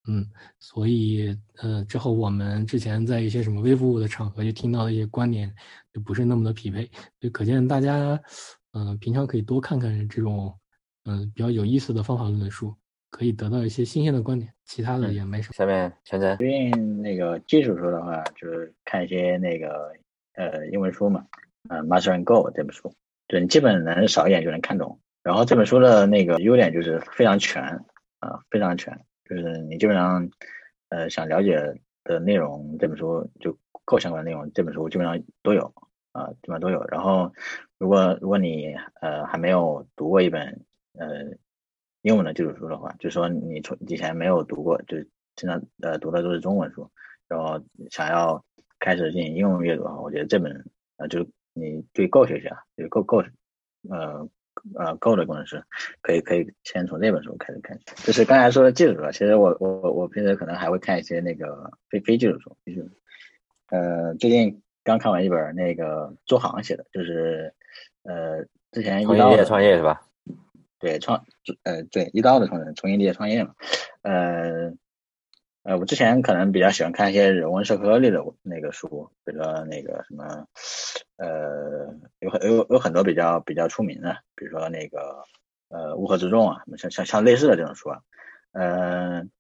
[0.07, 0.23] 嗯，
[0.59, 5.51] 所以呃，之后我们之前在一些什么微服务的场合就听到的一些观点，
[5.91, 6.87] 就不是那么的匹配，
[7.19, 8.21] 就可见大家，
[8.73, 10.55] 嗯，平常可以多看看这种，
[11.05, 12.71] 嗯，比较有意思的方法论的书，
[13.15, 14.51] 可以得到一些新鲜的观点。
[14.65, 15.53] 其他的也没什么。
[15.53, 19.93] 下面现在最近那个基础书的话，就是看一些那个
[20.33, 21.25] 呃英文书嘛，
[21.69, 22.93] 呃《Master and Go》这本书，
[23.27, 24.99] 对你基本能扫一眼就能看懂。
[25.23, 27.63] 然后这本书的那个优点就是非常全
[28.19, 28.99] 啊，非常全。
[29.29, 30.29] 就是你基本上，
[30.89, 35.73] 呃，想了解的内容，这本书就够相关的内容，这本书基本上都有
[36.11, 36.83] 啊，基本上都有。
[36.89, 37.31] 然后，
[37.77, 40.65] 如果如果你呃还没有读过一本
[40.99, 41.07] 呃
[42.05, 46.89] 英文的基础书的话，就是说你从以前没有读过，就是经常呃读的都是中文书，
[47.27, 47.59] 然后
[47.89, 48.45] 想要
[48.79, 50.65] 开始进行英文阅读的话，我觉得这本
[50.97, 53.23] 呃就是你对 Go 学习啊，就 Go Go
[53.89, 54.29] 呃。
[54.73, 55.61] 呃，Go 的工程师
[56.01, 59.11] 可以可以先从这本书开始看，就是刚才说的技术书。
[59.11, 62.89] 其实我我我平时可能还会看一些那个非非技术书，就是
[63.69, 67.53] 呃，最近刚看完一本那个周航写的，就是
[68.03, 70.07] 呃之前创业创业是吧？
[70.85, 71.25] 对，创
[71.63, 73.55] 呃对一刀的创人从业立业创业嘛，
[74.03, 74.73] 呃。
[75.67, 80.47] 呃，我之前可能比较喜欢看一些人文社科类的那个书，比如说那个什么，
[81.17, 85.23] 呃，有很有有很多比较比较出名的，比如说那个
[85.69, 88.01] 呃乌合之众啊，像像像类似的这种书啊，
[88.51, 89.31] 嗯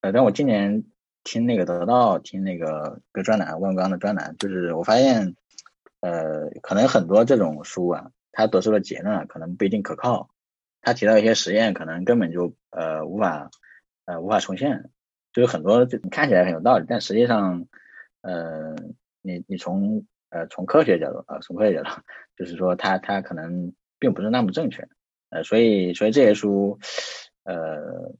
[0.00, 0.84] 呃，但我今年
[1.24, 5.36] 听那个得到听那个个专栏万刚的专栏，就是我发现，
[6.00, 10.30] 呃，可能很多这种书啊，他得出的结论可能不一定可靠，
[10.82, 13.50] 他提到一些实验，可能根本就呃无法
[14.06, 14.90] 呃无法重现。
[15.32, 17.66] 就有很多，就你看起来很有道理，但实际上，
[18.20, 18.74] 呃，
[19.22, 21.90] 你你从呃从科学角度啊，从科学角度，
[22.36, 24.88] 就是说它它可能并不是那么正确，
[25.28, 26.80] 呃，所以所以这些书，
[27.44, 28.12] 呃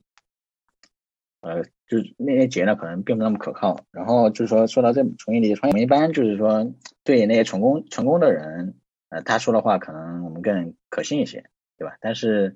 [1.41, 3.85] 呃，就是那些结论可能并不那么可靠。
[3.91, 6.73] 然后就是说说到这从业理创业，我们一般就是说
[7.03, 8.77] 对那些成功成功的人，
[9.09, 11.51] 呃，他说的话可能我们更可信一些，
[11.81, 11.97] 对吧？
[11.99, 12.55] 但是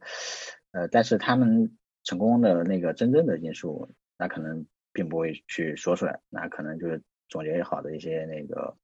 [0.73, 3.91] 呃，但是他们成功的那个真正的因素。
[4.17, 8.77] 那可能并不会去说出来，那可能就是总结好的一些那个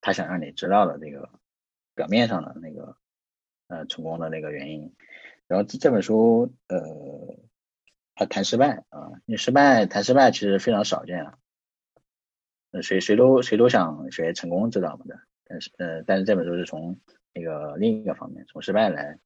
[0.00, 1.28] 他想让你知道的那个
[1.94, 2.96] 表面上的那个
[3.68, 4.92] 呃成功的那个原因。
[5.46, 6.80] 然后这这本书呃
[8.16, 11.38] 他谈失败啊，因为失败谈失败其实非常少见啊，
[12.82, 15.20] 谁谁都谁都想学成功，知道吗的？
[15.44, 16.98] 但是呃但是这本书是从
[17.32, 19.20] 那个另一个方面，从失败来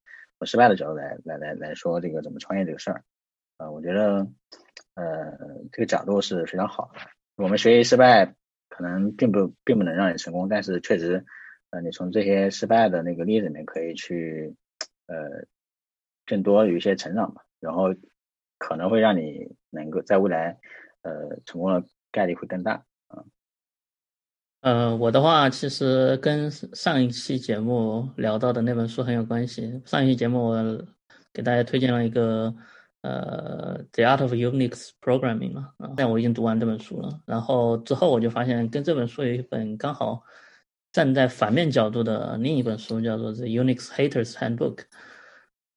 [0.44, 3.04] 失败的角度来来来来说这个怎么创业这个事儿
[3.56, 4.26] 啊，我觉得。
[4.94, 5.04] 呃，
[5.72, 7.00] 这个角度是非常好的。
[7.36, 8.34] 我们学习失败
[8.70, 11.26] 可能并不并不能让你成功，但是确实，
[11.68, 14.56] 呃，你从这些失败的那个例子里面可以去
[15.04, 15.44] 呃
[16.24, 17.94] 更多有一些成长吧，然后
[18.56, 20.58] 可能会让你能够在未来
[21.02, 22.85] 呃成功的概率会更大。
[24.60, 29.80] 呃，我的话其实跟上一期节目聊到的那本书很有关系。
[29.84, 30.86] 上一期节目我
[31.32, 32.54] 给大家推荐了一个。
[33.02, 37.20] 呃，《The Art of Unix Programming》嘛，啊，但我已经读完这本书了。
[37.24, 40.24] 然后之后我就发现，跟这本书有一本刚好
[40.90, 44.74] 站在反面角度的另一本书，叫做《The Unix Haters Handbook》。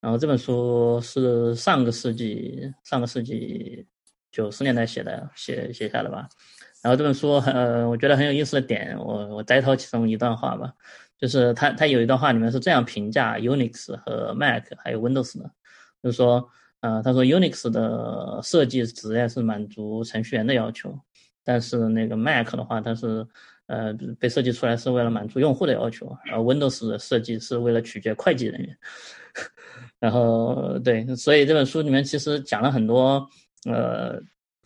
[0.00, 3.86] 然后这本书是上个世纪上个世纪
[4.32, 6.28] 九十年代写的，写写下的吧。
[6.82, 10.72] 然后这本书，呃，我觉得很有意思的点，我我摘抄其中一段话吧，
[11.18, 15.50] 就是他他有一段话里面是这样评价 Unix 和 Mac 还有 Windows 的，
[16.02, 16.48] 就是说。
[16.82, 20.98] 呃，他说 Unix 的设计实在是满足程序员的要求，
[21.44, 23.26] 但是那个 Mac 的话，它是
[23.66, 28.74] 呃被设计出来是为了满足用户的要求，而 Windows 的设计是为了取决会计人员。
[30.00, 33.28] 然后对，所以这本书里面其实讲了很多
[33.68, 34.18] 呃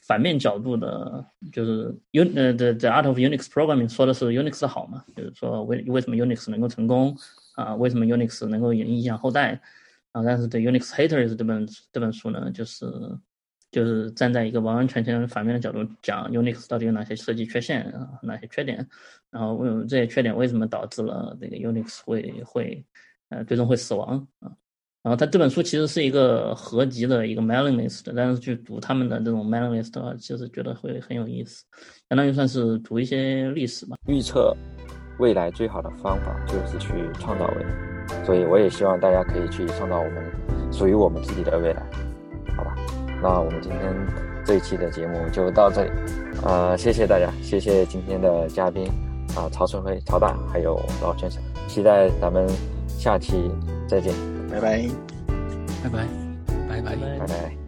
[0.06, 7.16] 反面角度的，就是 Un 呃 The The Art of Unix Programming 说的是 Unix 好嘛，就是说为为什么 Unix 能够成功
[7.55, 7.74] 啊？
[7.76, 9.60] 为什么 Unix 能够影影响后代？
[10.12, 12.86] 啊，但是《The Unix Haters》这本这本书呢，就是
[13.70, 18.86] 就是站在一个完完全全反面的角度讲 Unix 到底有哪些设计缺陷啊，哪些缺点，
[19.31, 22.86] 然后为这些缺点为什么导致了这个 Unix 会会
[23.31, 24.52] 呃最终会死亡啊？
[25.05, 31.62] 然后他这本书其实是一个合集的一个 mailing list，但是去读他们的这种 mailing list 的话，其实觉得会很有意思，
[32.09, 33.98] 相当于算是读一些历史吧。
[34.06, 34.56] 预测
[35.18, 38.24] 未来最好的方法就是去创造未来。
[38.24, 40.24] 所以我也希望大家可以去创造我们
[40.72, 41.82] 属于我们自己的未来，
[42.56, 42.74] 好吧？
[43.22, 43.94] 那我们今天
[44.43, 45.90] 这一期的节目就到这里，
[46.43, 48.86] 呃，谢谢大家，谢谢今天的嘉宾
[49.36, 52.47] 啊，曹春辉、曹大还有老先生，期待咱们
[52.89, 53.51] 下期
[53.86, 54.12] 再见，
[54.55, 54.89] 拜拜，
[55.82, 56.06] 拜拜，
[56.68, 57.64] 拜拜，拜拜。